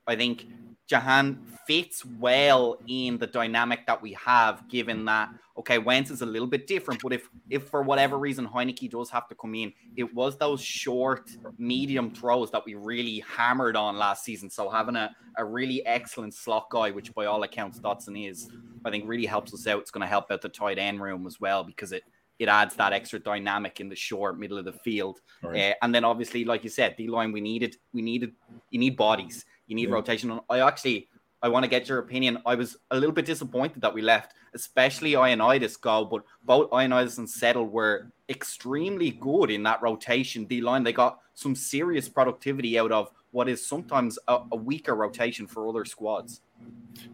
I 0.06 0.14
think 0.14 0.46
Jahan 0.86 1.40
fits 1.66 2.04
well 2.04 2.78
in 2.86 3.18
the 3.18 3.26
dynamic 3.26 3.86
that 3.86 4.00
we 4.00 4.12
have, 4.12 4.68
given 4.68 5.04
that 5.06 5.30
okay, 5.56 5.78
Wentz 5.78 6.10
is 6.10 6.22
a 6.22 6.26
little 6.26 6.48
bit 6.48 6.66
different, 6.66 7.00
but 7.02 7.12
if 7.12 7.28
if 7.48 7.68
for 7.68 7.82
whatever 7.82 8.18
reason 8.18 8.46
Heinicke 8.46 8.90
does 8.90 9.10
have 9.10 9.28
to 9.28 9.34
come 9.34 9.54
in, 9.54 9.72
it 9.96 10.12
was 10.14 10.36
those 10.36 10.60
short, 10.60 11.30
medium 11.58 12.12
throws 12.12 12.50
that 12.50 12.64
we 12.64 12.74
really 12.74 13.20
hammered 13.20 13.76
on 13.76 13.96
last 13.96 14.24
season. 14.24 14.50
So 14.50 14.68
having 14.68 14.96
a, 14.96 15.14
a 15.38 15.44
really 15.44 15.84
excellent 15.86 16.34
slot 16.34 16.68
guy, 16.70 16.90
which 16.90 17.14
by 17.14 17.26
all 17.26 17.42
accounts 17.44 17.78
Dotson 17.78 18.28
is, 18.28 18.48
I 18.84 18.90
think 18.90 19.04
really 19.06 19.26
helps 19.26 19.54
us 19.54 19.66
out. 19.66 19.80
It's 19.80 19.90
going 19.90 20.02
to 20.02 20.08
help 20.08 20.30
out 20.30 20.42
the 20.42 20.48
tight 20.48 20.78
end 20.78 21.00
room 21.00 21.26
as 21.26 21.40
well 21.40 21.62
because 21.62 21.92
it 21.92 22.02
it 22.40 22.48
adds 22.48 22.74
that 22.74 22.92
extra 22.92 23.20
dynamic 23.20 23.78
in 23.78 23.88
the 23.88 23.94
short 23.94 24.38
middle 24.38 24.58
of 24.58 24.64
the 24.64 24.72
field. 24.72 25.20
Right. 25.40 25.70
Uh, 25.70 25.74
and 25.82 25.94
then 25.94 26.04
obviously, 26.04 26.44
like 26.44 26.64
you 26.64 26.70
said, 26.70 26.96
the 26.98 27.06
line 27.06 27.30
we 27.30 27.40
needed, 27.40 27.76
we 27.92 28.02
needed, 28.02 28.32
you 28.70 28.80
need 28.80 28.96
bodies. 28.96 29.44
You 29.66 29.76
need 29.76 29.88
yeah. 29.88 29.94
rotation. 29.94 30.40
I 30.50 30.60
actually, 30.60 31.08
I 31.42 31.48
want 31.48 31.64
to 31.64 31.68
get 31.68 31.88
your 31.88 31.98
opinion. 31.98 32.38
I 32.46 32.54
was 32.54 32.76
a 32.90 32.96
little 32.96 33.14
bit 33.14 33.26
disappointed 33.26 33.82
that 33.82 33.94
we 33.94 34.02
left, 34.02 34.34
especially 34.54 35.12
Ioannidis 35.12 35.80
go, 35.80 36.04
but 36.04 36.22
both 36.44 36.70
Ioannidis 36.70 37.18
and 37.18 37.28
Settle 37.28 37.66
were 37.66 38.10
extremely 38.28 39.10
good 39.10 39.50
in 39.50 39.62
that 39.64 39.82
rotation 39.82 40.44
D 40.44 40.60
line. 40.60 40.82
They 40.82 40.92
got 40.92 41.18
some 41.34 41.54
serious 41.54 42.08
productivity 42.08 42.78
out 42.78 42.92
of 42.92 43.10
what 43.32 43.48
is 43.48 43.66
sometimes 43.66 44.18
a, 44.28 44.38
a, 44.52 44.56
weaker 44.56 44.94
rotation 44.94 45.46
for 45.48 45.68
other 45.68 45.84
squads. 45.84 46.40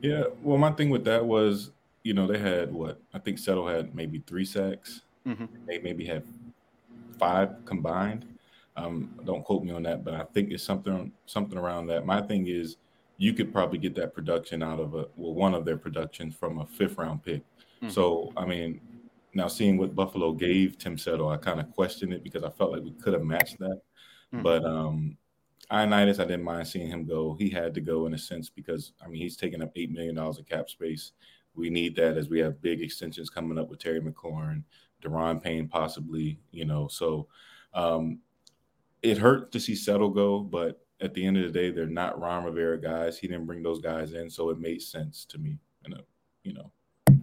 Yeah, 0.03 0.25
well, 0.43 0.59
my 0.59 0.71
thing 0.71 0.91
with 0.91 1.05
that 1.05 1.25
was, 1.25 1.71
you 2.03 2.13
know, 2.13 2.27
they 2.27 2.39
had 2.39 2.73
what 2.73 3.01
I 3.15 3.19
think 3.19 3.39
Settle 3.39 3.67
had 3.67 3.95
maybe 3.95 4.23
three 4.27 4.45
sacks. 4.45 5.01
Mm-hmm. 5.27 5.47
They 5.67 5.79
maybe 5.79 6.05
had 6.05 6.23
five 7.19 7.65
combined. 7.65 8.27
Um, 8.81 9.21
don't 9.25 9.45
quote 9.45 9.65
me 9.65 9.73
on 9.73 9.83
that, 9.85 10.05
but 10.05 10.15
I 10.15 10.25
think 10.35 10.51
it's 10.51 10.65
something 10.65 11.13
something 11.27 11.59
around 11.59 11.87
that. 11.89 12.07
My 12.07 12.21
thing 12.21 12.47
is, 12.47 12.77
you 13.19 13.33
could 13.35 13.53
probably 13.53 13.79
get 13.79 13.95
that 13.97 14.15
production 14.15 14.63
out 14.63 14.81
of 14.81 14.95
a 14.95 15.07
well, 15.17 15.35
one 15.35 15.55
of 15.55 15.65
their 15.65 15.77
productions 15.77 16.35
from 16.35 16.59
a 16.59 16.67
fifth 16.67 16.97
round 16.97 17.23
pick. 17.23 17.43
Mm-hmm. 17.83 17.91
So 17.91 18.33
I 18.37 18.47
mean, 18.47 18.81
now 19.35 19.49
seeing 19.49 19.77
what 19.77 19.95
Buffalo 19.95 20.33
gave 20.33 20.79
Tim 20.79 20.97
Settle, 20.97 21.29
I 21.29 21.37
kind 21.37 21.61
of 21.61 21.71
questioned 21.73 22.13
it 22.13 22.25
because 22.25 22.45
I 22.45 22.51
felt 22.51 22.73
like 22.73 22.83
we 22.83 22.93
could 22.93 23.13
have 23.13 23.23
matched 23.23 23.59
that. 23.59 23.81
Mm-hmm. 24.33 24.43
But 24.43 24.65
um 24.65 25.17
Ioannidis, 25.71 26.19
I 26.19 26.25
didn't 26.25 26.43
mind 26.43 26.67
seeing 26.67 26.89
him 26.89 27.05
go. 27.05 27.37
He 27.39 27.49
had 27.49 27.75
to 27.75 27.81
go 27.81 28.07
in 28.07 28.15
a 28.15 28.19
sense 28.19 28.49
because 28.49 28.93
I 29.05 29.09
mean 29.09 29.21
he's 29.21 29.37
taking 29.37 29.63
up 29.63 29.73
eight 29.77 29.91
million 29.91 30.15
dollars 30.15 30.39
of 30.39 30.49
cap 30.49 30.71
space. 30.71 31.13
We 31.55 31.69
need 31.69 31.97
that 31.97 32.17
as 32.17 32.29
we 32.29 32.39
have 32.41 32.63
big 32.63 32.81
extensions 32.81 33.29
coming 33.29 33.59
up 33.59 33.69
with 33.69 33.81
Terry 33.81 34.01
McLaurin, 34.01 34.63
Daron 35.03 35.43
Payne, 35.43 35.69
possibly. 35.69 36.39
You 36.53 36.65
know, 36.65 36.89
so 36.89 37.29
um, 37.75 38.21
it 39.03 39.19
hurt 39.19 39.53
to 39.53 39.61
see 39.61 39.75
Settle 39.75 40.11
go, 40.11 40.41
but 40.41 40.81
at 41.01 41.15
the 41.15 41.25
end 41.25 41.39
of 41.39 41.45
the 41.45 41.59
day, 41.59 41.71
they're 41.71 41.87
not 41.87 42.21
Ron 42.21 42.45
Rivera 42.45 42.79
guys. 42.79 43.19
He 43.19 43.27
didn't 43.27 43.47
bring 43.47 43.63
those 43.63 43.81
guys 43.81 44.13
in, 44.13 44.29
so 44.29 44.51
it 44.51 44.59
made 44.59 44.83
sense 44.83 45.25
to 45.27 45.39
me. 45.39 45.59
You 45.87 45.95
uh, 45.95 45.97
know, 45.97 46.05
you 46.45 46.53
know, 46.53 46.73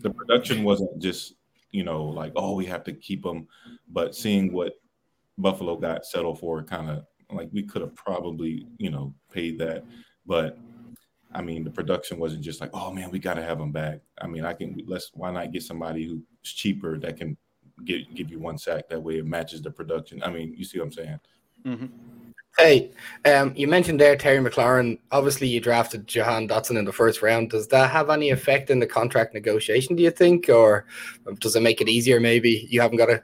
the 0.02 0.10
production 0.10 0.64
wasn't 0.64 1.00
just 1.02 1.36
you 1.72 1.84
know 1.84 2.04
like 2.04 2.32
oh 2.36 2.56
we 2.56 2.66
have 2.66 2.84
to 2.86 2.94
keep 2.94 3.24
them, 3.24 3.48
but 3.90 4.16
seeing 4.16 4.52
what 4.52 4.74
Buffalo 5.38 5.76
got 5.76 6.06
settled 6.06 6.40
for, 6.40 6.64
kind 6.64 6.90
of 6.90 7.06
like 7.32 7.50
we 7.52 7.64
could 7.64 7.82
have 7.82 7.96
probably 7.96 8.68
you 8.78 8.90
know 8.90 9.14
paid 9.32 9.60
that, 9.60 9.84
but 10.26 10.58
I 11.34 11.42
mean 11.42 11.64
the 11.64 11.70
production 11.70 12.18
wasn't 12.18 12.44
just 12.44 12.62
like 12.62 12.72
oh 12.74 12.92
man 12.92 13.12
we 13.12 13.20
got 13.20 13.36
to 13.36 13.44
have 13.44 13.60
them 13.60 13.72
back. 13.72 14.00
I 14.20 14.28
mean 14.28 14.46
I 14.46 14.54
can 14.54 14.82
let's 14.88 15.12
why 15.14 15.32
not 15.32 15.52
get 15.52 15.64
somebody 15.64 16.08
who's 16.08 16.22
cheaper 16.44 16.98
that 17.00 17.18
can 17.18 17.38
get 17.86 18.16
give 18.16 18.32
you 18.32 18.40
one 18.40 18.58
sack 18.58 18.90
that 18.90 19.04
way 19.04 19.20
it 19.20 19.26
matches 19.28 19.62
the 19.62 19.70
production. 19.70 20.24
I 20.24 20.32
mean 20.32 20.56
you 20.58 20.66
see 20.66 20.80
what 20.80 20.86
I'm 20.86 20.94
saying. 20.94 21.20
Mm-hmm. 21.68 21.86
Hey, 22.58 22.92
um, 23.26 23.54
you 23.56 23.68
mentioned 23.68 24.00
there 24.00 24.16
Terry 24.16 24.40
McLaurin. 24.40 24.98
Obviously, 25.12 25.48
you 25.48 25.60
drafted 25.60 26.08
Jahan 26.08 26.48
Dotson 26.48 26.80
in 26.80 26.86
the 26.86 26.94
first 26.94 27.22
round. 27.22 27.52
Does 27.52 27.68
that 27.68 27.92
have 27.92 28.10
any 28.10 28.32
effect 28.32 28.72
in 28.72 28.80
the 28.80 28.88
contract 28.88 29.34
negotiation? 29.34 29.96
Do 29.96 30.02
you 30.02 30.10
think, 30.10 30.50
or 30.50 30.86
does 31.40 31.56
it 31.56 31.62
make 31.62 31.82
it 31.82 31.90
easier? 31.90 32.20
Maybe 32.20 32.68
you 32.70 32.82
haven't 32.82 32.98
got 32.98 33.12
a. 33.12 33.22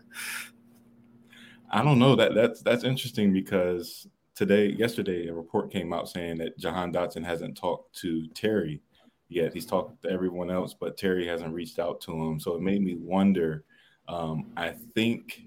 I 1.71 1.83
don't 1.83 1.97
know. 1.97 2.15
That 2.15 2.35
that's 2.35 2.61
that's 2.61 2.83
interesting 2.83 3.33
because 3.33 4.05
today, 4.35 4.67
yesterday, 4.67 5.27
a 5.29 5.33
report 5.33 5.71
came 5.71 5.93
out 5.93 6.09
saying 6.09 6.37
that 6.39 6.59
Jahan 6.59 6.93
Dotson 6.93 7.25
hasn't 7.25 7.57
talked 7.57 7.95
to 8.01 8.27
Terry 8.35 8.81
yet. 9.29 9.53
He's 9.53 9.65
talked 9.65 10.03
to 10.03 10.11
everyone 10.11 10.51
else, 10.51 10.75
but 10.79 10.97
Terry 10.97 11.25
hasn't 11.25 11.55
reached 11.55 11.79
out 11.79 12.01
to 12.01 12.11
him. 12.11 12.39
So 12.39 12.55
it 12.55 12.61
made 12.61 12.83
me 12.83 12.95
wonder. 12.95 13.63
Um, 14.07 14.51
I 14.57 14.75
think 14.93 15.43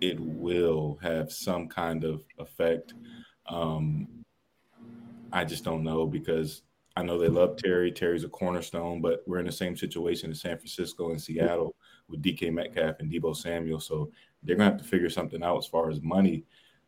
it 0.00 0.18
will 0.20 0.98
have 1.02 1.32
some 1.32 1.68
kind 1.68 2.04
of 2.04 2.24
effect. 2.38 2.94
Um, 3.46 4.08
I 5.32 5.44
just 5.44 5.64
don't 5.64 5.82
know 5.84 6.06
because 6.06 6.62
I 6.96 7.02
know 7.02 7.18
they 7.18 7.28
love 7.28 7.56
Terry. 7.56 7.92
Terry's 7.92 8.24
a 8.24 8.28
cornerstone, 8.28 9.00
but 9.00 9.22
we're 9.26 9.38
in 9.38 9.46
the 9.46 9.52
same 9.52 9.76
situation 9.76 10.30
in 10.30 10.34
San 10.34 10.56
Francisco 10.56 11.10
and 11.10 11.20
Seattle 11.20 11.76
with 12.08 12.22
DK 12.22 12.52
Metcalf 12.52 12.96
and 12.98 13.10
Deebo 13.10 13.36
Samuel. 13.36 13.80
So 13.80 14.10
they're 14.42 14.56
gonna 14.56 14.70
have 14.70 14.78
to 14.78 14.84
figure 14.84 15.10
something 15.10 15.42
out 15.42 15.58
as 15.58 15.66
far 15.66 15.90
as 15.90 16.00
money. 16.02 16.44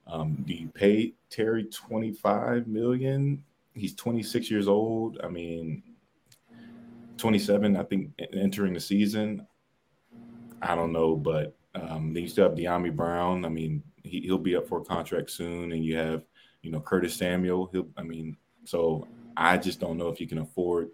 Um, 0.06 0.42
do 0.46 0.54
you 0.54 0.68
pay 0.68 1.14
Terry 1.28 1.64
25 1.64 2.66
million? 2.66 3.44
He's 3.74 3.94
26 3.94 4.50
years 4.50 4.66
old. 4.66 5.20
I 5.22 5.28
mean, 5.28 5.82
27, 7.18 7.76
I 7.76 7.82
think, 7.84 8.10
entering 8.32 8.74
the 8.74 8.80
season. 8.80 9.46
I 10.62 10.74
don't 10.74 10.92
know, 10.92 11.14
but 11.14 11.56
um, 11.74 12.12
then 12.12 12.22
you 12.22 12.28
still 12.28 12.48
have 12.48 12.58
Dyami 12.58 12.94
Brown. 12.94 13.44
I 13.44 13.48
mean, 13.48 13.82
he, 14.02 14.20
he'll 14.22 14.38
be 14.38 14.56
up 14.56 14.66
for 14.66 14.80
a 14.80 14.84
contract 14.84 15.30
soon, 15.30 15.72
and 15.72 15.84
you 15.84 15.96
have, 15.96 16.24
you 16.62 16.70
know, 16.70 16.80
Curtis 16.80 17.14
Samuel. 17.14 17.68
He'll, 17.72 17.88
I 17.96 18.02
mean, 18.02 18.36
so 18.64 19.06
I 19.36 19.56
just 19.56 19.80
don't 19.80 19.96
know 19.96 20.08
if 20.08 20.20
you 20.20 20.26
can 20.26 20.38
afford 20.38 20.90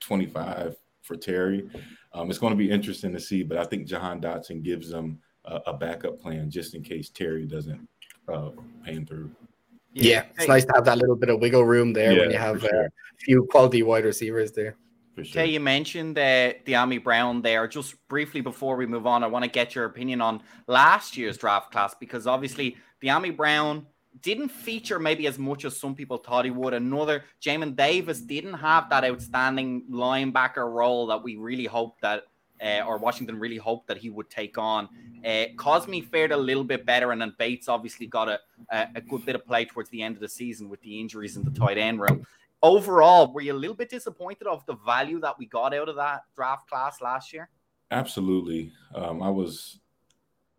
25 0.00 0.76
for 1.02 1.16
Terry. 1.16 1.68
Um, 2.12 2.30
it's 2.30 2.38
going 2.38 2.52
to 2.52 2.56
be 2.56 2.70
interesting 2.70 3.12
to 3.12 3.20
see, 3.20 3.42
but 3.42 3.58
I 3.58 3.64
think 3.64 3.86
Jahan 3.86 4.20
Dotson 4.20 4.62
gives 4.62 4.90
them 4.90 5.18
a, 5.44 5.60
a 5.66 5.74
backup 5.74 6.20
plan 6.20 6.50
just 6.50 6.74
in 6.74 6.82
case 6.82 7.10
Terry 7.10 7.46
doesn't 7.46 7.86
uh, 8.28 8.50
pan 8.84 9.06
through. 9.06 9.30
Yeah, 9.92 10.10
yeah 10.10 10.24
it's 10.36 10.48
nice 10.48 10.64
to 10.64 10.72
have 10.74 10.84
that 10.86 10.98
little 10.98 11.16
bit 11.16 11.28
of 11.28 11.40
wiggle 11.40 11.64
room 11.64 11.92
there 11.92 12.12
yeah, 12.12 12.20
when 12.20 12.30
you 12.30 12.38
have 12.38 12.60
sure. 12.60 12.86
a 12.86 12.90
few 13.18 13.46
quality 13.50 13.82
wide 13.82 14.04
receivers 14.04 14.52
there. 14.52 14.76
Sure. 15.24 15.42
Okay, 15.42 15.50
you 15.50 15.60
mentioned 15.60 16.18
uh, 16.18 16.52
Dyami 16.66 17.02
Brown 17.02 17.40
there. 17.40 17.66
Just 17.66 17.94
briefly 18.08 18.42
before 18.42 18.76
we 18.76 18.84
move 18.84 19.06
on, 19.06 19.24
I 19.24 19.26
want 19.26 19.44
to 19.44 19.50
get 19.50 19.74
your 19.74 19.86
opinion 19.86 20.20
on 20.20 20.42
last 20.66 21.16
year's 21.16 21.38
draft 21.38 21.72
class 21.72 21.94
because 21.98 22.26
obviously 22.26 22.76
Dyami 23.02 23.34
Brown 23.34 23.86
didn't 24.22 24.48
feature 24.48 24.98
maybe 24.98 25.26
as 25.26 25.38
much 25.38 25.64
as 25.64 25.78
some 25.78 25.94
people 25.94 26.18
thought 26.18 26.44
he 26.44 26.50
would. 26.50 26.74
Another 26.74 27.24
Jamin 27.40 27.74
Davis 27.76 28.20
didn't 28.20 28.54
have 28.54 28.90
that 28.90 29.04
outstanding 29.04 29.84
linebacker 29.90 30.70
role 30.70 31.06
that 31.06 31.22
we 31.22 31.36
really 31.36 31.66
hoped 31.66 32.02
that, 32.02 32.24
uh, 32.62 32.82
or 32.86 32.98
Washington 32.98 33.38
really 33.38 33.56
hoped 33.56 33.88
that 33.88 33.98
he 33.98 34.10
would 34.10 34.28
take 34.28 34.58
on. 34.58 34.88
Uh, 35.24 35.46
Cosmi 35.56 36.04
fared 36.04 36.32
a 36.32 36.36
little 36.36 36.64
bit 36.64 36.86
better, 36.86 37.12
and 37.12 37.20
then 37.20 37.34
Bates 37.38 37.68
obviously 37.68 38.06
got 38.06 38.28
a, 38.28 38.38
a, 38.70 38.88
a 38.96 39.00
good 39.00 39.24
bit 39.26 39.34
of 39.34 39.46
play 39.46 39.64
towards 39.64 39.88
the 39.90 40.02
end 40.02 40.14
of 40.14 40.20
the 40.20 40.28
season 40.28 40.68
with 40.68 40.80
the 40.82 41.00
injuries 41.00 41.36
in 41.36 41.44
the 41.44 41.50
tight 41.50 41.78
end 41.78 42.00
room. 42.00 42.26
Overall, 42.66 43.32
were 43.32 43.42
you 43.42 43.52
a 43.52 43.54
little 43.54 43.76
bit 43.76 43.90
disappointed 43.90 44.48
of 44.48 44.66
the 44.66 44.74
value 44.84 45.20
that 45.20 45.38
we 45.38 45.46
got 45.46 45.72
out 45.72 45.88
of 45.88 45.94
that 45.96 46.22
draft 46.34 46.68
class 46.68 47.00
last 47.00 47.32
year? 47.32 47.48
Absolutely. 47.92 48.72
Um, 48.94 49.22
I 49.22 49.30
was 49.30 49.78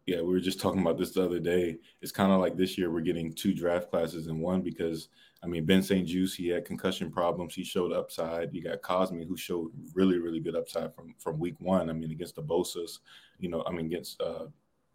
yeah, 0.05 0.21
we 0.21 0.31
were 0.31 0.39
just 0.39 0.61
talking 0.61 0.79
about 0.79 0.97
this 0.97 1.11
the 1.11 1.25
other 1.25 1.39
day. 1.39 1.77
It's 2.01 2.13
kind 2.13 2.31
of 2.31 2.39
like 2.39 2.55
this 2.55 2.77
year 2.77 2.89
we're 2.89 3.01
getting 3.01 3.33
two 3.33 3.53
draft 3.53 3.89
classes 3.89 4.27
in 4.27 4.39
one 4.39 4.61
because 4.61 5.09
I 5.43 5.47
mean 5.47 5.65
Ben 5.65 5.83
St-Juste, 5.83 6.37
he 6.37 6.47
had 6.47 6.63
concussion 6.63 7.11
problems. 7.11 7.53
He 7.53 7.65
showed 7.65 7.91
upside. 7.91 8.53
You 8.53 8.63
got 8.63 8.81
Cosmi, 8.81 9.27
who 9.27 9.35
showed 9.35 9.71
really 9.93 10.17
really 10.17 10.39
good 10.39 10.55
upside 10.55 10.95
from 10.95 11.13
from 11.19 11.39
week 11.39 11.55
one. 11.59 11.89
I 11.89 11.93
mean 11.93 12.11
against 12.11 12.35
the 12.35 12.41
Bosa's, 12.41 13.01
you 13.37 13.49
know, 13.49 13.63
I 13.67 13.71
mean 13.71 13.87
against 13.87 14.21
uh, 14.21 14.45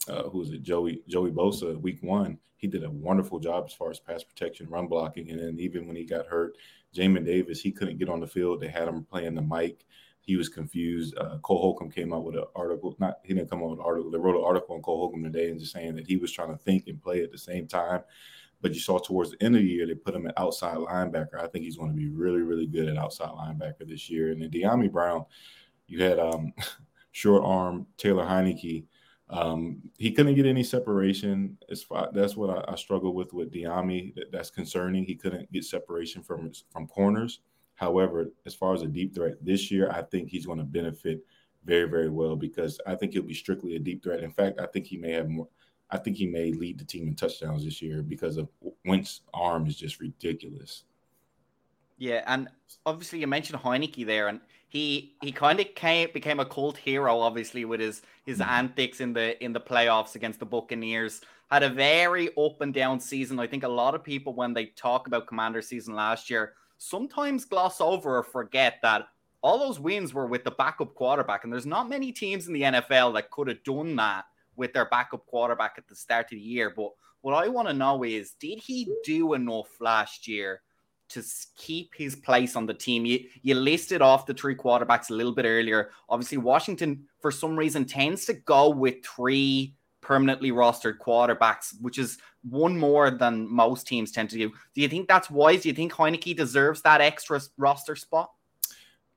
uh 0.09 0.25
who 0.25 0.43
is 0.43 0.51
it 0.53 0.63
Joey 0.63 1.03
Joey 1.09 1.31
Bosa 1.31 1.81
week 1.81 2.03
one. 2.03 2.39
He 2.57 2.69
did 2.69 2.85
a 2.85 2.91
wonderful 2.91 3.41
job 3.41 3.65
as 3.67 3.73
far 3.73 3.91
as 3.91 3.99
pass 3.99 4.23
protection, 4.23 4.69
run 4.69 4.87
blocking, 4.87 5.31
and 5.31 5.41
then 5.41 5.59
even 5.59 5.89
when 5.89 5.97
he 5.97 6.05
got 6.05 6.27
hurt, 6.27 6.57
Jamin 6.95 7.27
Davis 7.27 7.61
he 7.61 7.73
couldn't 7.73 7.99
get 7.99 8.09
on 8.09 8.21
the 8.21 8.27
field. 8.27 8.61
They 8.61 8.69
had 8.69 8.89
him 8.89 9.05
playing 9.05 9.35
the 9.35 9.43
mic 9.43 9.85
he 10.23 10.37
was 10.37 10.49
confused. 10.49 11.17
Uh, 11.19 11.39
Cole 11.39 11.61
Holcomb 11.61 11.91
came 11.91 12.13
out 12.13 12.25
with 12.25 12.37
an 12.37 12.45
article. 12.55 12.95
Not 12.99 13.19
he 13.25 13.35
didn't 13.35 13.51
come 13.51 13.63
out 13.63 13.71
with 13.71 13.81
an 13.81 13.85
article. 13.85 14.11
They 14.11 14.19
wrote 14.19 14.37
an 14.37 14.45
article 14.45 14.77
on 14.77 14.83
Cole 14.83 14.99
Holcomb 14.99 15.25
today 15.25 15.51
and 15.51 15.59
just 15.59 15.73
saying 15.73 15.97
that 15.97 16.07
he 16.07 16.17
was 16.17 16.33
trying 16.33 16.57
to 16.57 16.57
think 16.57 16.87
and 16.87 17.03
play 17.03 17.23
at 17.23 17.33
the 17.33 17.39
same 17.39 17.67
time. 17.67 18.03
But 18.61 18.73
you 18.73 18.81
saw 18.81 18.99
towards 18.99 19.33
the 19.33 19.43
end 19.43 19.57
of 19.57 19.63
the 19.63 19.69
year 19.69 19.85
they 19.85 19.95
put 19.95 20.15
him 20.15 20.29
at 20.29 20.39
outside 20.39 20.77
linebacker. 20.77 21.41
I 21.41 21.49
think 21.49 21.65
he's 21.65 21.77
going 21.77 21.91
to 21.91 21.97
be 21.97 22.09
really, 22.09 22.43
really 22.43 22.67
good 22.67 22.89
at 22.89 22.97
outside 22.97 23.31
linebacker 23.31 23.87
this 23.87 24.09
year. 24.09 24.31
And 24.31 24.41
then 24.41 24.51
Dyami 24.51 24.91
Brown, 24.91 25.25
you 25.89 26.01
had 26.01 26.21
um, 26.21 26.55
short 27.11 27.43
arm 27.45 27.87
Taylor 27.97 28.25
Heinicke. 28.25 28.85
Um, 29.31 29.81
he 29.97 30.12
couldn't 30.12 30.35
get 30.35 30.47
any 30.47 30.62
separation. 30.62 31.57
As 31.70 31.83
far, 31.83 32.11
that's 32.12 32.37
what 32.37 32.51
I, 32.51 32.73
I 32.73 32.77
struggle 32.77 33.14
with 33.14 33.33
with 33.33 33.53
Dyami. 33.53 34.14
That, 34.14 34.31
that's 34.31 34.51
concerning. 34.51 35.05
He 35.05 35.14
couldn't 35.14 35.51
get 35.53 35.64
separation 35.64 36.23
from 36.23 36.53
from 36.70 36.87
corners. 36.87 37.41
However, 37.75 38.27
as 38.47 38.55
far 38.55 38.75
as 38.75 38.83
a 38.83 38.87
deep 38.87 39.14
threat 39.14 39.35
this 39.43 39.70
year, 39.70 39.91
I 39.91 40.03
think 40.03 40.29
he's 40.29 40.47
going 40.47 40.59
to 40.59 40.64
benefit 40.64 41.25
very, 41.64 41.89
very 41.89 42.11
well 42.11 42.37
because 42.37 42.79
I 42.87 42.95
think 42.95 43.12
he'll 43.12 43.23
be 43.23 43.35
strictly 43.35 43.77
a 43.77 43.79
deep 43.79 44.03
threat. 44.03 44.23
In 44.23 44.33
fact, 44.33 44.61
I 44.61 44.66
think 44.66 44.87
he 44.87 44.97
may 44.97 45.12
have 45.12 45.29
more. 45.29 45.49
I 45.91 45.99
think 45.99 46.16
he 46.16 46.27
may 46.27 46.53
lead 46.53 46.79
the 46.79 46.85
team 46.85 47.07
in 47.09 47.14
touchdowns 47.14 47.64
this 47.64 47.83
year 47.83 48.03
because 48.03 48.39
of 48.39 48.49
Wentz's 48.87 49.20
arm 49.35 49.66
is 49.66 49.77
just 49.77 50.01
ridiculous. 50.01 50.85
Yeah, 51.99 52.25
and 52.27 52.49
obviously 52.87 53.20
you 53.20 53.27
mentioned 53.27 53.61
Heinicke 53.61 54.07
there, 54.07 54.29
and 54.29 54.41
he 54.73 55.16
he 55.20 55.33
kind 55.33 55.61
of 55.61 55.66
came 55.75 56.09
became 56.14 56.41
a 56.41 56.47
cult 56.47 56.79
hero, 56.79 57.20
obviously 57.20 57.66
with 57.66 57.79
his 57.79 58.01
his 58.25 58.39
mm-hmm. 58.39 58.51
antics 58.51 59.03
in 59.03 59.12
the 59.12 59.43
in 59.45 59.53
the 59.53 59.61
playoffs 59.61 60.14
against 60.14 60.41
the 60.41 60.47
Buccaneers. 60.47 61.20
Had 61.51 61.62
a 61.62 61.68
very 61.68 62.31
up 62.39 62.62
and 62.62 62.73
down 62.73 62.99
season. 62.99 63.39
I 63.39 63.47
think 63.47 63.64
a 63.64 63.68
lot 63.68 63.95
of 63.95 64.03
people 64.03 64.33
when 64.33 64.55
they 64.55 64.66
talk 64.66 65.07
about 65.07 65.27
Commander 65.27 65.61
season 65.61 65.95
last 65.95 66.31
year 66.31 66.55
sometimes 66.79 67.45
gloss 67.45 67.83
over 67.83 68.16
or 68.16 68.23
forget 68.23 68.79
that 68.81 69.09
all 69.43 69.59
those 69.59 69.79
wins 69.79 70.14
were 70.14 70.27
with 70.27 70.43
the 70.43 70.51
backup 70.53 70.95
quarterback. 70.95 71.45
And 71.45 71.53
there's 71.53 71.66
not 71.66 71.91
many 71.91 72.11
teams 72.11 72.47
in 72.47 72.55
the 72.55 72.62
NFL 72.62 73.12
that 73.12 73.31
could 73.31 73.49
have 73.49 73.62
done 73.64 73.95
that 73.97 74.25
with 74.57 74.73
their 74.73 74.87
backup 74.87 75.27
quarterback 75.27 75.75
at 75.77 75.87
the 75.87 75.95
start 75.95 76.27
of 76.27 76.31
the 76.31 76.39
year. 76.39 76.73
But 76.75 76.93
what 77.20 77.35
I 77.35 77.47
want 77.49 77.68
to 77.68 77.75
know 77.75 78.05
is 78.05 78.33
did 78.41 78.59
he 78.59 78.91
do 79.05 79.35
enough 79.35 79.68
last 79.81 80.27
year 80.27 80.62
to 81.13 81.23
keep 81.57 81.95
his 81.95 82.17
place 82.17 82.57
on 82.57 82.67
the 82.67 82.75
team? 82.75 83.05
You, 83.05 83.21
you 83.43 83.55
listed 83.55 84.03
off 84.03 84.27
the 84.27 84.35
three 84.35 84.55
quarterbacks 84.55 85.11
a 85.11 85.15
little 85.15 85.33
bit 85.33 85.45
earlier. 85.45 85.91
Obviously, 86.09 86.39
Washington, 86.39 87.05
for 87.21 87.31
some 87.31 87.57
reason, 87.57 87.85
tends 87.85 88.25
to 88.27 88.35
go 88.35 88.69
with 88.71 89.05
three 89.05 89.75
permanently 90.01 90.51
rostered 90.51 90.99
quarterbacks, 90.99 91.75
which 91.81 91.99
is 91.99 92.19
one 92.43 92.77
more 92.77 93.11
than 93.11 93.51
most 93.51 93.87
teams 93.87 94.13
tend 94.13 94.29
to 94.31 94.37
do. 94.37 94.51
Do 94.75 94.81
you 94.81 94.89
think 94.89 95.09
that's 95.09 95.31
wise? 95.31 95.63
Do 95.63 95.69
you 95.69 95.75
think 95.75 95.93
Heinicke 95.93 96.37
deserves 96.37 96.83
that 96.83 97.01
extra 97.01 97.41
roster 97.57 97.97
spot? 97.97 98.31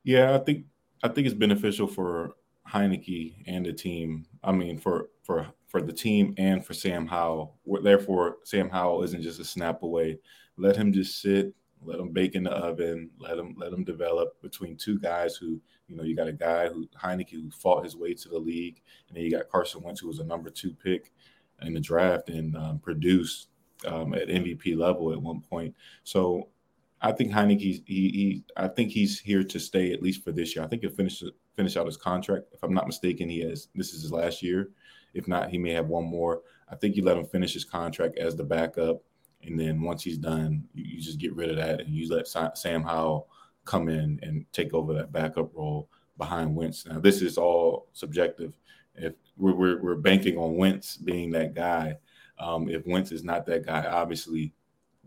Yeah, 0.03 0.35
I 0.35 0.37
think 0.37 0.65
I 1.03 1.07
think 1.07 1.27
it's 1.27 1.35
beneficial 1.35 1.87
for 1.87 2.35
Heinicke 2.71 3.43
and 3.47 3.65
the 3.65 3.73
team. 3.73 4.25
I 4.43 4.51
mean, 4.51 4.77
for 4.77 5.09
for 5.23 5.47
for 5.67 5.81
the 5.81 5.91
team 5.91 6.33
and 6.37 6.65
for 6.65 6.73
Sam 6.73 7.05
Howell. 7.05 7.57
Therefore, 7.81 8.37
Sam 8.43 8.69
Howell 8.69 9.03
isn't 9.03 9.23
just 9.23 9.39
a 9.39 9.43
snap 9.43 9.83
away. 9.83 10.19
Let 10.57 10.77
him 10.77 10.93
just 10.93 11.21
sit, 11.21 11.53
let 11.85 11.99
him 11.99 12.11
bake 12.11 12.35
in 12.35 12.43
the 12.43 12.51
oven, 12.51 13.09
let 13.19 13.37
him 13.37 13.55
let 13.57 13.73
him 13.73 13.83
develop 13.83 14.41
between 14.41 14.75
two 14.75 14.99
guys 14.99 15.35
who 15.35 15.61
you 15.87 15.95
know, 15.95 16.03
you 16.03 16.15
got 16.15 16.27
a 16.27 16.33
guy 16.33 16.67
who 16.67 16.87
Heinicke 17.01 17.31
who 17.31 17.49
fought 17.51 17.83
his 17.83 17.95
way 17.95 18.13
to 18.13 18.29
the 18.29 18.39
league, 18.39 18.81
and 19.07 19.15
then 19.15 19.23
you 19.23 19.31
got 19.31 19.49
Carson 19.49 19.81
Wentz 19.83 20.01
who 20.01 20.07
was 20.07 20.19
a 20.19 20.23
number 20.23 20.49
two 20.49 20.73
pick 20.73 21.11
in 21.61 21.73
the 21.73 21.79
draft 21.79 22.29
and 22.29 22.55
um, 22.57 22.79
produced 22.79 23.49
um, 23.85 24.13
at 24.13 24.27
MVP 24.27 24.75
level 24.77 25.11
at 25.11 25.21
one 25.21 25.41
point. 25.41 25.73
So 26.03 26.49
I 27.01 27.11
think 27.11 27.31
Heinicke, 27.31 27.59
he, 27.59 27.83
he, 27.85 28.43
I 28.57 28.67
think 28.67 28.91
he's 28.91 29.19
here 29.19 29.43
to 29.43 29.59
stay 29.59 29.93
at 29.93 30.01
least 30.01 30.23
for 30.23 30.31
this 30.31 30.55
year. 30.55 30.65
I 30.65 30.67
think 30.67 30.81
he'll 30.81 30.91
finish 30.91 31.23
finish 31.55 31.77
out 31.77 31.85
his 31.85 31.97
contract. 31.97 32.47
If 32.51 32.63
I'm 32.63 32.73
not 32.73 32.87
mistaken, 32.87 33.29
he 33.29 33.41
has 33.41 33.67
this 33.75 33.93
is 33.93 34.01
his 34.01 34.11
last 34.11 34.41
year. 34.41 34.69
If 35.13 35.27
not, 35.27 35.49
he 35.49 35.57
may 35.57 35.71
have 35.71 35.87
one 35.87 36.05
more. 36.05 36.41
I 36.69 36.75
think 36.75 36.95
you 36.95 37.03
let 37.03 37.17
him 37.17 37.25
finish 37.25 37.53
his 37.53 37.63
contract 37.63 38.17
as 38.17 38.35
the 38.35 38.43
backup, 38.43 39.01
and 39.45 39.59
then 39.59 39.81
once 39.81 40.03
he's 40.03 40.17
done, 40.17 40.63
you, 40.73 40.83
you 40.83 41.01
just 41.01 41.19
get 41.19 41.35
rid 41.35 41.49
of 41.49 41.57
that 41.57 41.81
and 41.81 41.93
you 41.93 42.07
let 42.09 42.27
Sam 42.57 42.83
Howell 42.83 43.27
come 43.65 43.89
in 43.89 44.19
and 44.21 44.45
take 44.51 44.73
over 44.73 44.93
that 44.93 45.11
backup 45.11 45.55
role 45.55 45.89
behind 46.17 46.55
Wentz. 46.55 46.85
Now, 46.85 46.99
this 46.99 47.21
is 47.21 47.37
all 47.37 47.87
subjective. 47.93 48.53
If 48.95 49.13
we're, 49.37 49.55
we're, 49.55 49.81
we're 49.81 49.95
banking 49.95 50.37
on 50.37 50.55
Wentz 50.55 50.97
being 50.97 51.31
that 51.31 51.53
guy, 51.53 51.97
um, 52.39 52.69
if 52.69 52.85
Wentz 52.85 53.11
is 53.11 53.23
not 53.23 53.45
that 53.47 53.65
guy, 53.65 53.85
obviously 53.85 54.53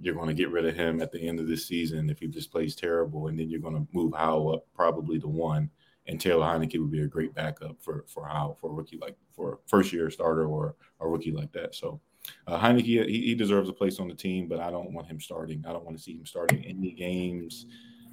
you're 0.01 0.15
going 0.15 0.29
to 0.29 0.35
get 0.35 0.51
rid 0.51 0.67
of 0.67 0.75
him 0.75 1.01
at 1.01 1.13
the 1.13 1.21
end 1.21 1.41
of 1.41 1.49
this 1.49 1.67
season 1.67 2.11
if 2.11 2.19
he 2.21 2.29
just 2.29 2.53
plays 2.53 2.77
terrible, 2.77 3.29
and 3.29 3.39
then 3.39 3.49
you're 3.49 3.61
going 3.61 3.75
to 3.75 3.87
move 3.93 4.13
Howell 4.15 4.55
up 4.55 4.67
probably 4.75 5.19
to 5.19 5.29
one, 5.29 5.71
and 6.07 6.21
Taylor 6.21 6.47
Heinicke 6.47 6.79
would 6.81 6.91
be 6.91 7.03
a 7.03 7.07
great 7.07 7.35
backup 7.35 7.77
for 7.81 8.05
for 8.07 8.27
Howell 8.27 8.57
for 8.61 8.71
a 8.71 8.73
rookie 8.73 8.99
like 8.99 9.17
for 9.35 9.55
a 9.55 9.57
first 9.67 9.93
year 9.93 10.09
starter 10.11 10.47
or 10.47 10.77
a 11.01 11.09
rookie 11.09 11.33
like 11.33 11.53
that. 11.53 11.75
So. 11.75 12.01
Uh, 12.47 12.59
Heinicke, 12.59 13.07
he, 13.07 13.23
he 13.27 13.35
deserves 13.35 13.69
a 13.69 13.73
place 13.73 14.01
on 14.01 14.09
the 14.09 14.15
team, 14.15 14.49
but 14.49 14.61
I 14.61 14.71
don't 14.71 14.93
want 14.93 15.07
him 15.07 15.21
starting. 15.21 15.65
I 15.67 15.73
don't 15.73 15.85
want 15.85 15.97
to 15.97 16.03
see 16.03 16.13
him 16.13 16.27
starting 16.27 16.65
any 16.65 16.93
games. 16.93 17.67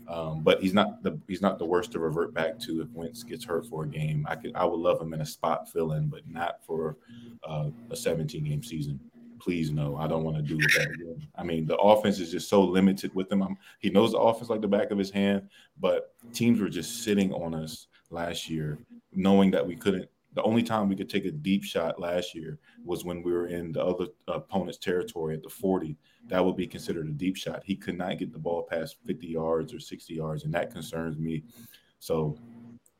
Um, 0.07 0.41
but 0.43 0.61
he's 0.61 0.74
not 0.74 1.01
the 1.01 1.20
he's 1.28 1.41
not 1.41 1.57
the 1.57 1.66
worst 1.66 1.91
to 1.93 1.99
revert 1.99 2.34
back 2.34 2.59
to 2.59 2.82
if 2.82 2.89
Wentz 2.91 3.24
gets 3.24 3.43
hurt 3.43 3.66
for 3.66 3.84
a 3.84 3.88
game. 3.88 4.26
I 4.30 4.36
could 4.36 4.55
I 4.55 4.66
would 4.66 4.80
love 4.80 5.01
him 5.01 5.13
in 5.13 5.22
a 5.22 5.26
spot 5.26 5.72
fill 5.72 5.93
in, 5.93 6.07
but 6.07 6.22
not 6.28 6.63
for 6.63 6.97
uh, 7.47 7.70
a 7.89 7.95
17 7.95 8.43
game 8.43 8.61
season. 8.61 8.99
Please 9.39 9.72
no, 9.72 9.97
I 9.97 10.07
don't 10.07 10.24
want 10.24 10.38
to 10.38 10.43
do 10.43 10.57
that 10.57 10.91
again. 10.93 11.28
I 11.36 11.43
mean, 11.43 11.66
the 11.66 11.78
offense 11.78 12.20
is 12.20 12.32
just 12.32 12.49
so 12.49 12.63
limited 12.63 13.13
with 13.16 13.32
him. 13.32 13.41
I'm, 13.41 13.57
he 13.80 13.89
knows 13.89 14.11
the 14.11 14.20
offense 14.20 14.49
like 14.49 14.61
the 14.61 14.68
back 14.68 14.91
of 14.91 14.97
his 14.97 15.11
hand, 15.11 15.49
but 15.80 16.16
teams 16.34 16.59
were 16.59 16.70
just 16.70 17.03
sitting 17.03 17.34
on 17.34 17.53
us 17.53 17.88
last 18.11 18.49
year, 18.49 18.78
knowing 19.11 19.51
that 19.51 19.66
we 19.66 19.76
couldn't 19.76 20.09
the 20.36 20.43
only 20.43 20.61
time 20.61 20.89
we 20.89 20.95
could 20.95 21.09
take 21.09 21.25
a 21.25 21.31
deep 21.31 21.63
shot 21.63 21.99
last 21.99 22.36
year 22.36 22.59
was 22.83 23.05
when 23.05 23.23
we 23.23 23.31
were 23.31 23.47
in 23.47 23.71
the 23.71 23.83
other 23.83 24.07
opponent's 24.27 24.77
territory 24.77 25.33
at 25.33 25.41
the 25.41 25.49
40. 25.49 25.97
That 26.27 26.43
would 26.43 26.57
be 26.57 26.67
considered 26.67 27.07
a 27.07 27.13
deep 27.13 27.38
shot. 27.38 27.63
He 27.65 27.75
could 27.75 27.97
not 27.97 28.17
get 28.19 28.33
the 28.33 28.39
ball 28.39 28.67
past 28.69 28.97
50 29.05 29.27
yards 29.27 29.73
or 29.73 29.79
60 29.79 30.13
yards, 30.13 30.43
and 30.43 30.53
that 30.53 30.73
concerns 30.73 31.17
me. 31.17 31.43
So 31.99 32.38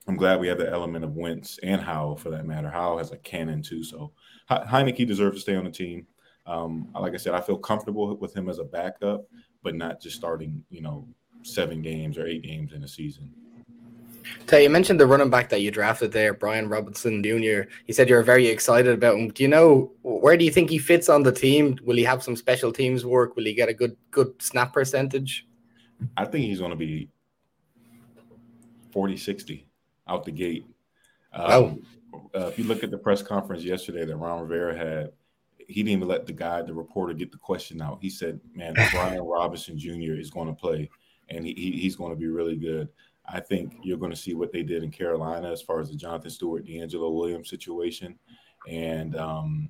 I'm 0.07 0.15
glad 0.15 0.39
we 0.39 0.47
have 0.47 0.57
the 0.57 0.71
element 0.71 1.03
of 1.03 1.15
Wentz 1.15 1.59
and 1.61 1.81
Howell 1.81 2.15
for 2.15 2.29
that 2.29 2.45
matter. 2.45 2.69
Howell 2.69 2.99
has 2.99 3.11
a 3.11 3.17
cannon 3.17 3.61
too, 3.61 3.83
so 3.83 4.13
Heinicke 4.49 5.05
deserves 5.05 5.38
to 5.38 5.41
stay 5.41 5.55
on 5.55 5.65
the 5.65 5.71
team. 5.71 6.07
Um, 6.45 6.89
like 6.93 7.13
I 7.13 7.17
said, 7.17 7.33
I 7.33 7.41
feel 7.41 7.57
comfortable 7.57 8.15
with 8.15 8.36
him 8.36 8.47
as 8.47 8.59
a 8.59 8.63
backup, 8.63 9.25
but 9.61 9.75
not 9.75 9.99
just 9.99 10.15
starting, 10.15 10.63
you 10.69 10.81
know, 10.81 11.07
seven 11.41 11.81
games 11.81 12.17
or 12.17 12.27
eight 12.27 12.43
games 12.43 12.71
in 12.71 12.83
a 12.83 12.88
season. 12.88 13.33
Tay, 14.47 14.63
you 14.63 14.69
mentioned 14.69 14.99
the 14.99 15.07
running 15.07 15.30
back 15.30 15.49
that 15.49 15.61
you 15.61 15.71
drafted 15.71 16.11
there, 16.11 16.34
Brian 16.34 16.69
Robinson 16.69 17.23
Jr. 17.23 17.69
You 17.86 17.93
said 17.93 18.09
you're 18.09 18.23
very 18.23 18.47
excited 18.47 18.93
about 18.93 19.17
him. 19.17 19.30
Do 19.30 19.43
you 19.43 19.49
know 19.49 19.91
where 20.01 20.38
do 20.38 20.45
you 20.45 20.51
think 20.51 20.69
he 20.69 20.78
fits 20.78 21.09
on 21.09 21.23
the 21.23 21.32
team? 21.32 21.78
Will 21.84 21.97
he 21.97 22.03
have 22.03 22.23
some 22.23 22.36
special 22.36 22.71
teams 22.71 23.05
work? 23.05 23.36
Will 23.36 23.45
he 23.45 23.53
get 23.53 23.69
a 23.69 23.73
good 23.73 23.95
good 24.11 24.34
snap 24.41 24.73
percentage? 24.73 25.47
I 26.17 26.26
think 26.26 26.45
he's 26.45 26.59
going 26.59 26.71
to 26.71 26.78
be 26.78 27.09
40 28.91 29.17
60 29.17 29.67
out 30.07 30.23
the 30.23 30.32
gate. 30.32 30.65
Um, 31.34 31.51
oh. 31.51 31.80
Uh, 32.34 32.47
if 32.47 32.57
you 32.57 32.63
look 32.63 32.84
at 32.84 32.91
the 32.91 32.97
press 32.97 33.21
conference 33.21 33.63
yesterday 33.63 34.05
that 34.05 34.15
Ron 34.15 34.41
Rivera 34.41 34.78
had, 34.78 35.11
he 35.67 35.84
didn't 35.84 35.97
even 35.97 36.07
let 36.07 36.26
the 36.26 36.34
guy, 36.34 36.61
the 36.61 36.73
reporter, 36.73 37.13
get 37.13 37.32
the 37.32 37.38
question 37.38 37.82
out. 37.82 37.99
He 38.01 38.09
said, 38.09 38.39
"Man, 38.53 38.73
Brian 38.91 39.21
Robinson 39.21 39.78
Jr. 39.78 40.13
is 40.13 40.30
going 40.30 40.47
to 40.47 40.53
play, 40.53 40.89
and 41.30 41.45
he, 41.45 41.53
he's 41.53 41.95
going 41.95 42.11
to 42.11 42.15
be 42.15 42.28
really 42.28 42.55
good." 42.55 42.88
I 43.28 43.39
think 43.39 43.76
you're 43.84 43.97
going 43.97 44.11
to 44.11 44.17
see 44.17 44.34
what 44.34 44.51
they 44.51 44.63
did 44.63 44.84
in 44.84 44.91
Carolina 44.91 45.51
as 45.51 45.61
far 45.61 45.80
as 45.80 45.89
the 45.89 45.95
Jonathan 45.95 46.30
Stewart, 46.30 46.65
DeAngelo 46.65 47.13
Williams 47.13 47.49
situation, 47.49 48.17
and 48.67 49.15
um, 49.15 49.69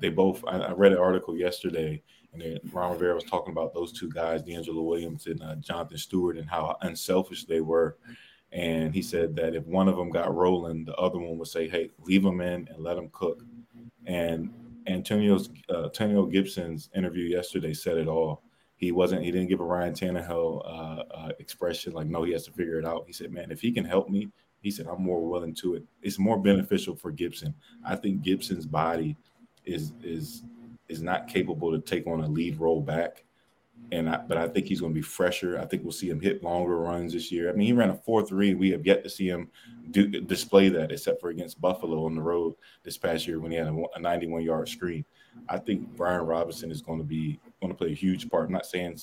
they 0.00 0.08
both. 0.08 0.44
I, 0.46 0.58
I, 0.58 0.72
read 0.72 0.92
an 0.92 0.98
article 0.98 1.36
yesterday, 1.36 2.02
and 2.32 2.40
then 2.40 2.58
Ron 2.72 2.92
Rivera 2.92 3.14
was 3.14 3.24
talking 3.24 3.52
about 3.52 3.74
those 3.74 3.92
two 3.92 4.10
guys, 4.10 4.42
DeAngelo 4.42 4.84
Williams 4.84 5.26
and 5.26 5.42
uh, 5.42 5.56
Jonathan 5.56 5.98
Stewart, 5.98 6.36
and 6.36 6.48
how 6.48 6.76
unselfish 6.82 7.44
they 7.44 7.60
were. 7.60 7.96
And 8.52 8.94
he 8.94 9.02
said 9.02 9.34
that 9.36 9.54
if 9.54 9.66
one 9.66 9.88
of 9.88 9.96
them 9.96 10.10
got 10.10 10.34
rolling, 10.34 10.84
the 10.84 10.94
other 10.94 11.18
one 11.18 11.38
would 11.38 11.48
say, 11.48 11.68
"Hey, 11.68 11.90
leave 12.00 12.22
them 12.22 12.40
in 12.40 12.68
and 12.68 12.82
let 12.82 12.94
them 12.94 13.10
cook." 13.12 13.42
And 14.06 14.52
Antonio's 14.86 15.50
uh, 15.68 15.84
Antonio 15.84 16.26
Gibson's 16.26 16.88
interview 16.94 17.24
yesterday 17.24 17.74
said 17.74 17.98
it 17.98 18.06
all 18.06 18.42
he 18.76 18.92
wasn't 18.92 19.22
he 19.22 19.30
didn't 19.30 19.48
give 19.48 19.60
a 19.60 19.64
Ryan 19.64 19.94
Tannehill 19.94 20.62
uh, 20.64 21.02
uh, 21.14 21.32
expression 21.38 21.92
like 21.92 22.06
no 22.06 22.22
he 22.22 22.32
has 22.32 22.44
to 22.44 22.52
figure 22.52 22.78
it 22.78 22.86
out. 22.86 23.04
He 23.06 23.12
said, 23.12 23.32
man, 23.32 23.50
if 23.50 23.60
he 23.60 23.72
can 23.72 23.84
help 23.84 24.08
me, 24.08 24.28
he 24.60 24.70
said 24.70 24.86
I'm 24.86 25.02
more 25.02 25.26
willing 25.26 25.54
to 25.56 25.74
it. 25.74 25.84
It's 26.02 26.18
more 26.18 26.38
beneficial 26.38 26.94
for 26.94 27.10
Gibson. 27.10 27.54
I 27.84 27.96
think 27.96 28.22
Gibson's 28.22 28.66
body 28.66 29.16
is 29.64 29.92
is 30.02 30.44
is 30.88 31.02
not 31.02 31.28
capable 31.28 31.72
to 31.72 31.80
take 31.80 32.06
on 32.06 32.20
a 32.20 32.28
lead 32.28 32.60
role 32.60 32.80
back. 32.80 33.24
And 33.92 34.08
I, 34.08 34.16
but 34.16 34.36
I 34.36 34.48
think 34.48 34.66
he's 34.66 34.80
going 34.80 34.92
to 34.92 34.98
be 34.98 35.02
fresher. 35.02 35.60
I 35.60 35.64
think 35.64 35.82
we'll 35.82 35.92
see 35.92 36.08
him 36.08 36.20
hit 36.20 36.42
longer 36.42 36.78
runs 36.78 37.12
this 37.12 37.30
year. 37.30 37.50
I 37.50 37.52
mean, 37.52 37.66
he 37.66 37.72
ran 37.72 37.90
a 37.90 37.94
four 37.94 38.24
three. 38.24 38.54
We 38.54 38.70
have 38.70 38.86
yet 38.86 39.04
to 39.04 39.10
see 39.10 39.28
him 39.28 39.48
do, 39.90 40.06
display 40.08 40.68
that, 40.70 40.90
except 40.90 41.20
for 41.20 41.30
against 41.30 41.60
Buffalo 41.60 42.04
on 42.04 42.14
the 42.14 42.22
road 42.22 42.54
this 42.82 42.98
past 42.98 43.26
year 43.26 43.38
when 43.38 43.52
he 43.52 43.58
had 43.58 43.68
a, 43.68 43.84
a 43.94 44.00
91 44.00 44.42
yard 44.42 44.68
screen. 44.68 45.04
I 45.48 45.58
think 45.58 45.96
Brian 45.96 46.22
Robinson 46.22 46.70
is 46.70 46.82
going 46.82 46.98
to 46.98 47.04
be 47.04 47.38
going 47.60 47.72
to 47.72 47.76
play 47.78 47.92
a 47.92 47.94
huge 47.94 48.28
part. 48.28 48.46
I'm 48.46 48.52
not 48.52 48.66
saying 48.66 48.98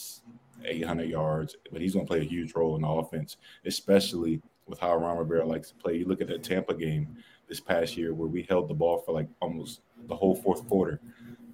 800 0.65 1.09
yards, 1.09 1.55
but 1.71 1.81
he's 1.81 1.93
going 1.93 2.05
to 2.05 2.09
play 2.09 2.21
a 2.21 2.25
huge 2.25 2.53
role 2.55 2.75
in 2.75 2.81
the 2.81 2.87
offense, 2.87 3.37
especially 3.65 4.41
with 4.67 4.79
how 4.79 4.95
Ron 4.95 5.17
Rivera 5.17 5.45
likes 5.45 5.69
to 5.69 5.75
play. 5.75 5.97
You 5.97 6.05
look 6.05 6.21
at 6.21 6.27
that 6.27 6.43
Tampa 6.43 6.73
game 6.73 7.15
this 7.47 7.59
past 7.59 7.97
year 7.97 8.13
where 8.13 8.27
we 8.27 8.43
held 8.43 8.67
the 8.67 8.73
ball 8.73 8.99
for 8.99 9.11
like 9.11 9.27
almost 9.41 9.81
the 10.07 10.15
whole 10.15 10.35
fourth 10.35 10.67
quarter. 10.67 10.99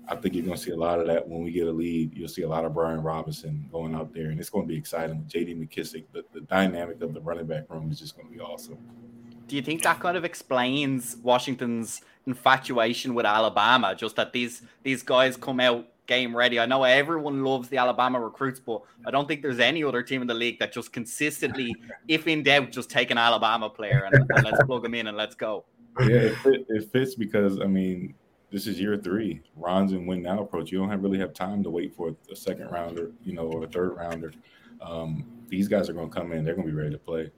I 0.08 0.16
think 0.16 0.34
you're 0.34 0.46
going 0.46 0.58
to 0.58 0.64
see 0.64 0.72
a 0.72 0.78
lot 0.78 1.00
of 1.00 1.06
that 1.08 1.28
when 1.28 1.44
we 1.44 1.52
get 1.52 1.68
a 1.68 1.72
lead. 1.72 2.16
You'll 2.16 2.30
see 2.30 2.42
a 2.42 2.48
lot 2.48 2.66
of 2.66 2.74
Brian 2.74 3.02
Robinson 3.02 3.70
going 3.72 3.94
out 3.94 4.12
there, 4.12 4.30
and 4.32 4.40
it's 4.40 4.50
going 4.50 4.66
to 4.66 4.68
be 4.68 4.78
exciting 4.78 5.20
with 5.20 5.28
J.D. 5.28 5.54
McKissick. 5.54 6.06
The, 6.14 6.26
the 6.34 6.42
dynamic 6.42 7.02
of 7.02 7.14
the 7.14 7.22
running 7.22 7.46
back 7.46 7.70
room 7.70 7.92
is 7.92 8.00
just 8.00 8.16
going 8.16 8.28
to 8.28 8.34
be 8.34 8.40
awesome. 8.40 8.80
Do 9.50 9.56
you 9.56 9.62
think 9.64 9.82
that 9.82 10.00
kind 10.00 10.16
of 10.16 10.24
explains 10.24 11.18
Washington's 11.18 12.02
infatuation 12.28 13.16
with 13.16 13.26
Alabama? 13.26 13.96
Just 13.96 14.16
that 14.16 14.32
these 14.32 14.62
these 14.84 15.02
guys 15.02 15.36
come 15.36 15.60
out 15.60 15.88
game 16.06 16.36
ready. 16.36 16.60
I 16.60 16.68
know 16.68 16.84
everyone 16.84 17.44
loves 17.44 17.68
the 17.70 17.78
Alabama 17.78 18.20
recruits, 18.20 18.60
but 18.60 18.82
I 19.06 19.12
don't 19.12 19.28
think 19.28 19.42
there's 19.42 19.60
any 19.60 19.84
other 19.84 20.04
team 20.04 20.22
in 20.22 20.28
the 20.28 20.34
league 20.34 20.60
that 20.60 20.72
just 20.72 20.94
consistently, 20.94 21.76
if 22.08 22.28
in 22.28 22.44
doubt, 22.44 22.72
just 22.72 22.90
take 22.90 23.10
an 23.12 23.18
Alabama 23.18 23.70
player 23.70 24.08
and, 24.12 24.26
and 24.30 24.44
let's 24.44 24.64
plug 24.66 24.84
them 24.84 24.94
in 24.94 25.08
and 25.08 25.18
let's 25.18 25.36
go. 25.36 25.66
Yeah, 26.00 26.32
it, 26.46 26.66
it, 26.70 26.92
fits 26.92 27.16
because 27.16 27.60
I 27.60 27.66
mean, 27.66 28.14
this 28.52 28.68
is 28.68 28.80
year 28.80 28.98
three. 28.98 29.42
Ron's 29.56 29.94
and 29.94 30.08
win 30.08 30.22
now 30.22 30.42
approach. 30.42 30.72
You 30.72 30.78
don't 30.78 30.90
have, 30.90 31.04
really 31.04 31.20
have 31.20 31.34
time 31.34 31.64
to 31.64 31.72
wait 31.72 31.96
for 31.96 32.16
a 32.32 32.36
second 32.36 32.70
rounder, 32.70 33.12
you 33.24 33.34
know, 33.34 33.48
or 33.48 33.64
a 33.64 33.68
third 33.68 33.96
rounder. 33.96 34.32
Um, 34.82 35.26
these 35.48 35.68
guys 35.68 35.90
are 35.90 35.94
going 35.94 36.10
to 36.10 36.16
come 36.16 36.32
in. 36.32 36.46
They're 36.46 36.56
going 36.56 36.68
to 36.68 36.72
be 36.72 36.78
ready 36.78 36.92
to 36.92 37.00
play. 37.00 37.32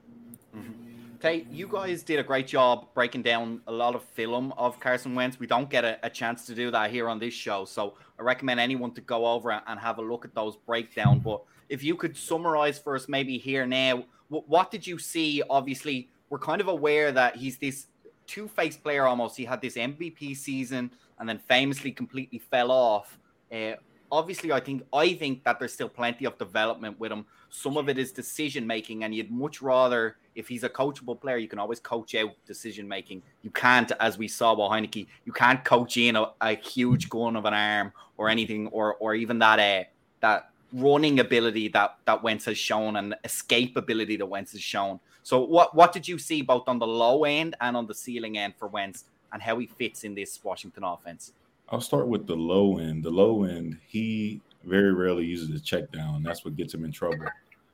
Mm-hmm. 0.54 0.91
Okay, 1.24 1.46
you 1.52 1.68
guys 1.68 2.02
did 2.02 2.18
a 2.18 2.22
great 2.24 2.48
job 2.48 2.88
breaking 2.94 3.22
down 3.22 3.60
a 3.68 3.72
lot 3.72 3.94
of 3.94 4.02
film 4.02 4.52
of 4.58 4.80
Carson 4.80 5.14
Wentz. 5.14 5.38
We 5.38 5.46
don't 5.46 5.70
get 5.70 5.84
a, 5.84 5.96
a, 6.02 6.10
chance 6.10 6.46
to 6.46 6.54
do 6.56 6.68
that 6.72 6.90
here 6.90 7.08
on 7.08 7.20
this 7.20 7.32
show, 7.32 7.64
so 7.64 7.94
I 8.18 8.22
recommend 8.22 8.58
anyone 8.58 8.90
to 8.94 9.00
go 9.00 9.24
over 9.26 9.52
and 9.52 9.78
have 9.78 9.98
a 9.98 10.02
look 10.02 10.24
at 10.24 10.34
those 10.34 10.56
breakdown. 10.56 11.20
But 11.20 11.44
if 11.68 11.84
you 11.84 11.94
could 11.94 12.16
summarize 12.16 12.80
for 12.80 12.96
us, 12.96 13.08
maybe 13.08 13.38
here 13.38 13.68
now, 13.68 14.02
what, 14.30 14.48
what 14.48 14.72
did 14.72 14.84
you 14.84 14.98
see? 14.98 15.44
Obviously, 15.48 16.08
we're 16.28 16.40
kind 16.40 16.60
of 16.60 16.66
aware 16.66 17.12
that 17.12 17.36
he's 17.36 17.56
this 17.56 17.86
two-faced 18.26 18.82
player 18.82 19.06
almost. 19.06 19.36
He 19.36 19.44
had 19.44 19.60
this 19.60 19.76
MVP 19.76 20.36
season 20.36 20.90
and 21.20 21.28
then 21.28 21.38
famously 21.38 21.92
completely 21.92 22.40
fell 22.40 22.72
off. 22.72 23.16
Uh, 23.54 23.74
obviously, 24.10 24.50
I 24.50 24.58
think 24.58 24.82
I 24.92 25.14
think 25.14 25.44
that 25.44 25.60
there's 25.60 25.72
still 25.72 25.88
plenty 25.88 26.24
of 26.24 26.36
development 26.36 26.98
with 26.98 27.12
him. 27.12 27.26
Some 27.48 27.76
of 27.76 27.88
it 27.88 27.96
is 27.96 28.10
decision 28.10 28.66
making, 28.66 29.04
and 29.04 29.14
you'd 29.14 29.30
much 29.30 29.62
rather 29.62 30.16
if 30.34 30.48
he's 30.48 30.64
a 30.64 30.68
coachable 30.68 31.20
player, 31.20 31.36
you 31.36 31.48
can 31.48 31.58
always 31.58 31.80
coach 31.80 32.14
out 32.14 32.30
decision 32.46 32.88
making. 32.88 33.22
You 33.42 33.50
can't, 33.50 33.90
as 34.00 34.18
we 34.18 34.28
saw 34.28 34.52
with 34.52 34.70
Heinicke, 34.70 35.06
you 35.24 35.32
can't 35.32 35.64
coach 35.64 35.96
in 35.96 36.16
a, 36.16 36.30
a 36.40 36.54
huge 36.54 37.08
gun 37.08 37.36
of 37.36 37.44
an 37.44 37.54
arm 37.54 37.92
or 38.16 38.28
anything, 38.28 38.68
or 38.68 38.94
or 38.96 39.14
even 39.14 39.38
that 39.40 39.58
uh, 39.58 39.84
that 40.20 40.50
running 40.72 41.20
ability 41.20 41.68
that 41.68 41.96
that 42.06 42.22
Wentz 42.22 42.44
has 42.46 42.58
shown 42.58 42.96
and 42.96 43.14
escape 43.24 43.76
ability 43.76 44.16
that 44.16 44.26
Wentz 44.26 44.52
has 44.52 44.62
shown. 44.62 45.00
So 45.22 45.40
what 45.44 45.74
what 45.74 45.92
did 45.92 46.08
you 46.08 46.18
see 46.18 46.42
both 46.42 46.64
on 46.66 46.78
the 46.78 46.86
low 46.86 47.24
end 47.24 47.56
and 47.60 47.76
on 47.76 47.86
the 47.86 47.94
ceiling 47.94 48.38
end 48.38 48.54
for 48.58 48.68
Wentz 48.68 49.04
and 49.32 49.40
how 49.42 49.58
he 49.58 49.66
fits 49.66 50.04
in 50.04 50.14
this 50.14 50.42
Washington 50.42 50.84
offense? 50.84 51.32
I'll 51.68 51.80
start 51.80 52.06
with 52.08 52.26
the 52.26 52.36
low 52.36 52.78
end. 52.78 53.02
The 53.02 53.10
low 53.10 53.44
end, 53.44 53.78
he 53.86 54.40
very 54.64 54.92
rarely 54.92 55.24
uses 55.24 55.50
a 55.50 55.62
check 55.62 55.90
down. 55.90 56.22
That's 56.22 56.44
what 56.44 56.56
gets 56.56 56.74
him 56.74 56.84
in 56.84 56.92
trouble. 56.92 57.26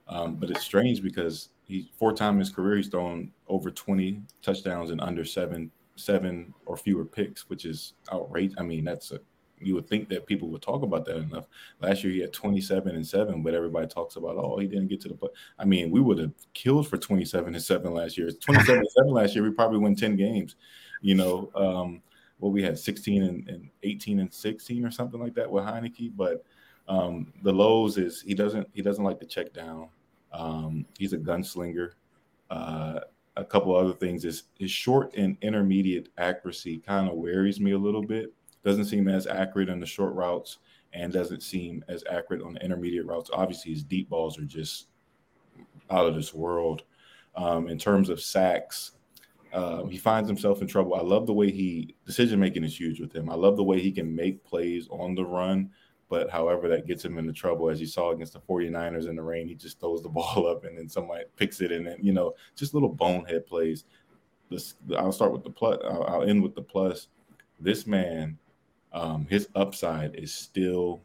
Um, 0.09 0.37
but 0.37 0.51
it's 0.51 0.63
strange 0.63 1.03
because 1.03 1.51
he 1.65 1.91
four 1.99 2.13
times 2.13 2.35
in 2.35 2.41
his 2.41 2.51
career 2.51 2.77
he's 2.77 2.89
thrown 2.89 3.31
over 3.47 3.71
20 3.71 4.23
touchdowns 4.43 4.91
and 4.91 5.01
under 5.01 5.25
seven 5.25 5.71
seven 5.97 6.55
or 6.65 6.77
fewer 6.77 7.05
picks, 7.05 7.49
which 7.49 7.65
is 7.65 7.95
outrageous. 8.13 8.57
I 8.59 8.63
mean, 8.63 8.85
that's 8.85 9.11
a 9.13 9.21
you 9.61 9.75
would 9.75 9.89
think 9.89 10.09
that 10.09 10.27
people 10.27 10.49
would 10.49 10.63
talk 10.63 10.83
about 10.83 11.05
that 11.07 11.17
enough. 11.17 11.47
Last 11.81 12.05
year 12.05 12.13
he 12.13 12.21
had 12.21 12.33
27 12.33 12.95
and 12.95 13.07
7, 13.07 13.43
but 13.43 13.55
everybody 13.55 13.87
talks 13.87 14.17
about, 14.17 14.37
oh, 14.37 14.59
he 14.59 14.67
didn't 14.67 14.89
get 14.89 15.01
to 15.03 15.09
the 15.09 15.15
play. 15.15 15.31
I 15.59 15.65
mean, 15.65 15.91
we 15.91 16.01
would 16.01 16.19
have 16.19 16.33
killed 16.55 16.89
for 16.89 16.97
27 16.97 17.55
and 17.55 17.63
7 17.63 17.93
last 17.93 18.17
year. 18.17 18.31
27 18.31 18.79
and 18.79 18.89
7 18.89 19.11
last 19.11 19.35
year, 19.35 19.45
we 19.45 19.51
probably 19.51 19.79
win 19.79 19.97
10 19.97 20.17
games. 20.17 20.57
You 21.01 21.15
know, 21.15 21.51
um, 21.55 22.03
well, 22.39 22.53
we 22.53 22.63
had 22.63 22.79
16 22.79 23.23
and, 23.23 23.49
and, 23.49 23.69
18 23.83 24.21
and 24.21 24.33
16 24.33 24.85
or 24.85 24.91
something 24.91 25.21
like 25.21 25.35
that 25.35 25.51
with 25.51 25.65
Heinicke. 25.65 26.13
But 26.17 26.45
um, 26.89 27.33
the 27.43 27.53
lows 27.53 27.99
is 27.99 28.23
he 28.23 28.35
doesn't 28.35 28.69
he 28.73 28.83
doesn't 28.83 29.05
like 29.05 29.21
to 29.21 29.27
check 29.27 29.53
down. 29.53 29.89
Um, 30.33 30.85
he's 30.99 31.13
a 31.13 31.19
gunslinger. 31.19 31.93
Uh, 32.51 33.01
a 33.37 33.45
couple 33.45 33.75
other 33.75 33.93
things 33.93 34.25
is 34.25 34.45
his 34.59 34.71
short 34.71 35.15
and 35.17 35.37
intermediate 35.43 36.09
accuracy 36.19 36.79
kind 36.79 37.09
of 37.09 37.17
worries 37.17 37.61
me 37.61 37.73
a 37.73 37.79
little 37.79 38.03
bit. 38.03 38.33
Doesn't 38.65 38.87
seem 38.87 39.09
as 39.09 39.27
accurate 39.27 39.71
on 39.71 39.81
the 39.81 39.87
short 39.87 40.15
routes 40.15 40.59
and 40.93 41.13
doesn't 41.13 41.43
seem 41.43 41.85
as 41.89 42.03
accurate 42.11 42.43
on 42.43 42.55
the 42.55 42.65
intermediate 42.65 43.07
routes. 43.07 43.31
Obviously, 43.33 43.73
his 43.73 43.85
deep 43.85 44.09
balls 44.09 44.39
are 44.39 44.45
just 44.45 44.89
out 45.91 46.07
of 46.07 46.15
this 46.15 46.35
world. 46.35 46.83
Um, 47.37 47.69
in 47.69 47.79
terms 47.79 48.09
of 48.09 48.21
sacks, 48.21 48.93
uh, 49.53 49.85
he 49.85 49.97
finds 49.97 50.29
himself 50.29 50.61
in 50.61 50.67
trouble. 50.67 50.95
I 50.95 51.03
love 51.03 51.27
the 51.27 51.33
way 51.33 51.51
he 51.51 51.95
decision 52.05 52.41
making 52.41 52.65
is 52.65 52.79
huge 52.79 53.01
with 53.01 53.15
him. 53.15 53.31
I 53.31 53.35
love 53.35 53.57
the 53.57 53.65
way 53.65 53.81
he 53.81 53.93
can 53.93 54.15
make 54.15 54.45
plays 54.45 54.89
on 54.91 55.15
the 55.15 55.25
run 55.25 55.71
but 56.09 56.31
however, 56.31 56.69
that 56.69 56.87
gets 56.87 57.05
him 57.05 57.19
into 57.19 57.33
trouble. 57.33 57.69
As 57.69 57.81
you 57.81 57.87
saw 57.87 58.11
against 58.11 58.33
the 58.33 58.41
49ers 58.41 59.09
in 59.09 59.17
the 59.17 59.23
rain, 59.23 59.47
he 59.47 59.55
just 59.55 59.79
throws 59.79 60.03
the 60.03 60.09
ball 60.09 60.47
up 60.47 60.65
and 60.65 60.77
then 60.79 60.89
somebody 60.89 61.25
picks 61.37 61.61
it. 61.61 61.71
And 61.71 61.87
then, 61.87 61.99
you 62.01 62.13
know, 62.13 62.35
just 62.57 62.75
little 62.75 62.89
bonehead 62.89 63.47
plays. 63.47 63.85
This, 64.51 64.75
I'll 64.97 65.13
start 65.13 65.33
with 65.33 65.45
the 65.45 65.51
plus. 65.51 65.79
I'll, 65.85 66.05
I'll 66.05 66.23
end 66.23 66.43
with 66.43 66.55
the 66.55 66.63
plus. 66.63 67.09
This 67.61 67.87
man, 67.87 68.39
um, 68.93 69.27
his 69.29 69.49
upside 69.55 70.15
is 70.15 70.33
still, 70.33 71.01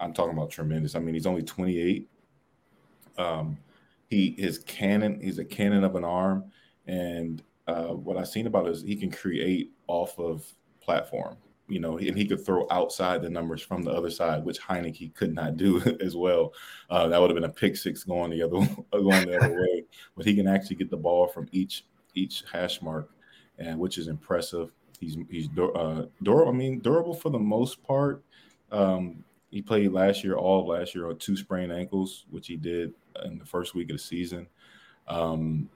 I'm 0.00 0.14
talking 0.14 0.36
about 0.36 0.50
tremendous. 0.50 0.94
I 0.94 1.00
mean, 1.00 1.14
he's 1.14 1.26
only 1.26 1.42
28. 1.42 2.08
Um, 3.18 3.58
he 4.08 4.34
his 4.38 4.60
cannon, 4.60 5.20
he's 5.20 5.38
a 5.38 5.44
cannon 5.44 5.84
of 5.84 5.96
an 5.96 6.04
arm. 6.04 6.44
And 6.86 7.42
uh, 7.66 7.88
what 7.88 8.16
I've 8.16 8.28
seen 8.28 8.46
about 8.46 8.68
is 8.68 8.80
he 8.80 8.96
can 8.96 9.10
create 9.10 9.72
off 9.86 10.18
of 10.18 10.46
platform 10.80 11.36
you 11.68 11.80
know, 11.80 11.98
and 11.98 12.16
he 12.16 12.26
could 12.26 12.44
throw 12.44 12.66
outside 12.70 13.22
the 13.22 13.28
numbers 13.28 13.62
from 13.62 13.82
the 13.82 13.90
other 13.90 14.10
side, 14.10 14.44
which 14.44 14.60
Heinicke 14.60 15.14
could 15.14 15.34
not 15.34 15.56
do 15.56 15.80
as 16.00 16.16
well. 16.16 16.52
Uh, 16.90 17.08
that 17.08 17.20
would 17.20 17.30
have 17.30 17.36
been 17.36 17.50
a 17.50 17.52
pick 17.52 17.76
six 17.76 18.04
going 18.04 18.30
the 18.30 18.42
other 18.42 18.56
going 18.92 19.26
the 19.26 19.38
other 19.38 19.60
way. 19.60 19.84
But 20.16 20.26
he 20.26 20.34
can 20.34 20.48
actually 20.48 20.76
get 20.76 20.90
the 20.90 20.96
ball 20.96 21.28
from 21.28 21.48
each 21.52 21.84
each 22.14 22.42
hash 22.50 22.82
mark, 22.82 23.10
and 23.58 23.78
which 23.78 23.98
is 23.98 24.08
impressive. 24.08 24.72
He's 24.98 25.16
he's 25.30 25.48
uh, 25.58 26.06
durable. 26.22 26.52
I 26.52 26.54
mean, 26.54 26.80
durable 26.80 27.14
for 27.14 27.30
the 27.30 27.38
most 27.38 27.82
part. 27.82 28.22
Um, 28.72 29.24
he 29.50 29.62
played 29.62 29.92
last 29.92 30.24
year, 30.24 30.36
all 30.36 30.60
of 30.60 30.66
last 30.66 30.94
year, 30.94 31.08
on 31.08 31.16
two 31.18 31.36
sprained 31.36 31.72
ankles, 31.72 32.26
which 32.30 32.46
he 32.46 32.56
did 32.56 32.92
in 33.24 33.38
the 33.38 33.46
first 33.46 33.74
week 33.74 33.90
of 33.90 33.96
the 33.96 34.02
season. 34.02 34.46
Um, 35.06 35.70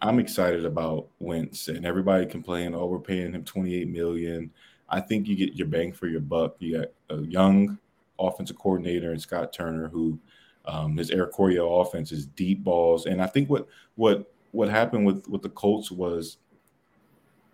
I'm 0.00 0.18
excited 0.18 0.64
about 0.64 1.08
Wentz, 1.18 1.68
and 1.68 1.86
everybody 1.86 2.26
complained, 2.26 2.74
"Oh, 2.74 2.86
we're 2.86 2.98
paying 2.98 3.32
him 3.32 3.44
28 3.44 3.88
million." 3.88 4.50
I 4.88 5.00
think 5.00 5.26
you 5.26 5.36
get 5.36 5.54
your 5.54 5.66
bang 5.66 5.92
for 5.92 6.06
your 6.06 6.20
buck. 6.20 6.56
You 6.58 6.78
got 6.78 6.88
a 7.16 7.22
young 7.22 7.78
offensive 8.18 8.58
coordinator 8.58 9.10
and 9.10 9.20
Scott 9.20 9.52
Turner, 9.52 9.88
who 9.88 10.18
um, 10.66 10.96
his 10.96 11.10
Air 11.10 11.26
Coryell 11.26 11.80
offense 11.80 12.12
is 12.12 12.26
deep 12.26 12.64
balls, 12.64 13.06
and 13.06 13.20
I 13.20 13.26
think 13.26 13.50
what 13.50 13.68
what 13.96 14.32
what 14.52 14.68
happened 14.68 15.06
with 15.06 15.28
with 15.28 15.42
the 15.42 15.50
Colts 15.50 15.90
was 15.90 16.38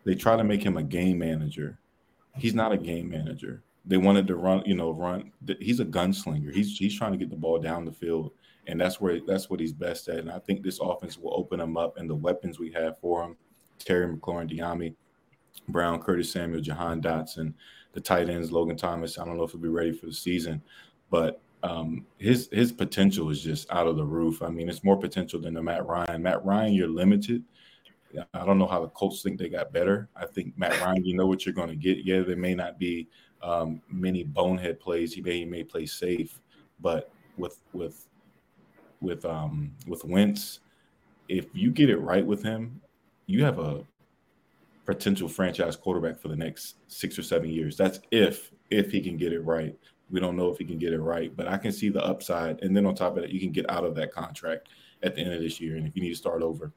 they 0.04 0.14
try 0.14 0.36
to 0.36 0.44
make 0.44 0.62
him 0.62 0.76
a 0.76 0.82
game 0.82 1.18
manager. 1.18 1.78
He's 2.36 2.54
not 2.54 2.72
a 2.72 2.78
game 2.78 3.10
manager. 3.10 3.62
They 3.84 3.96
wanted 3.96 4.26
to 4.28 4.36
run, 4.36 4.62
you 4.66 4.74
know, 4.74 4.90
run. 4.90 5.32
He's 5.58 5.80
a 5.80 5.84
gunslinger. 5.84 6.52
He's 6.52 6.76
he's 6.76 6.96
trying 6.96 7.12
to 7.12 7.18
get 7.18 7.30
the 7.30 7.36
ball 7.36 7.58
down 7.58 7.84
the 7.84 7.92
field, 7.92 8.32
and 8.66 8.80
that's 8.80 9.00
where 9.00 9.20
that's 9.26 9.50
what 9.50 9.60
he's 9.60 9.72
best 9.72 10.08
at. 10.08 10.18
And 10.18 10.30
I 10.30 10.38
think 10.38 10.62
this 10.62 10.78
offense 10.80 11.18
will 11.18 11.34
open 11.34 11.60
him 11.60 11.76
up, 11.76 11.96
and 11.96 12.08
the 12.08 12.14
weapons 12.14 12.58
we 12.58 12.70
have 12.72 12.98
for 12.98 13.24
him, 13.24 13.36
Terry 13.78 14.06
McLaurin, 14.14 14.50
Dyami, 14.50 14.94
Brown, 15.68 16.00
Curtis 16.00 16.32
Samuel, 16.32 16.60
Jahan 16.60 17.00
Dotson, 17.00 17.54
the 17.92 18.00
tight 18.00 18.28
ends, 18.28 18.52
Logan 18.52 18.76
Thomas. 18.76 19.18
I 19.18 19.24
don't 19.24 19.36
know 19.36 19.44
if 19.44 19.52
he'll 19.52 19.60
be 19.60 19.68
ready 19.68 19.92
for 19.92 20.06
the 20.06 20.12
season, 20.12 20.62
but 21.10 21.40
um, 21.62 22.06
his 22.18 22.48
his 22.52 22.72
potential 22.72 23.30
is 23.30 23.42
just 23.42 23.70
out 23.70 23.86
of 23.86 23.96
the 23.96 24.04
roof. 24.04 24.42
I 24.42 24.48
mean, 24.48 24.68
it's 24.68 24.84
more 24.84 24.98
potential 24.98 25.40
than 25.40 25.54
the 25.54 25.62
Matt 25.62 25.86
Ryan. 25.86 26.22
Matt 26.22 26.44
Ryan, 26.44 26.72
you're 26.72 26.88
limited. 26.88 27.44
I 28.34 28.44
don't 28.44 28.58
know 28.58 28.66
how 28.66 28.80
the 28.80 28.88
Colts 28.88 29.22
think 29.22 29.38
they 29.38 29.48
got 29.48 29.72
better. 29.72 30.08
I 30.16 30.26
think 30.26 30.58
Matt 30.58 30.80
Ryan, 30.80 31.04
you 31.04 31.16
know 31.16 31.26
what 31.26 31.46
you're 31.46 31.54
going 31.54 31.68
to 31.68 31.76
get. 31.76 31.98
Yeah, 31.98 32.20
there 32.20 32.36
may 32.36 32.54
not 32.54 32.78
be 32.78 33.08
um, 33.42 33.80
many 33.88 34.24
bonehead 34.24 34.80
plays. 34.80 35.12
He 35.12 35.20
may 35.20 35.38
he 35.38 35.44
may 35.44 35.62
play 35.62 35.86
safe, 35.86 36.40
but 36.80 37.12
with 37.36 37.60
with 37.72 38.08
with 39.00 39.24
um 39.24 39.72
with 39.86 40.04
Wentz, 40.04 40.60
if 41.28 41.46
you 41.52 41.70
get 41.70 41.90
it 41.90 41.98
right 41.98 42.26
with 42.26 42.42
him, 42.42 42.80
you 43.26 43.44
have 43.44 43.58
a 43.58 43.84
potential 44.92 45.28
franchise 45.28 45.76
quarterback 45.76 46.18
for 46.18 46.26
the 46.26 46.36
next 46.36 46.76
six 46.88 47.16
or 47.16 47.22
seven 47.22 47.48
years. 47.48 47.76
That's 47.76 48.00
if 48.10 48.50
if 48.70 48.90
he 48.90 49.00
can 49.00 49.16
get 49.16 49.32
it 49.32 49.40
right. 49.40 49.76
We 50.10 50.18
don't 50.18 50.36
know 50.36 50.50
if 50.50 50.58
he 50.58 50.64
can 50.64 50.78
get 50.78 50.92
it 50.92 50.98
right, 50.98 51.34
but 51.36 51.46
I 51.46 51.56
can 51.56 51.70
see 51.70 51.88
the 51.88 52.04
upside. 52.04 52.60
And 52.62 52.76
then 52.76 52.84
on 52.86 52.96
top 52.96 53.16
of 53.16 53.22
that, 53.22 53.30
you 53.30 53.38
can 53.38 53.52
get 53.52 53.70
out 53.70 53.84
of 53.84 53.94
that 53.94 54.12
contract 54.12 54.68
at 55.04 55.14
the 55.14 55.20
end 55.20 55.32
of 55.32 55.40
this 55.40 55.60
year. 55.60 55.76
And 55.76 55.86
if 55.86 55.94
you 55.94 56.02
need 56.02 56.08
to 56.08 56.16
start 56.16 56.42
over, 56.42 56.72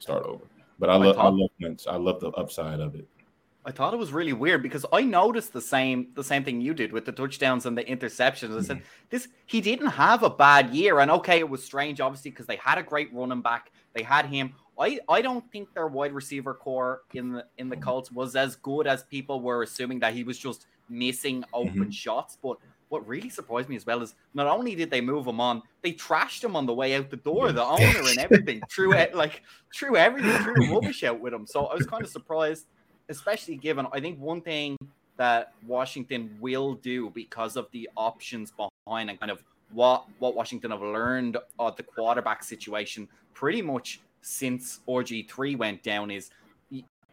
start 0.00 0.24
over. 0.24 0.44
But 0.80 0.90
I, 0.90 0.96
love 0.96 1.16
I, 1.16 1.28
love 1.28 1.50
Wentz. 1.60 1.86
I 1.86 1.94
love 1.94 2.18
the 2.18 2.30
upside 2.30 2.80
of 2.80 2.96
it. 2.96 3.06
I 3.64 3.70
thought 3.70 3.94
it 3.94 3.98
was 3.98 4.12
really 4.12 4.32
weird 4.32 4.64
because 4.64 4.84
I 4.92 5.02
noticed 5.02 5.52
the 5.52 5.60
same 5.60 6.08
the 6.14 6.24
same 6.24 6.42
thing 6.42 6.60
you 6.60 6.74
did 6.74 6.92
with 6.92 7.04
the 7.04 7.12
touchdowns 7.12 7.66
and 7.66 7.78
the 7.78 7.84
interceptions. 7.84 8.58
I 8.58 8.62
said 8.62 8.78
mm-hmm. 8.78 8.86
this 9.10 9.28
he 9.46 9.60
didn't 9.60 9.86
have 9.86 10.24
a 10.24 10.30
bad 10.30 10.74
year, 10.74 10.98
and 10.98 11.12
okay, 11.12 11.38
it 11.38 11.48
was 11.48 11.62
strange, 11.62 12.00
obviously, 12.00 12.32
because 12.32 12.46
they 12.46 12.56
had 12.56 12.78
a 12.78 12.82
great 12.82 13.14
running 13.14 13.42
back. 13.42 13.70
They 13.92 14.02
had 14.02 14.26
him. 14.26 14.54
I, 14.78 14.98
I 15.08 15.22
don't 15.22 15.50
think 15.52 15.72
their 15.74 15.86
wide 15.86 16.12
receiver 16.12 16.54
corps 16.54 17.02
in 17.14 17.32
the 17.32 17.46
in 17.58 17.68
the 17.68 17.76
Colts 17.76 18.10
was 18.10 18.34
as 18.36 18.56
good 18.56 18.86
as 18.86 19.04
people 19.04 19.40
were 19.40 19.62
assuming 19.62 20.00
that 20.00 20.14
he 20.14 20.24
was 20.24 20.38
just 20.38 20.66
missing 20.88 21.44
open 21.52 21.74
mm-hmm. 21.74 21.90
shots. 21.90 22.38
But 22.42 22.56
what 22.88 23.06
really 23.06 23.28
surprised 23.28 23.68
me 23.68 23.76
as 23.76 23.86
well 23.86 24.02
is 24.02 24.14
not 24.34 24.46
only 24.46 24.74
did 24.74 24.90
they 24.90 25.00
move 25.00 25.26
him 25.26 25.40
on, 25.40 25.62
they 25.82 25.92
trashed 25.92 26.42
him 26.44 26.56
on 26.56 26.66
the 26.66 26.74
way 26.74 26.94
out 26.94 27.10
the 27.10 27.16
door, 27.16 27.52
the 27.52 27.64
owner 27.64 28.08
and 28.08 28.18
everything, 28.18 28.62
threw 28.70 28.92
it 28.92 29.14
like 29.14 29.42
threw 29.74 29.96
everything, 29.96 30.36
threw 30.42 30.54
the 30.54 30.72
rubbish 30.72 31.04
out 31.04 31.20
with 31.20 31.32
him. 31.32 31.46
So 31.46 31.66
I 31.66 31.74
was 31.74 31.86
kind 31.86 32.02
of 32.02 32.10
surprised, 32.10 32.66
especially 33.08 33.56
given 33.56 33.86
I 33.92 34.00
think 34.00 34.18
one 34.18 34.40
thing 34.40 34.76
that 35.16 35.52
Washington 35.66 36.36
will 36.40 36.74
do 36.74 37.10
because 37.10 37.56
of 37.56 37.68
the 37.72 37.88
options 37.96 38.52
behind 38.52 39.10
and 39.10 39.20
kind 39.20 39.30
of 39.30 39.44
what 39.72 40.04
what 40.18 40.34
Washington 40.34 40.70
have 40.70 40.82
learned 40.82 41.36
of 41.58 41.76
the 41.76 41.82
quarterback 41.82 42.42
situation 42.42 43.08
pretty 43.34 43.62
much 43.62 44.00
since 44.22 44.80
RG3 44.88 45.58
went 45.58 45.82
down 45.82 46.10
is 46.10 46.30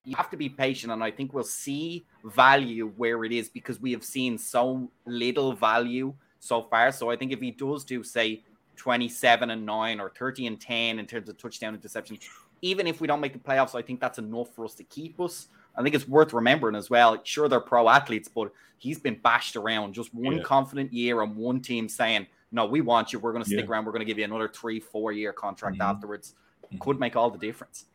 you 0.10 0.16
have 0.16 0.30
to 0.30 0.38
be 0.38 0.50
patient 0.50 0.92
and 0.92 1.04
i 1.04 1.12
think 1.12 1.34
we'll 1.34 1.44
see 1.44 2.06
value 2.24 2.92
where 2.98 3.24
it 3.26 3.32
is 3.32 3.50
because 3.50 3.80
we 3.80 3.92
have 3.92 4.04
seen 4.04 4.38
so 4.38 4.90
little 5.06 5.54
value 5.54 6.14
so 6.40 6.64
far 6.64 6.92
so 6.92 7.10
i 7.10 7.16
think 7.16 7.32
if 7.32 7.40
he 7.40 7.52
does 7.52 7.84
do 7.84 8.04
say 8.04 8.42
27 8.76 9.50
and 9.50 9.66
9 9.66 10.00
or 10.00 10.10
30 10.10 10.48
and 10.48 10.62
10 10.62 11.00
in 11.00 11.06
terms 11.06 11.30
of 11.30 11.38
touchdown 11.38 11.76
interception 11.76 12.18
even 12.62 12.88
if 12.88 13.02
we 13.02 13.08
don't 13.08 13.20
make 13.20 13.34
the 13.34 13.40
playoffs 13.40 13.76
i 13.76 13.82
think 13.82 14.00
that's 14.00 14.20
enough 14.20 14.50
for 14.56 14.66
us 14.66 14.74
to 14.74 14.84
keep 14.86 15.20
us 15.20 15.48
i 15.76 15.84
think 15.84 15.94
it's 15.94 16.08
worth 16.08 16.34
remembering 16.34 16.76
as 16.76 16.90
well 16.90 17.20
sure 17.24 17.48
they're 17.48 17.60
pro 17.60 17.90
athletes 17.90 18.28
but 18.28 18.52
he's 18.78 19.00
been 19.00 19.20
bashed 19.22 19.56
around 19.56 19.94
just 19.94 20.14
one 20.14 20.38
yeah. 20.38 20.44
confident 20.44 20.92
year 20.94 21.22
and 21.22 21.36
one 21.36 21.60
team 21.60 21.90
saying 21.90 22.26
no 22.52 22.66
we 22.66 22.82
want 22.82 23.12
you 23.12 23.20
we're 23.20 23.34
going 23.34 23.44
to 23.44 23.50
stick 23.50 23.66
yeah. 23.66 23.72
around 23.72 23.86
we're 23.86 23.92
going 23.92 24.00
to 24.00 24.06
give 24.06 24.18
you 24.18 24.24
another 24.24 24.48
three 24.48 24.80
four 24.80 25.12
year 25.12 25.34
contract 25.34 25.78
mm-hmm. 25.78 25.90
afterwards. 25.90 26.36
Could 26.78 27.00
make 27.00 27.16
all 27.16 27.30
the 27.30 27.38
difference. 27.38 27.86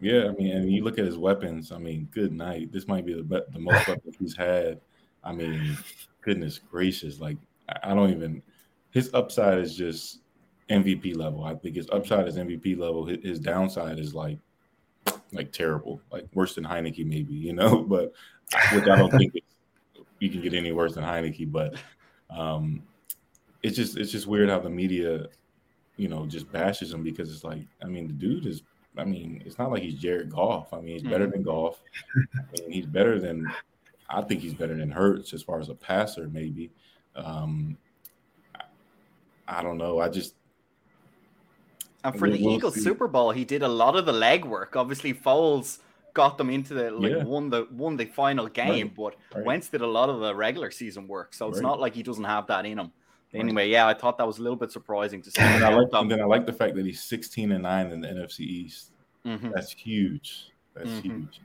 Yeah, 0.00 0.26
I 0.26 0.30
mean, 0.32 0.56
and 0.56 0.70
you 0.70 0.82
look 0.82 0.98
at 0.98 1.04
his 1.04 1.16
weapons. 1.16 1.70
I 1.72 1.78
mean, 1.78 2.08
good 2.12 2.32
night. 2.32 2.72
This 2.72 2.88
might 2.88 3.06
be 3.06 3.14
the 3.14 3.22
be- 3.22 3.40
the 3.52 3.58
most 3.58 3.86
weapons 3.86 4.16
he's 4.20 4.36
had. 4.36 4.80
I 5.24 5.32
mean, 5.32 5.78
goodness 6.22 6.58
gracious! 6.58 7.20
Like 7.20 7.38
I 7.82 7.94
don't 7.94 8.10
even. 8.10 8.42
His 8.90 9.10
upside 9.14 9.58
is 9.58 9.74
just 9.74 10.18
MVP 10.68 11.16
level. 11.16 11.44
I 11.44 11.54
think 11.54 11.76
his 11.76 11.88
upside 11.90 12.26
is 12.26 12.36
MVP 12.36 12.76
level. 12.78 13.06
His, 13.06 13.18
his 13.22 13.38
downside 13.38 13.98
is 13.98 14.14
like 14.14 14.38
like 15.32 15.52
terrible, 15.52 16.00
like 16.10 16.26
worse 16.34 16.54
than 16.54 16.64
Heinicke 16.64 17.06
maybe. 17.06 17.34
You 17.34 17.52
know, 17.52 17.82
but 17.88 18.12
which 18.72 18.88
I 18.88 18.96
don't 18.96 19.10
think 19.10 19.34
you 20.18 20.30
can 20.30 20.40
get 20.40 20.54
any 20.54 20.72
worse 20.72 20.94
than 20.94 21.04
Heinicke. 21.04 21.50
But 21.50 21.76
um, 22.28 22.82
it's 23.62 23.76
just 23.76 23.96
it's 23.96 24.10
just 24.10 24.26
weird 24.26 24.48
how 24.48 24.58
the 24.58 24.70
media 24.70 25.26
you 26.02 26.08
know, 26.08 26.26
just 26.26 26.50
bashes 26.50 26.92
him 26.92 27.04
because 27.04 27.32
it's 27.32 27.44
like, 27.44 27.62
I 27.80 27.86
mean, 27.86 28.08
the 28.08 28.12
dude 28.12 28.46
is, 28.46 28.62
I 28.98 29.04
mean, 29.04 29.40
it's 29.46 29.56
not 29.56 29.70
like 29.70 29.82
he's 29.82 29.94
Jared 29.94 30.30
Goff. 30.30 30.74
I 30.74 30.80
mean, 30.80 30.94
he's 30.94 31.02
better 31.04 31.26
mm-hmm. 31.26 31.30
than 31.30 31.42
Goff. 31.44 31.80
I 32.34 32.60
mean, 32.60 32.72
he's 32.72 32.86
better 32.86 33.20
than, 33.20 33.46
I 34.10 34.20
think 34.22 34.40
he's 34.40 34.54
better 34.54 34.74
than 34.74 34.90
Hurts 34.90 35.32
as 35.32 35.44
far 35.44 35.60
as 35.60 35.68
a 35.68 35.74
passer, 35.74 36.28
maybe. 36.28 36.72
Um, 37.14 37.78
I, 38.56 38.62
I 39.46 39.62
don't 39.62 39.78
know. 39.78 40.00
I 40.00 40.08
just, 40.08 40.34
and 42.02 42.18
for 42.18 42.28
the 42.28 42.42
we'll 42.42 42.56
Eagles 42.56 42.74
see. 42.74 42.80
Super 42.80 43.06
Bowl, 43.06 43.30
he 43.30 43.44
did 43.44 43.62
a 43.62 43.68
lot 43.68 43.94
of 43.94 44.04
the 44.04 44.12
legwork. 44.12 44.74
Obviously, 44.74 45.14
Foles 45.14 45.78
got 46.14 46.36
them 46.36 46.50
into 46.50 46.74
the 46.74 46.90
like 46.90 47.12
yeah. 47.12 47.22
won 47.22 47.48
the 47.48 47.68
won 47.70 47.96
the 47.96 48.06
final 48.06 48.48
game, 48.48 48.88
right. 48.88 48.96
but 48.96 49.14
right. 49.36 49.46
Wentz 49.46 49.68
did 49.68 49.82
a 49.82 49.86
lot 49.86 50.10
of 50.10 50.18
the 50.18 50.34
regular 50.34 50.72
season 50.72 51.06
work. 51.06 51.32
So 51.32 51.48
it's 51.48 51.60
not 51.60 51.78
like 51.78 51.94
he 51.94 52.02
doesn't 52.02 52.24
have 52.24 52.48
that 52.48 52.66
in 52.66 52.78
him. 52.80 52.90
Anyway, 53.34 53.70
yeah, 53.70 53.86
I 53.86 53.94
thought 53.94 54.18
that 54.18 54.26
was 54.26 54.38
a 54.38 54.42
little 54.42 54.56
bit 54.56 54.70
surprising 54.70 55.22
to 55.22 55.30
see. 55.32 55.40
And 55.40 55.64
I 55.64 55.74
like, 55.74 55.88
and 55.92 56.10
then 56.10 56.20
I 56.20 56.24
like 56.24 56.46
the 56.46 56.52
fact 56.52 56.74
that 56.76 56.84
he's 56.84 57.02
16 57.02 57.52
and 57.52 57.62
9 57.62 57.92
in 57.92 58.00
the 58.00 58.08
NFC 58.08 58.40
East. 58.40 58.92
Mm-hmm. 59.24 59.50
That's 59.54 59.72
huge. 59.72 60.50
That's 60.74 60.88
mm-hmm. 60.88 61.20
huge. 61.20 61.40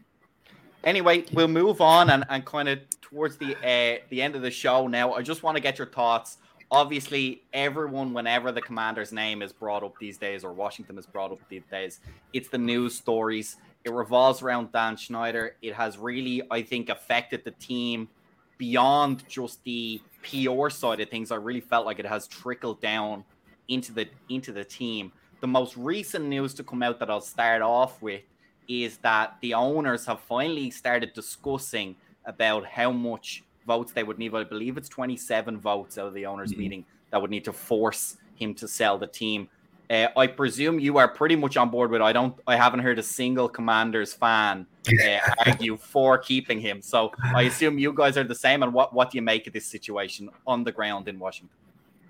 Anyway, 0.84 1.26
we'll 1.34 1.48
move 1.48 1.82
on 1.82 2.10
and, 2.10 2.24
and 2.30 2.46
kind 2.46 2.70
of 2.70 2.80
towards 3.02 3.38
the 3.38 3.56
uh, 3.58 4.00
the 4.10 4.22
end 4.22 4.36
of 4.36 4.42
the 4.42 4.52
show 4.52 4.88
now. 4.88 5.14
I 5.14 5.22
just 5.22 5.44
want 5.44 5.58
to 5.58 5.62
get 5.62 5.78
your 5.78 5.88
thoughts. 5.88 6.38
Obviously, 6.70 7.44
everyone, 7.54 8.14
whenever 8.14 8.52
the 8.52 8.62
commander's 8.62 9.14
name 9.14 9.42
is 9.42 9.54
brought 9.54 9.84
up 9.84 9.94
these 10.00 10.18
days, 10.18 10.44
or 10.44 10.52
Washington 10.52 10.98
is 10.98 11.06
brought 11.06 11.32
up 11.32 11.40
these 11.50 11.66
days, 11.72 12.02
it's 12.34 12.50
the 12.50 12.58
news 12.58 12.96
stories. 12.96 13.58
It 13.86 13.94
revolves 13.94 14.42
around 14.42 14.74
Dan 14.74 14.98
Snyder. 14.98 15.56
It 15.62 15.74
has 15.74 15.98
really, 15.98 16.42
I 16.52 16.62
think, 16.62 16.90
affected 16.90 17.46
the 17.46 17.52
team 17.52 18.10
beyond 18.58 19.28
just 19.30 19.64
the 19.64 20.02
PR 20.30 20.70
side 20.70 21.00
of 21.00 21.10
things, 21.10 21.32
I 21.32 21.36
really 21.36 21.62
felt 21.62 21.86
like 21.86 22.00
it 22.00 22.06
has 22.06 22.28
trickled 22.28 22.82
down 22.82 23.24
into 23.68 23.92
the 23.92 24.08
into 24.30 24.52
the 24.52 24.64
team. 24.64 25.12
The 25.42 25.48
most 25.48 25.78
recent 25.78 26.26
news 26.26 26.54
to 26.56 26.64
come 26.64 26.84
out 26.84 27.00
that 27.00 27.10
I'll 27.10 27.22
start 27.22 27.62
off 27.62 28.02
with 28.02 28.22
is 28.68 28.98
that 28.98 29.38
the 29.42 29.54
owners 29.54 30.06
have 30.06 30.20
finally 30.20 30.70
started 30.72 31.14
discussing 31.14 31.96
about 32.26 32.66
how 32.66 32.92
much 32.92 33.44
votes 33.66 33.92
they 33.92 34.04
would 34.04 34.18
need. 34.18 34.34
I 34.34 34.44
believe 34.44 34.78
it's 34.78 34.90
27 34.90 35.60
votes 35.60 35.98
out 35.98 36.08
of 36.08 36.14
the 36.14 36.26
owners' 36.26 36.52
mm-hmm. 36.52 36.62
meeting 36.62 36.86
that 37.12 37.22
would 37.22 37.32
need 37.32 37.46
to 37.46 37.54
force 37.54 38.18
him 38.36 38.54
to 38.56 38.68
sell 38.68 38.98
the 38.98 39.08
team. 39.08 39.48
Uh, 39.90 40.08
I 40.18 40.28
presume 40.28 40.80
you 40.80 40.98
are 40.98 41.08
pretty 41.08 41.36
much 41.36 41.56
on 41.56 41.70
board 41.70 41.92
with. 41.92 42.02
I 42.02 42.12
don't. 42.12 42.36
I 42.46 42.58
haven't 42.58 42.82
heard 42.82 43.00
a 43.00 43.04
single 43.04 43.48
Commanders 43.48 44.14
fan 44.14 44.68
uh, 44.90 45.20
argue 45.46 45.78
for 45.78 46.18
keeping 46.18 46.60
him. 46.60 46.82
So 46.82 47.12
I 47.24 47.44
assume 47.44 47.80
you 47.80 47.94
guys 47.94 48.18
are 48.18 48.24
the 48.26 48.36
same. 48.36 48.64
And 48.64 48.74
what 48.74 48.94
what 48.94 49.12
do 49.12 49.18
you 49.18 49.22
make 49.22 49.48
of 49.48 49.54
this 49.54 49.66
situation 49.66 50.30
on 50.46 50.64
the 50.64 50.74
ground 50.74 51.08
in 51.08 51.18
Washington? 51.20 51.56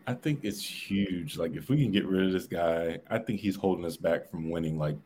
I 0.07 0.13
think 0.13 0.39
it's 0.43 0.63
huge. 0.63 1.38
Like 1.38 1.55
if 1.55 1.69
we 1.69 1.78
can 1.84 1.91
get 1.91 2.05
rid 2.07 2.25
of 2.25 2.32
this 2.32 2.47
guy, 2.47 2.99
I 3.09 3.19
think 3.19 3.41
he's 3.41 3.55
holding 3.55 3.86
us 3.86 3.97
back 3.97 4.32
from 4.32 4.49
winning 4.49 4.80
like 4.80 4.97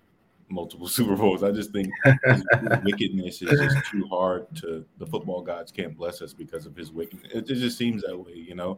multiple 0.48 0.88
Super 0.98 1.16
Bowls. 1.16 1.44
I 1.44 1.52
just 1.52 1.72
think 1.72 1.90
wickedness 2.84 3.42
is 3.42 3.50
just 3.50 3.86
too 3.90 4.08
hard 4.08 4.46
to 4.58 4.86
the 5.00 5.06
football 5.06 5.42
gods 5.42 5.72
can't 5.72 5.98
bless 5.98 6.22
us 6.22 6.34
because 6.34 6.66
of 6.66 6.76
his 6.76 6.92
wickedness. 6.92 7.32
It, 7.34 7.50
it 7.50 7.56
just 7.56 7.78
seems 7.78 8.04
that 8.04 8.18
way, 8.18 8.34
you 8.34 8.56
know. 8.56 8.78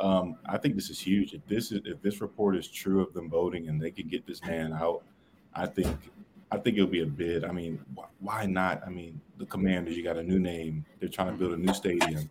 Um, 0.00 0.36
I 0.46 0.58
think 0.58 0.74
this 0.74 0.90
is 0.90 0.98
huge. 0.98 1.34
If 1.34 1.46
this 1.46 1.72
is 1.72 1.80
if 1.84 2.00
this 2.02 2.20
report 2.20 2.56
is 2.56 2.68
true 2.68 3.02
of 3.02 3.12
them 3.12 3.28
voting 3.28 3.68
and 3.68 3.80
they 3.80 3.90
can 3.90 4.08
get 4.08 4.26
this 4.26 4.42
man 4.42 4.72
out, 4.72 5.02
I 5.54 5.66
think 5.66 5.96
I 6.50 6.56
think 6.56 6.76
it'll 6.76 6.88
be 6.88 7.02
a 7.02 7.06
bid. 7.06 7.44
I 7.44 7.52
mean, 7.52 7.78
wh- 7.96 8.22
why 8.22 8.46
not? 8.46 8.82
I 8.86 8.90
mean, 8.90 9.20
the 9.38 9.46
Commanders, 9.46 9.96
you 9.96 10.02
got 10.02 10.16
a 10.16 10.22
new 10.22 10.38
name. 10.38 10.84
They're 10.98 11.08
trying 11.08 11.32
to 11.32 11.38
build 11.38 11.52
a 11.52 11.56
new 11.56 11.74
stadium 11.74 12.30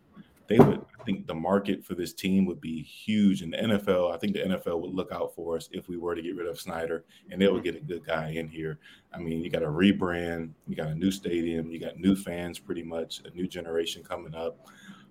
they 0.49 0.57
would 0.57 0.84
I 0.99 1.03
think 1.03 1.28
the 1.28 1.36
market 1.36 1.86
for 1.86 1.95
this 1.95 2.11
team 2.11 2.45
would 2.45 2.59
be 2.59 2.82
huge. 2.84 3.41
And 3.41 3.53
the 3.53 3.57
NFL, 3.57 4.13
I 4.13 4.17
think 4.17 4.34
the 4.34 4.39
NFL 4.39 4.82
would 4.82 4.93
look 4.93 5.11
out 5.13 5.34
for 5.34 5.55
us 5.55 5.70
if 5.72 5.88
we 5.88 5.95
were 5.95 6.13
to 6.13 6.22
get 6.22 6.36
rid 6.36 6.47
of 6.47 6.59
Snyder 6.59 7.05
and 7.32 7.41
they 7.41 7.47
would 7.47 7.63
get 7.63 7.76
a 7.76 7.80
good 7.80 8.05
guy 8.05 8.32
in 8.32 8.49
here. 8.49 8.80
I 9.13 9.20
mean, 9.20 9.41
you 9.41 9.49
got 9.49 9.63
a 9.63 9.67
rebrand, 9.67 10.49
you 10.67 10.76
got 10.76 10.88
a 10.88 10.95
new 10.95 11.11
stadium, 11.11 11.72
you 11.72 11.80
got 11.80 11.99
new 11.99 12.15
fans 12.15 12.59
pretty 12.59 12.84
much, 12.84 13.22
a 13.24 13.30
new 13.36 13.47
generation 13.47 14.03
coming 14.03 14.36
up. 14.36 14.67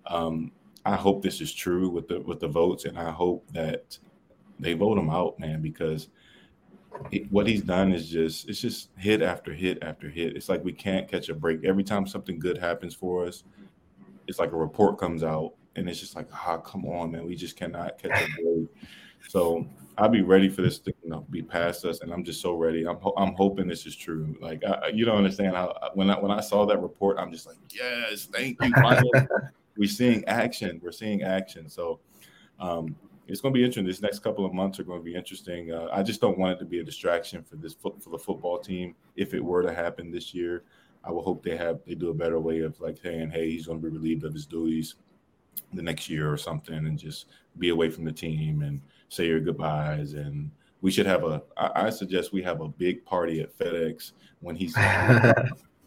Um, 0.06 0.52
I 0.88 0.96
hope 0.96 1.22
this 1.22 1.42
is 1.42 1.52
true 1.52 1.90
with 1.90 2.08
the 2.08 2.20
with 2.20 2.40
the 2.40 2.48
votes, 2.48 2.86
and 2.86 2.98
I 2.98 3.10
hope 3.10 3.44
that 3.52 3.98
they 4.58 4.72
vote 4.72 4.96
him 4.96 5.10
out, 5.10 5.38
man, 5.38 5.60
because 5.60 6.08
what 7.28 7.46
he's 7.46 7.60
done 7.60 7.92
is 7.92 8.08
just 8.08 8.48
it's 8.48 8.62
just 8.62 8.88
hit 8.96 9.20
after 9.20 9.52
hit 9.52 9.78
after 9.82 10.08
hit. 10.08 10.34
It's 10.34 10.48
like 10.48 10.64
we 10.64 10.72
can't 10.72 11.06
catch 11.06 11.28
a 11.28 11.34
break. 11.34 11.62
Every 11.62 11.84
time 11.84 12.06
something 12.06 12.38
good 12.38 12.56
happens 12.56 12.94
for 12.94 13.26
us, 13.26 13.44
it's 14.26 14.38
like 14.38 14.52
a 14.52 14.56
report 14.56 14.98
comes 14.98 15.22
out 15.22 15.52
and 15.76 15.90
it's 15.90 16.00
just 16.00 16.16
like, 16.16 16.28
ah, 16.32 16.54
oh, 16.54 16.58
come 16.58 16.86
on, 16.86 17.10
man, 17.10 17.26
we 17.26 17.36
just 17.36 17.56
cannot 17.56 17.98
catch 17.98 18.22
a 18.22 18.42
break. 18.42 18.68
So 19.28 19.66
I'll 19.98 20.08
be 20.08 20.22
ready 20.22 20.48
for 20.48 20.62
this 20.62 20.78
to 20.78 20.94
you 21.02 21.10
know, 21.10 21.26
be 21.28 21.42
past 21.42 21.84
us, 21.84 22.00
and 22.00 22.12
I'm 22.12 22.22
just 22.22 22.40
so 22.40 22.54
ready. 22.54 22.86
I'm 22.86 22.98
I'm 23.16 23.34
hoping 23.34 23.66
this 23.66 23.84
is 23.84 23.96
true. 23.96 24.34
Like 24.40 24.62
I, 24.64 24.88
you 24.88 25.04
don't 25.04 25.18
understand 25.18 25.56
how 25.56 25.76
when 25.94 26.08
I 26.08 26.18
when 26.18 26.30
I 26.30 26.40
saw 26.40 26.64
that 26.66 26.80
report, 26.80 27.18
I'm 27.18 27.32
just 27.32 27.44
like, 27.44 27.56
yes, 27.74 28.28
thank 28.32 28.56
you. 28.62 28.72
we're 29.78 29.88
seeing 29.88 30.24
action. 30.26 30.80
We're 30.82 30.92
seeing 30.92 31.22
action. 31.22 31.68
So 31.70 32.00
um, 32.58 32.96
it's 33.28 33.40
going 33.40 33.54
to 33.54 33.58
be 33.58 33.64
interesting. 33.64 33.86
This 33.86 34.02
next 34.02 34.18
couple 34.18 34.44
of 34.44 34.52
months 34.52 34.80
are 34.80 34.84
going 34.84 34.98
to 34.98 35.04
be 35.04 35.14
interesting. 35.14 35.72
Uh, 35.72 35.88
I 35.92 36.02
just 36.02 36.20
don't 36.20 36.36
want 36.36 36.56
it 36.56 36.58
to 36.58 36.64
be 36.64 36.80
a 36.80 36.84
distraction 36.84 37.42
for 37.42 37.56
this 37.56 37.74
for 37.74 38.10
the 38.10 38.18
football 38.18 38.58
team 38.58 38.94
if 39.16 39.32
it 39.32 39.42
were 39.42 39.62
to 39.62 39.72
happen 39.72 40.10
this 40.10 40.34
year. 40.34 40.64
I 41.04 41.12
will 41.12 41.22
hope 41.22 41.44
they 41.44 41.56
have 41.56 41.78
they 41.86 41.94
do 41.94 42.10
a 42.10 42.14
better 42.14 42.40
way 42.40 42.60
of 42.60 42.78
like 42.80 42.98
saying, 43.02 43.30
hey, 43.30 43.50
he's 43.50 43.66
going 43.66 43.80
to 43.80 43.88
be 43.88 43.96
relieved 43.96 44.24
of 44.24 44.34
his 44.34 44.46
duties 44.46 44.96
the 45.72 45.82
next 45.82 46.10
year 46.10 46.30
or 46.30 46.36
something, 46.36 46.74
and 46.74 46.98
just 46.98 47.26
be 47.58 47.68
away 47.68 47.88
from 47.88 48.04
the 48.04 48.12
team 48.12 48.62
and 48.62 48.80
say 49.08 49.26
your 49.26 49.40
goodbyes. 49.40 50.14
And 50.14 50.50
we 50.80 50.90
should 50.90 51.06
have 51.06 51.22
a. 51.22 51.42
I, 51.56 51.86
I 51.86 51.90
suggest 51.90 52.32
we 52.32 52.42
have 52.42 52.60
a 52.60 52.68
big 52.68 53.04
party 53.04 53.40
at 53.40 53.56
FedEx 53.56 54.12
when 54.40 54.56
he's. 54.56 54.76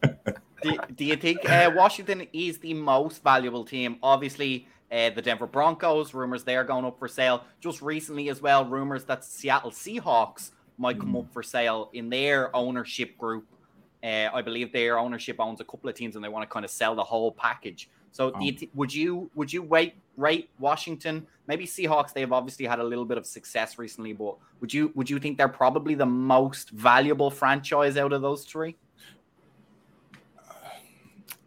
do, 0.61 0.77
do, 0.95 1.05
you 1.05 1.15
think 1.15 1.49
uh, 1.49 1.71
Washington 1.75 2.27
is 2.33 2.59
the 2.59 2.73
most 2.73 3.23
valuable 3.23 3.63
team? 3.63 3.97
Obviously, 4.01 4.67
uh, 4.91 5.09
the 5.11 5.21
Denver 5.21 5.47
Broncos 5.47 6.13
rumors 6.13 6.43
they're 6.43 6.63
going 6.63 6.85
up 6.85 6.99
for 6.99 7.07
sale. 7.07 7.43
Just 7.59 7.81
recently 7.81 8.29
as 8.29 8.41
well, 8.41 8.65
rumors 8.65 9.05
that 9.05 9.23
Seattle 9.23 9.71
Seahawks 9.71 10.51
might 10.77 10.99
come 10.99 11.13
mm. 11.13 11.19
up 11.19 11.31
for 11.31 11.43
sale 11.43 11.89
in 11.93 12.09
their 12.09 12.55
ownership 12.55 13.17
group. 13.17 13.45
Uh, 14.03 14.29
I 14.33 14.41
believe 14.41 14.73
their 14.73 14.97
ownership 14.97 15.37
owns 15.39 15.61
a 15.61 15.63
couple 15.63 15.89
of 15.89 15.95
teams, 15.95 16.15
and 16.15 16.23
they 16.23 16.29
want 16.29 16.47
to 16.47 16.51
kind 16.51 16.65
of 16.65 16.71
sell 16.71 16.95
the 16.95 17.03
whole 17.03 17.31
package. 17.31 17.89
So, 18.11 18.37
you 18.41 18.51
th- 18.51 18.71
would 18.73 18.93
you 18.93 19.29
would 19.35 19.53
you 19.53 19.61
wait 19.61 19.95
rate 20.17 20.49
Washington? 20.59 21.25
Maybe 21.47 21.65
Seahawks. 21.65 22.11
They've 22.13 22.31
obviously 22.31 22.65
had 22.65 22.79
a 22.79 22.83
little 22.83 23.05
bit 23.05 23.17
of 23.17 23.25
success 23.25 23.77
recently, 23.77 24.11
but 24.13 24.35
would 24.59 24.73
you 24.73 24.91
would 24.95 25.09
you 25.09 25.19
think 25.19 25.37
they're 25.37 25.47
probably 25.47 25.95
the 25.95 26.05
most 26.05 26.71
valuable 26.71 27.29
franchise 27.29 27.95
out 27.95 28.11
of 28.11 28.21
those 28.21 28.43
three? 28.43 28.75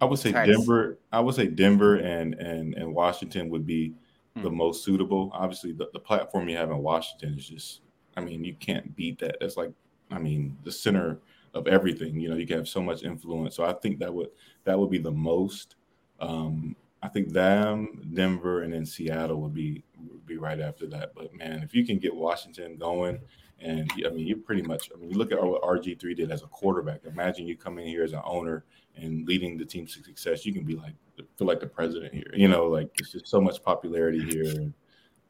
I 0.00 0.04
would 0.06 0.18
say 0.18 0.32
Denver. 0.32 0.98
I 1.12 1.20
would 1.20 1.34
say 1.34 1.46
Denver 1.46 1.96
and 1.96 2.34
and 2.34 2.74
and 2.74 2.94
Washington 2.94 3.48
would 3.50 3.66
be 3.66 3.94
hmm. 4.36 4.42
the 4.42 4.50
most 4.50 4.84
suitable. 4.84 5.30
Obviously, 5.32 5.72
the, 5.72 5.88
the 5.92 6.00
platform 6.00 6.48
you 6.48 6.56
have 6.56 6.70
in 6.70 6.78
Washington 6.78 7.38
is 7.38 7.48
just. 7.48 7.80
I 8.16 8.20
mean, 8.20 8.44
you 8.44 8.54
can't 8.54 8.94
beat 8.94 9.18
that. 9.18 9.38
That's 9.40 9.56
like, 9.56 9.72
I 10.12 10.20
mean, 10.20 10.56
the 10.62 10.70
center 10.70 11.18
of 11.52 11.66
everything. 11.66 12.20
You 12.20 12.28
know, 12.28 12.36
you 12.36 12.46
can 12.46 12.58
have 12.58 12.68
so 12.68 12.80
much 12.80 13.02
influence. 13.02 13.56
So 13.56 13.64
I 13.64 13.72
think 13.72 13.98
that 14.00 14.12
would 14.12 14.28
that 14.64 14.78
would 14.78 14.90
be 14.90 14.98
the 14.98 15.10
most. 15.10 15.76
Um, 16.20 16.76
I 17.02 17.08
think 17.08 17.32
them, 17.32 18.08
Denver, 18.14 18.62
and 18.62 18.72
then 18.72 18.86
Seattle 18.86 19.40
would 19.42 19.54
be 19.54 19.84
would 20.08 20.26
be 20.26 20.36
right 20.36 20.60
after 20.60 20.86
that. 20.88 21.12
But 21.14 21.34
man, 21.34 21.62
if 21.62 21.74
you 21.74 21.84
can 21.84 21.98
get 21.98 22.14
Washington 22.14 22.76
going, 22.76 23.20
and 23.60 23.90
I 24.04 24.10
mean, 24.10 24.26
you 24.26 24.36
pretty 24.36 24.62
much. 24.62 24.90
I 24.94 24.98
mean, 24.98 25.10
you 25.10 25.16
look 25.16 25.32
at 25.32 25.42
what 25.42 25.62
RG 25.62 25.98
three 26.00 26.14
did 26.14 26.30
as 26.30 26.42
a 26.42 26.46
quarterback. 26.46 27.00
Imagine 27.04 27.46
you 27.46 27.56
come 27.56 27.78
in 27.78 27.86
here 27.86 28.04
as 28.04 28.12
an 28.12 28.22
owner 28.24 28.64
and 28.96 29.26
leading 29.26 29.56
the 29.56 29.64
team 29.64 29.86
to 29.86 30.02
success. 30.02 30.44
You 30.44 30.52
can 30.52 30.64
be 30.64 30.76
like 30.76 30.94
feel 31.36 31.46
like 31.46 31.60
the 31.60 31.66
president 31.66 32.12
here. 32.12 32.30
You 32.34 32.48
know, 32.48 32.66
like 32.66 32.90
it's 32.98 33.12
just 33.12 33.28
so 33.28 33.40
much 33.40 33.62
popularity 33.62 34.22
here. 34.22 34.72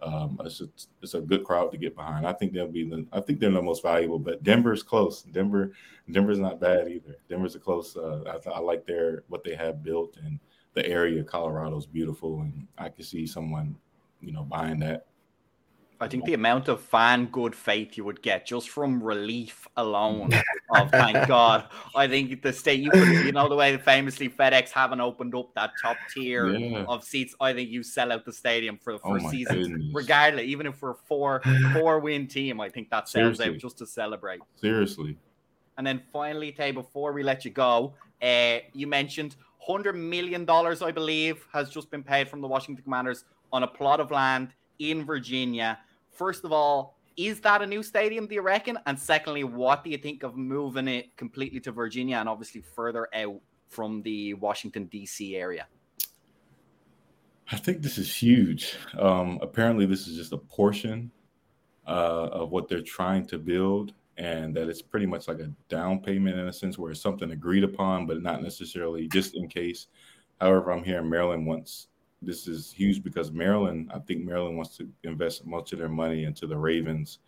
Um, 0.01 0.39
it's, 0.45 0.61
a, 0.61 0.68
it's 1.01 1.14
a 1.14 1.20
good 1.20 1.45
crowd 1.45 1.70
to 1.72 1.79
get 1.79 1.97
behind. 1.97 2.27
I 2.27 2.33
think 2.33 2.53
they'll 2.53 2.68
be 2.68 2.89
the. 2.89 3.07
I 3.12 3.20
think 3.20 3.41
they're 3.41 3.51
the 3.51 3.62
most 3.62 3.83
valuable. 3.83 4.18
But 4.18 4.43
Denver's 4.43 4.83
close. 4.83 5.22
Denver, 5.22 5.72
Denver's 6.11 6.39
not 6.39 6.61
bad 6.61 6.89
either. 6.89 7.16
Denver's 7.29 7.55
a 7.55 7.61
close. 7.61 7.97
Uh, 7.97 8.39
I, 8.47 8.51
I, 8.51 8.59
like 8.59 8.87
their 8.87 9.25
what 9.29 9.45
they 9.45 9.55
have 9.55 9.83
built 9.83 10.16
and 10.22 10.39
the 10.75 10.87
area. 10.87 11.22
Colorado's 11.22 11.87
beautiful, 11.87 12.41
and 12.41 12.66
I 12.77 12.89
can 12.89 13.05
see 13.05 13.27
someone, 13.27 13.77
you 14.20 14.33
know, 14.33 14.43
buying 14.43 14.81
that 14.81 15.07
I 16.01 16.09
think 16.09 16.24
the 16.24 16.34
amount 16.34 16.68
of 16.68 16.80
fan 16.80 17.26
good 17.26 17.55
faith 17.55 17.97
you 17.97 18.05
would 18.05 18.20
get 18.20 18.47
just 18.47 18.68
from 18.68 19.03
relief 19.03 19.66
alone 19.76 20.30
of 20.74 20.90
thank 20.90 21.28
God. 21.28 21.68
I 21.95 22.09
think 22.09 22.42
the 22.42 22.53
state 22.53 22.80
you 22.80 22.90
could, 22.90 23.09
you 23.09 23.32
know 23.32 23.49
the 23.49 23.55
way 23.55 23.72
the 23.72 23.78
famously 23.78 24.28
FedEx 24.28 24.70
haven't 24.70 25.01
opened 25.01 25.34
up 25.34 25.55
that 25.55 25.70
top 25.80 25.97
tier 26.12 26.49
yeah. 26.49 26.84
of 26.88 27.05
seats. 27.05 27.34
I 27.40 27.53
think 27.53 27.70
you 27.70 27.82
sell 27.82 28.12
out 28.12 28.24
the 28.24 28.32
stadium 28.32 28.78
for 28.78 28.92
the 28.92 28.99
first 28.99 29.26
oh 29.26 29.30
season, 29.30 29.62
goodness. 29.62 29.95
regardless. 29.95 30.45
Even 30.45 30.66
if 30.66 30.82
we're 30.82 30.90
a 30.90 30.95
four 30.95 31.42
four 31.72 32.01
win 32.01 32.26
team, 32.26 32.61
I 32.61 32.68
think 32.68 32.90
that 32.90 33.09
sells 33.09 33.36
Seriously. 33.38 33.55
out 33.55 33.61
just 33.61 33.78
to 33.78 33.86
celebrate. 33.86 34.40
Seriously. 34.57 35.16
And 35.78 35.86
then 35.86 36.03
finally, 36.12 36.53
Tay, 36.53 36.70
before 36.72 37.12
we 37.12 37.22
let 37.22 37.45
you 37.45 37.51
go, 37.51 37.95
uh, 38.22 38.59
you 38.72 38.86
mentioned 38.86 39.36
hundred 39.59 39.95
million 39.95 40.45
dollars, 40.45 40.82
I 40.82 40.90
believe, 40.90 41.47
has 41.53 41.70
just 41.70 41.90
been 41.90 42.03
paid 42.03 42.28
from 42.28 42.40
the 42.40 42.49
Washington 42.49 42.82
Commanders 42.82 43.24
on 43.53 43.62
a 43.62 43.66
plot 43.66 44.01
of 44.01 44.11
land 44.11 44.53
in 44.79 45.05
Virginia. 45.05 45.79
First 46.11 46.45
of 46.45 46.53
all, 46.53 46.99
is 47.16 47.41
that 47.41 47.62
a 47.62 47.66
new 47.66 47.83
stadium, 47.83 48.27
do 48.27 48.35
you 48.35 48.43
reckon? 48.43 48.79
And 48.87 48.99
secondly, 48.99 49.45
what 49.45 49.85
do 49.85 49.91
you 49.91 49.99
think 49.99 50.22
of 50.22 50.37
moving 50.37 50.89
it 50.89 51.16
completely 51.16 51.61
to 51.61 51.72
Virginia 51.72 52.16
and 52.16 52.29
obviously 52.29 52.61
further 52.61 53.09
out 53.14 53.41
from 53.68 54.03
the 54.03 54.35
Washington, 54.35 54.87
D.C. 54.87 55.37
area? 55.37 55.66
I 57.53 57.57
think 57.57 57.83
this 57.83 57.99
is 57.99 58.12
huge. 58.12 58.77
Um, 58.99 59.39
apparently, 59.43 59.87
this 59.87 60.09
is 60.09 60.16
just 60.16 60.33
a 60.33 60.39
portion 60.39 61.11
uh, 61.87 62.29
of 62.33 62.51
what 62.51 62.68
they're 62.68 62.81
trying 62.81 63.27
to 63.27 63.39
build, 63.39 63.93
and 64.16 64.57
that 64.57 64.68
it's 64.68 64.83
pretty 64.83 65.07
much 65.07 65.29
like 65.29 65.41
a 65.41 65.53
down 65.68 66.01
payment 66.01 66.39
in 66.39 66.49
a 66.49 66.53
sense 66.53 66.79
where 66.79 66.91
it's 66.91 67.01
something 67.01 67.31
agreed 67.33 67.64
upon, 67.64 68.07
but 68.07 68.22
not 68.22 68.43
necessarily 68.43 69.09
just 69.09 69.37
in 69.37 69.49
case. 69.49 69.89
However, 70.41 70.72
I'm 70.72 70.83
hearing 70.83 71.11
Maryland 71.11 71.47
wants 71.47 71.89
this 72.27 72.49
is 72.49 72.72
huge 72.72 73.03
because 73.03 73.31
Maryland, 73.33 73.91
I 73.95 73.99
think 73.99 74.25
Maryland 74.25 74.57
wants 74.57 74.77
to 74.79 74.89
invest 75.03 75.47
much 75.47 75.72
of 75.72 75.79
their 75.79 75.89
money 75.89 76.25
into 76.25 76.47
the 76.47 76.57
Ravens. 76.57 77.18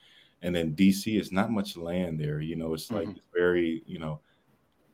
And 0.43 0.55
then 0.55 0.75
DC 0.75 1.19
is 1.19 1.33
not 1.33 1.51
much 1.51 1.77
land 1.77 2.21
there. 2.21 2.41
You 2.41 2.57
know, 2.57 2.75
it's 2.75 2.91
like 2.91 3.05
mm-hmm. 3.05 3.13
it's 3.13 3.27
very, 3.35 3.83
you 3.87 3.99
know, 3.99 4.21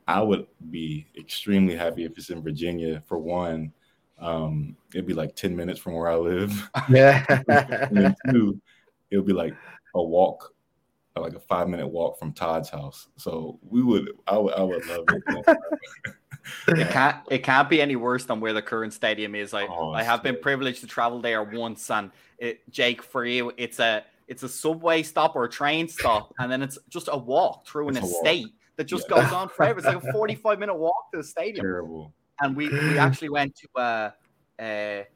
I 0.07 0.21
would 0.21 0.47
be 0.71 1.07
extremely 1.19 1.77
happy 1.77 2.05
if 2.05 2.17
it's 2.17 2.31
in 2.31 2.43
Virginia 2.43 3.03
for 3.07 3.19
one. 3.19 3.73
Um, 4.19 4.77
it'd 4.95 5.07
be 5.07 5.15
like 5.15 5.35
10 5.35 5.55
minutes 5.55 5.81
from 5.81 5.95
where 5.95 6.09
I 6.09 6.17
live. 6.17 6.71
Yeah. 6.89 7.25
and 7.49 7.97
then 7.97 8.17
two, 8.31 8.61
it 9.11 9.17
would 9.17 9.27
be 9.27 9.33
like 9.33 9.55
a 9.95 10.03
walk, 10.03 10.55
like 11.17 11.35
a 11.35 11.41
five 11.41 11.69
minute 11.69 11.89
walk 11.89 12.19
from 12.19 12.33
Todd's 12.33 12.71
house. 12.71 13.09
So 13.17 13.59
we 13.69 13.83
would, 13.83 14.13
I 14.27 14.39
would, 14.39 14.55
I 14.55 14.63
would 14.63 14.87
love 14.87 15.05
it. 15.09 15.57
it 16.69 16.91
can't 16.91 17.17
it 17.31 17.39
can't 17.39 17.69
be 17.69 17.81
any 17.81 17.97
worse 17.97 18.25
than 18.25 18.41
where 18.41 18.53
the 18.53 18.63
current 18.63 18.93
stadium 18.93 19.35
is. 19.35 19.55
I 19.55 19.67
oh, 19.67 19.93
I 19.93 20.03
have 20.03 20.23
been 20.23 20.37
privileged 20.41 20.81
to 20.81 20.87
travel 20.87 21.21
there 21.21 21.43
once, 21.43 21.91
and 21.91 22.11
it, 22.39 22.69
Jake, 22.71 23.03
for 23.03 23.25
you, 23.25 23.53
it's 23.57 23.79
a 23.79 24.05
it's 24.29 24.43
a 24.43 24.49
subway 24.49 25.03
stop 25.03 25.37
or 25.37 25.45
a 25.45 25.49
train 25.49 25.89
stop, 25.89 26.33
and 26.39 26.51
then 26.51 26.63
it's 26.63 26.79
just 26.89 27.09
a 27.11 27.17
walk 27.17 27.67
through 27.67 27.89
an 27.89 27.97
estate 27.97 28.45
walk. 28.45 28.53
that 28.77 28.85
just 28.85 29.07
yeah. 29.09 29.23
goes 29.23 29.33
on 29.33 29.49
forever. 29.49 29.79
It's 29.79 29.87
like 29.87 30.03
a 30.03 30.13
forty 30.13 30.35
five 30.35 30.59
minute 30.59 30.75
walk 30.75 31.11
to 31.13 31.19
the 31.19 31.25
stadium. 31.25 31.65
Terrible. 31.65 32.13
And 32.41 32.57
we 32.57 32.69
we 32.69 32.99
actually 32.99 33.29
went 33.29 33.55
to 33.57 33.69
a, 33.77 34.15
a 34.61 35.07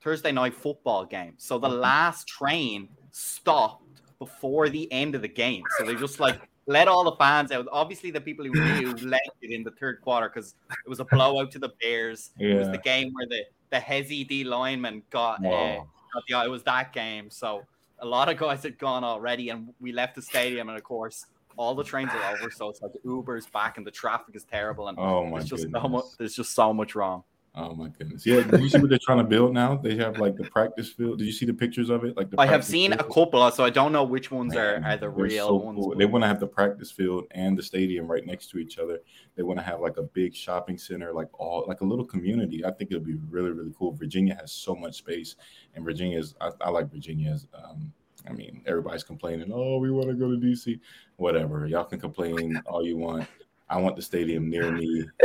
Thursday 0.00 0.32
night 0.32 0.54
football 0.54 1.04
game, 1.04 1.34
so 1.36 1.58
the 1.58 1.68
mm-hmm. 1.68 1.80
last 1.80 2.28
train 2.28 2.88
stopped 3.10 3.82
before 4.18 4.68
the 4.68 4.90
end 4.92 5.14
of 5.14 5.22
the 5.22 5.28
game. 5.28 5.62
So 5.78 5.84
they 5.84 5.94
just 5.94 6.20
like 6.20 6.40
let 6.66 6.88
all 6.88 7.04
the 7.04 7.16
fans 7.16 7.52
out. 7.52 7.66
Obviously, 7.70 8.10
the 8.10 8.20
people 8.20 8.44
who 8.44 8.52
knew 8.52 8.92
left 9.02 9.30
it 9.40 9.50
in 9.50 9.62
the 9.62 9.70
third 9.72 10.00
quarter 10.00 10.28
because 10.28 10.54
it 10.84 10.88
was 10.88 11.00
a 11.00 11.04
blowout 11.04 11.50
to 11.52 11.58
the 11.58 11.70
Bears. 11.80 12.30
Yeah. 12.38 12.54
It 12.54 12.58
was 12.58 12.70
the 12.70 12.78
game 12.78 13.12
where 13.12 13.26
the 13.26 13.44
the 13.70 13.78
Hezzy 13.78 14.26
D 14.26 14.44
lineman 14.44 15.02
got, 15.10 15.44
uh, 15.44 15.80
got 16.12 16.22
the. 16.28 16.44
It 16.44 16.50
was 16.50 16.62
that 16.64 16.92
game. 16.92 17.30
So 17.30 17.62
a 17.98 18.06
lot 18.06 18.28
of 18.28 18.36
guys 18.36 18.62
had 18.62 18.78
gone 18.78 19.04
already, 19.04 19.50
and 19.50 19.72
we 19.80 19.92
left 19.92 20.14
the 20.14 20.22
stadium, 20.22 20.68
and 20.68 20.76
of 20.76 20.84
course, 20.84 21.26
all 21.56 21.74
the 21.74 21.84
trains 21.84 22.10
are 22.12 22.34
over, 22.34 22.50
so 22.50 22.68
it's 22.68 22.82
like 22.82 22.92
Uber's 23.04 23.46
back 23.46 23.78
and 23.78 23.86
the 23.86 23.90
traffic 23.90 24.36
is 24.36 24.44
terrible, 24.44 24.88
and 24.88 24.98
oh 24.98 25.24
my 25.24 25.38
there's 25.38 25.48
just 25.48 25.64
goodness. 25.64 25.82
so 25.82 25.88
much. 25.88 26.04
There's 26.18 26.34
just 26.34 26.54
so 26.54 26.72
much 26.72 26.94
wrong. 26.94 27.24
Oh 27.58 27.74
my 27.74 27.88
goodness! 27.88 28.26
Yeah, 28.26 28.42
did 28.42 28.60
you 28.60 28.68
see 28.68 28.78
what 28.78 28.90
they're 28.90 28.98
trying 29.02 29.16
to 29.16 29.24
build 29.24 29.54
now? 29.54 29.76
They 29.76 29.96
have 29.96 30.18
like 30.18 30.36
the 30.36 30.44
practice 30.44 30.92
field. 30.92 31.18
Did 31.18 31.24
you 31.24 31.32
see 31.32 31.46
the 31.46 31.54
pictures 31.54 31.88
of 31.88 32.04
it? 32.04 32.14
Like 32.14 32.28
the 32.28 32.38
I 32.38 32.44
have 32.44 32.62
seen 32.62 32.90
field? 32.90 33.00
a 33.00 33.04
couple, 33.04 33.50
so 33.50 33.64
I 33.64 33.70
don't 33.70 33.92
know 33.92 34.04
which 34.04 34.30
ones 34.30 34.54
Man, 34.54 34.84
are, 34.84 34.86
are 34.86 34.96
the 34.98 35.08
real 35.08 35.48
so 35.48 35.54
ones. 35.54 35.78
Cool. 35.78 35.96
They 35.96 36.04
want 36.04 36.22
to 36.22 36.28
have 36.28 36.38
the 36.38 36.46
practice 36.46 36.90
field 36.90 37.24
and 37.30 37.56
the 37.56 37.62
stadium 37.62 38.08
right 38.08 38.26
next 38.26 38.50
to 38.50 38.58
each 38.58 38.78
other. 38.78 39.00
They 39.36 39.42
want 39.42 39.58
to 39.58 39.64
have 39.64 39.80
like 39.80 39.96
a 39.96 40.02
big 40.02 40.34
shopping 40.34 40.76
center, 40.76 41.14
like 41.14 41.28
all 41.40 41.64
like 41.66 41.80
a 41.80 41.84
little 41.84 42.04
community. 42.04 42.62
I 42.62 42.72
think 42.72 42.90
it'll 42.90 43.02
be 43.02 43.16
really 43.30 43.52
really 43.52 43.72
cool. 43.78 43.92
Virginia 43.92 44.34
has 44.38 44.52
so 44.52 44.74
much 44.74 44.96
space, 44.96 45.36
and 45.74 45.82
Virginia's 45.82 46.34
I, 46.42 46.50
I 46.60 46.68
like 46.68 46.92
Virginia's. 46.92 47.46
Um, 47.54 47.90
I 48.28 48.32
mean, 48.32 48.60
everybody's 48.66 49.04
complaining. 49.04 49.50
Oh, 49.50 49.78
we 49.78 49.90
want 49.90 50.08
to 50.08 50.14
go 50.14 50.30
to 50.30 50.36
DC. 50.36 50.78
Whatever, 51.16 51.66
y'all 51.66 51.84
can 51.84 52.00
complain 52.00 52.60
all 52.66 52.84
you 52.84 52.98
want. 52.98 53.26
I 53.70 53.78
want 53.78 53.96
the 53.96 54.02
stadium 54.02 54.50
near 54.50 54.70
me. 54.70 55.04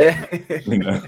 you 0.66 0.78
know? 0.78 1.02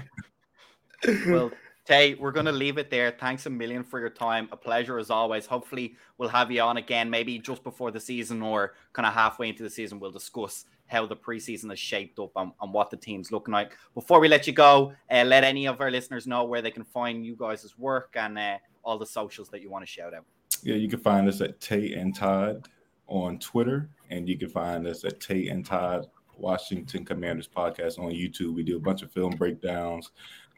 Well, 1.27 1.51
Tay, 1.85 2.15
we're 2.15 2.31
going 2.31 2.47
to 2.47 2.51
leave 2.51 2.77
it 2.77 2.89
there. 2.89 3.11
Thanks 3.11 3.45
a 3.45 3.49
million 3.49 3.83
for 3.83 3.99
your 3.99 4.09
time. 4.09 4.49
A 4.51 4.57
pleasure 4.57 4.97
as 4.97 5.09
always. 5.09 5.45
Hopefully, 5.45 5.95
we'll 6.17 6.29
have 6.29 6.51
you 6.51 6.61
on 6.61 6.77
again, 6.77 7.09
maybe 7.09 7.37
just 7.37 7.63
before 7.63 7.91
the 7.91 7.99
season 7.99 8.41
or 8.41 8.73
kind 8.93 9.05
of 9.05 9.13
halfway 9.13 9.49
into 9.49 9.63
the 9.63 9.69
season. 9.69 9.99
We'll 9.99 10.11
discuss 10.11 10.65
how 10.87 11.05
the 11.05 11.15
preseason 11.15 11.71
is 11.71 11.79
shaped 11.79 12.19
up 12.19 12.31
and, 12.35 12.51
and 12.61 12.73
what 12.73 12.89
the 12.89 12.97
team's 12.97 13.31
looking 13.31 13.53
like. 13.53 13.75
Before 13.93 14.19
we 14.19 14.27
let 14.27 14.47
you 14.47 14.53
go, 14.53 14.93
uh, 15.11 15.23
let 15.23 15.43
any 15.43 15.67
of 15.67 15.81
our 15.81 15.91
listeners 15.91 16.27
know 16.27 16.43
where 16.43 16.61
they 16.61 16.71
can 16.71 16.83
find 16.83 17.25
you 17.25 17.35
guys' 17.35 17.77
work 17.77 18.15
and 18.15 18.37
uh, 18.37 18.57
all 18.83 18.97
the 18.97 19.05
socials 19.05 19.49
that 19.49 19.61
you 19.61 19.69
want 19.69 19.83
to 19.83 19.91
shout 19.91 20.13
out. 20.13 20.25
Yeah, 20.63 20.75
you 20.75 20.87
can 20.87 20.99
find 20.99 21.27
us 21.27 21.41
at 21.41 21.59
Tay 21.59 21.93
and 21.93 22.15
Todd 22.15 22.67
on 23.07 23.37
Twitter, 23.39 23.89
and 24.09 24.27
you 24.27 24.37
can 24.37 24.49
find 24.49 24.87
us 24.87 25.03
at 25.05 25.19
Tay 25.19 25.49
and 25.49 25.65
Todd 25.65 26.07
Washington 26.37 27.05
Commanders 27.05 27.47
podcast 27.47 27.99
on 27.99 28.11
YouTube. 28.11 28.55
We 28.55 28.63
do 28.63 28.77
a 28.77 28.79
bunch 28.79 29.01
of 29.01 29.11
film 29.11 29.35
breakdowns, 29.35 30.11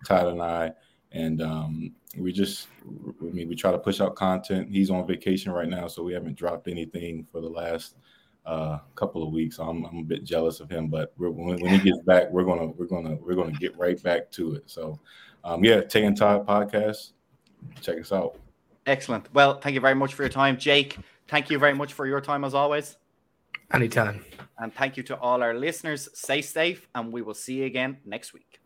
Todd 0.06 0.28
and 0.28 0.42
I, 0.42 0.72
and 1.12 1.42
um, 1.42 1.96
we 2.18 2.32
just, 2.32 2.68
I 2.86 3.24
mean, 3.26 3.48
we 3.48 3.56
try 3.56 3.72
to 3.72 3.78
push 3.78 4.02
out 4.02 4.16
content. 4.16 4.70
He's 4.72 4.90
on 4.90 5.08
vacation 5.08 5.52
right 5.52 5.70
now, 5.70 5.88
so 5.88 6.04
we 6.04 6.14
haven't 6.14 6.36
dropped 6.36 6.68
anything 6.68 7.28
for 7.32 7.42
the 7.42 7.50
last 7.50 7.96
uh, 8.46 8.80
couple 8.96 9.24
of 9.24 9.34
weeks. 9.34 9.60
I'm, 9.60 9.86
I'm 9.86 9.98
a 10.00 10.04
bit 10.04 10.24
jealous 10.24 10.60
of 10.60 10.70
him, 10.70 10.88
but 10.88 11.14
when, 11.18 11.36
when, 11.36 11.80
he 11.80 11.92
gets 11.92 12.02
back, 12.06 12.32
we're 12.32 12.46
gonna 12.46 12.68
we're 12.68 12.86
gonna 12.86 13.16
we're 13.16 13.36
gonna 13.36 13.52
get 13.52 13.78
right 13.78 14.02
back 14.02 14.32
to 14.32 14.56
it. 14.56 14.64
So, 14.68 15.00
um, 15.44 15.64
yeah, 15.64 15.82
Tay 15.82 16.06
and 16.06 16.18
Todd 16.18 16.48
podcast. 16.48 17.12
Check 17.82 18.00
us 18.00 18.12
out. 18.12 18.40
Excellent. 18.86 19.34
Well, 19.34 19.60
thank 19.60 19.74
you 19.74 19.82
very 19.82 19.96
much 19.96 20.14
for 20.14 20.24
your 20.24 20.30
time, 20.30 20.58
Jake. 20.58 20.98
Thank 21.28 21.50
you 21.50 21.60
very 21.60 21.74
much 21.74 21.94
for 21.94 22.08
your 22.08 22.22
time 22.22 22.46
as 22.46 22.54
always. 22.54 22.96
Anytime. 23.74 24.24
And 24.60 24.74
thank 24.74 24.96
you 24.96 25.04
to 25.04 25.20
all 25.20 25.44
our 25.44 25.54
listeners. 25.54 26.08
Stay 26.14 26.42
safe, 26.42 26.88
and 26.96 27.12
we 27.12 27.22
will 27.22 27.34
see 27.34 27.56
you 27.56 27.66
again 27.66 27.98
next 28.06 28.34
week. 28.34 28.62